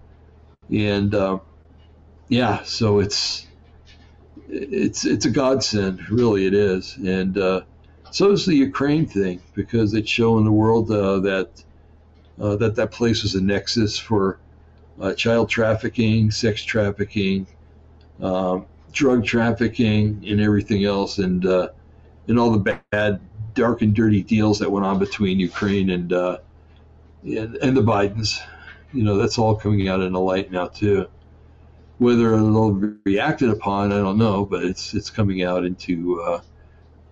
and 0.70 1.14
uh, 1.16 1.40
yeah, 2.28 2.64
so 2.64 3.00
it's 3.00 3.48
it's 4.48 5.06
it's 5.06 5.26
a 5.26 5.30
godsend, 5.30 6.10
really 6.10 6.46
it 6.46 6.54
is, 6.54 6.98
and 6.98 7.38
uh, 7.38 7.62
so 8.12 8.32
is 8.32 8.46
the 8.46 8.56
Ukraine 8.56 9.06
thing 9.06 9.42
because 9.54 9.94
it's 9.94 10.10
showing 10.10 10.46
the 10.46 10.52
world 10.52 10.92
uh, 10.92 11.20
that 11.20 11.64
uh, 12.40 12.56
that 12.58 12.76
that 12.76 12.92
place 12.92 13.24
was 13.24 13.36
a 13.36 13.42
nexus 13.42 13.98
for 13.98 14.38
child 15.16 15.50
trafficking, 15.50 16.30
sex 16.30 16.64
trafficking, 16.64 17.48
um, 18.22 18.68
drug 18.92 19.26
trafficking, 19.26 20.24
and 20.28 20.40
everything 20.40 20.86
else, 20.86 21.18
and 21.18 21.44
and 22.32 22.40
all 22.40 22.50
the 22.50 22.80
bad, 22.92 23.20
dark 23.54 23.82
and 23.82 23.94
dirty 23.94 24.24
deals 24.24 24.60
that 24.60 24.72
went 24.72 24.86
on 24.86 24.98
between 24.98 25.38
Ukraine 25.38 25.90
and 25.90 26.14
uh, 26.14 26.38
and, 27.24 27.58
and 27.58 27.76
the 27.78 27.82
Bidens. 27.82 28.40
You 28.94 29.04
know, 29.04 29.18
that's 29.18 29.38
all 29.38 29.54
coming 29.56 29.90
out 29.90 30.00
in 30.00 30.14
the 30.14 30.20
light 30.20 30.50
now 30.50 30.68
too. 30.68 31.08
Whether 31.98 32.34
it'll 32.34 32.72
be 32.72 32.96
reacted 33.04 33.50
upon, 33.50 33.92
I 33.92 33.98
don't 33.98 34.18
know, 34.18 34.46
but 34.46 34.64
it's 34.64 34.94
it's 34.94 35.10
coming 35.10 35.44
out 35.44 35.66
into. 35.66 36.22
Uh, 36.22 36.42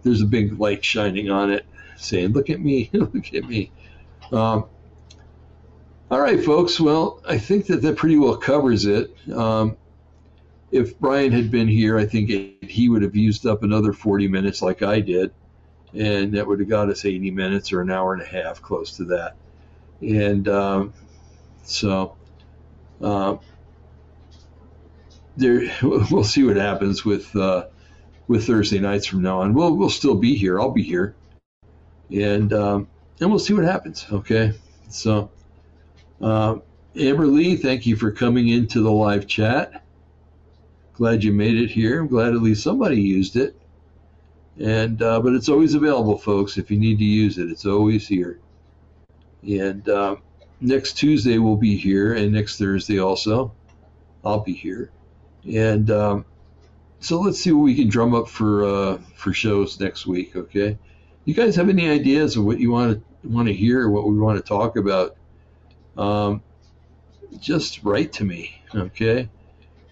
there's 0.04 0.22
a 0.22 0.26
big 0.26 0.58
light 0.58 0.86
shining 0.86 1.30
on 1.30 1.52
it, 1.52 1.66
saying, 1.98 2.32
"Look 2.32 2.50
at 2.50 2.62
me, 2.62 2.90
look 2.94 3.34
at 3.34 3.44
me." 3.44 3.72
Um, 4.32 4.66
all 6.10 6.22
right, 6.22 6.42
folks. 6.44 6.80
Well, 6.80 7.22
I 7.28 7.38
think 7.38 7.68
that 7.68 7.82
that 7.82 7.98
pretty 7.98 8.18
well 8.18 8.38
covers 8.38 8.86
it. 8.86 9.14
Um, 9.34 9.76
if 10.72 11.00
Brian 11.00 11.32
had 11.32 11.50
been 11.50 11.68
here, 11.68 11.98
I 11.98 12.06
think 12.06 12.30
it, 12.30 12.64
he 12.64 12.90
would 12.90 13.02
have 13.02 13.16
used 13.16 13.46
up 13.46 13.64
another 13.64 13.94
40 13.94 14.28
minutes 14.28 14.62
like 14.62 14.82
I 14.82 15.00
did, 15.00 15.32
and 15.94 16.34
that 16.34 16.46
would 16.48 16.60
have 16.60 16.70
got 16.70 16.90
us 16.90 17.06
80 17.06 17.32
minutes 17.32 17.74
or 17.74 17.82
an 17.82 17.90
hour 17.90 18.14
and 18.14 18.22
a 18.22 18.26
half, 18.26 18.62
close 18.62 18.98
to 18.98 19.06
that. 19.06 19.36
And 20.02 20.48
um, 20.48 20.94
so 21.64 22.16
uh, 23.02 23.38
there, 25.38 25.72
we'll 25.82 26.24
see 26.24 26.44
what 26.44 26.58
happens 26.58 27.04
with 27.04 27.36
uh, 27.36 27.66
with 28.28 28.46
Thursday 28.46 28.80
nights 28.80 29.08
from 29.08 29.24
now 29.24 29.42
on. 29.42 29.54
We'll 29.54 29.76
we'll 29.76 29.90
still 29.90 30.16
be 30.16 30.36
here. 30.36 30.60
I'll 30.60 30.72
be 30.72 30.84
here, 30.84 31.16
and 32.12 32.54
um, 32.54 32.88
and 33.20 33.30
we'll 33.30 33.40
see 33.40 33.54
what 33.54 33.66
happens. 33.66 34.06
Okay, 34.12 34.54
so. 34.90 35.32
Uh, 36.22 36.58
Amber 36.98 37.28
Lee, 37.28 37.56
thank 37.56 37.86
you 37.86 37.96
for 37.96 38.12
coming 38.12 38.50
into 38.50 38.82
the 38.82 38.92
live 38.92 39.26
chat. 39.28 39.84
Glad 41.00 41.24
you 41.24 41.32
made 41.32 41.56
it 41.56 41.72
here. 41.72 42.02
I'm 42.02 42.08
glad 42.08 42.34
at 42.34 42.42
least 42.42 42.62
somebody 42.62 43.02
used 43.02 43.38
it. 43.38 43.56
And 44.60 45.02
uh, 45.02 45.22
but 45.22 45.34
it's 45.34 45.48
always 45.48 45.74
available, 45.74 46.18
folks. 46.18 46.58
If 46.58 46.70
you 46.70 46.78
need 46.78 46.98
to 46.98 47.06
use 47.06 47.38
it, 47.38 47.50
it's 47.50 47.66
always 47.66 48.06
here. 48.06 48.42
And 49.42 49.88
uh, 49.88 50.18
next 50.60 50.98
Tuesday 50.98 51.38
we'll 51.38 51.56
be 51.56 51.78
here, 51.78 52.14
and 52.14 52.34
next 52.34 52.58
Thursday 52.58 53.00
also, 53.00 53.54
I'll 54.26 54.42
be 54.42 54.52
here. 54.52 54.92
And 55.46 55.90
um, 55.90 56.26
so 57.00 57.22
let's 57.22 57.40
see 57.40 57.54
what 57.54 57.64
we 57.64 57.76
can 57.76 57.88
drum 57.88 58.14
up 58.14 58.28
for 58.28 58.66
uh, 58.66 58.98
for 59.16 59.32
shows 59.32 59.80
next 59.80 60.06
week. 60.06 60.36
Okay, 60.36 60.78
you 61.24 61.34
guys 61.34 61.56
have 61.56 61.70
any 61.70 61.90
ideas 61.90 62.36
of 62.36 62.44
what 62.44 62.60
you 62.60 62.72
want 62.72 63.02
to 63.24 63.30
want 63.30 63.48
to 63.48 63.54
hear, 63.54 63.88
what 63.90 64.06
we 64.06 64.18
want 64.18 64.38
to 64.38 64.44
talk 64.46 64.76
about? 64.76 65.16
Um, 65.98 66.44
just 67.40 67.86
write 67.86 68.12
to 68.14 68.26
me. 68.26 68.62
Okay, 68.76 69.30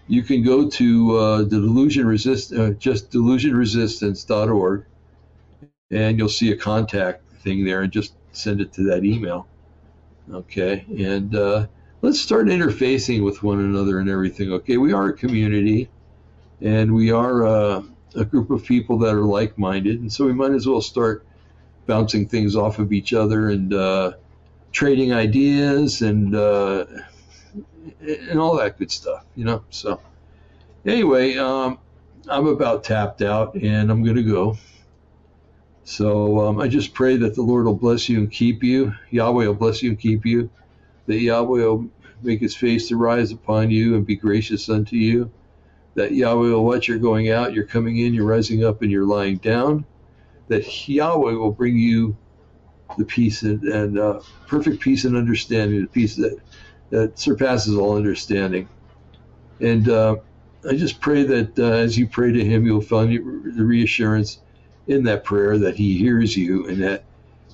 you 0.08 0.22
can 0.22 0.42
go 0.42 0.68
to 0.68 1.16
uh, 1.18 1.38
the 1.38 1.60
delusion 1.60 2.06
resist 2.06 2.52
uh, 2.52 2.70
just 2.70 3.10
delusionresistance.org, 3.10 4.86
and 5.90 6.18
you'll 6.18 6.28
see 6.28 6.52
a 6.52 6.56
contact 6.56 7.30
thing 7.42 7.64
there, 7.64 7.82
and 7.82 7.92
just 7.92 8.14
send 8.32 8.60
it 8.60 8.72
to 8.74 8.84
that 8.90 9.04
email. 9.04 9.46
Okay, 10.32 10.84
and 10.98 11.34
uh, 11.36 11.66
let's 12.02 12.20
start 12.20 12.46
interfacing 12.48 13.24
with 13.24 13.42
one 13.42 13.60
another 13.60 13.98
and 13.98 14.10
everything. 14.10 14.52
Okay, 14.52 14.76
we 14.78 14.92
are 14.92 15.08
a 15.08 15.12
community, 15.14 15.88
and 16.60 16.94
we 16.94 17.12
are 17.12 17.46
uh, 17.46 17.82
a 18.16 18.24
group 18.24 18.50
of 18.50 18.64
people 18.64 18.98
that 18.98 19.14
are 19.14 19.24
like-minded, 19.24 20.00
and 20.00 20.12
so 20.12 20.26
we 20.26 20.34
might 20.34 20.52
as 20.52 20.66
well 20.66 20.82
start 20.82 21.24
bouncing 21.86 22.28
things 22.28 22.56
off 22.56 22.78
of 22.78 22.92
each 22.92 23.14
other 23.14 23.48
and 23.50 23.74
uh, 23.74 24.12
trading 24.72 25.12
ideas 25.12 26.02
and 26.02 26.34
uh, 26.34 26.84
and 28.00 28.38
all 28.38 28.56
that 28.56 28.78
good 28.78 28.90
stuff, 28.90 29.24
you 29.34 29.44
know. 29.44 29.64
So 29.70 30.00
anyway, 30.84 31.36
um, 31.36 31.78
I'm 32.28 32.46
about 32.46 32.84
tapped 32.84 33.22
out, 33.22 33.54
and 33.54 33.90
I'm 33.90 34.02
going 34.02 34.16
to 34.16 34.22
go. 34.22 34.58
So 35.84 36.46
um, 36.46 36.60
I 36.60 36.68
just 36.68 36.92
pray 36.92 37.16
that 37.16 37.34
the 37.34 37.42
Lord 37.42 37.64
will 37.64 37.74
bless 37.74 38.08
you 38.08 38.18
and 38.18 38.30
keep 38.30 38.62
you. 38.62 38.92
Yahweh 39.10 39.46
will 39.46 39.54
bless 39.54 39.82
you 39.82 39.90
and 39.90 39.98
keep 39.98 40.26
you. 40.26 40.50
That 41.06 41.18
Yahweh 41.18 41.64
will 41.64 41.88
make 42.22 42.40
his 42.40 42.54
face 42.54 42.88
to 42.88 42.96
rise 42.96 43.32
upon 43.32 43.70
you 43.70 43.94
and 43.94 44.04
be 44.04 44.16
gracious 44.16 44.68
unto 44.68 44.96
you. 44.96 45.30
That 45.94 46.12
Yahweh 46.12 46.50
will 46.50 46.64
watch 46.64 46.88
you're 46.88 46.98
going 46.98 47.30
out, 47.30 47.54
you're 47.54 47.64
coming 47.64 47.98
in, 47.98 48.12
you're 48.12 48.26
rising 48.26 48.64
up, 48.64 48.82
and 48.82 48.90
you're 48.90 49.06
lying 49.06 49.38
down. 49.38 49.86
That 50.48 50.88
Yahweh 50.88 51.32
will 51.32 51.52
bring 51.52 51.76
you 51.76 52.16
the 52.96 53.04
peace 53.04 53.42
and, 53.42 53.62
and 53.64 53.98
uh, 53.98 54.20
perfect 54.46 54.80
peace 54.80 55.04
and 55.04 55.16
understanding, 55.16 55.80
the 55.82 55.88
peace 55.88 56.16
that, 56.16 56.38
that 56.90 57.18
surpasses 57.18 57.76
all 57.76 57.96
understanding. 57.96 58.68
And 59.60 59.88
uh, 59.88 60.16
I 60.68 60.76
just 60.76 61.00
pray 61.00 61.24
that 61.24 61.58
uh, 61.58 61.64
as 61.64 61.98
you 61.98 62.06
pray 62.06 62.32
to 62.32 62.44
Him, 62.44 62.64
you'll 62.64 62.80
find 62.80 63.12
the 63.12 63.64
reassurance 63.64 64.38
in 64.86 65.04
that 65.04 65.24
prayer 65.24 65.58
that 65.58 65.76
He 65.76 65.98
hears 65.98 66.36
you 66.36 66.66
and 66.68 66.82
that 66.82 67.04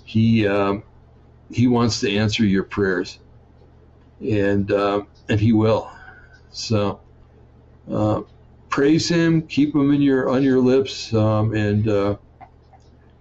He 0.05 0.47
um, 0.47 0.85
He 1.51 1.66
wants 1.66 2.01
to 2.01 2.14
answer 2.14 2.45
your 2.45 2.64
prayers, 2.64 3.18
and 4.20 4.70
um, 4.72 5.09
and 5.28 5.41
He 5.41 5.53
will. 5.53 5.91
So 6.51 7.01
uh, 7.91 8.22
praise 8.68 9.09
Him, 9.09 9.47
keep 9.47 9.74
Him 9.74 9.93
in 9.93 10.03
your 10.03 10.28
on 10.30 10.43
your 10.43 10.61
lips, 10.61 11.12
um, 11.14 11.55
and 11.55 11.89
uh, 11.89 12.16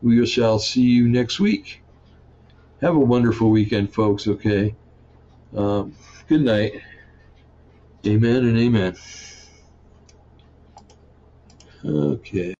we 0.01 0.25
shall 0.25 0.59
see 0.59 0.81
you 0.81 1.07
next 1.07 1.39
week. 1.39 1.81
Have 2.81 2.95
a 2.95 2.99
wonderful 2.99 3.49
weekend, 3.49 3.93
folks. 3.93 4.27
Okay. 4.27 4.75
Um, 5.55 5.95
good 6.27 6.41
night. 6.41 6.73
Amen 8.05 8.45
and 8.45 8.57
amen. 8.57 8.95
Okay. 11.85 12.55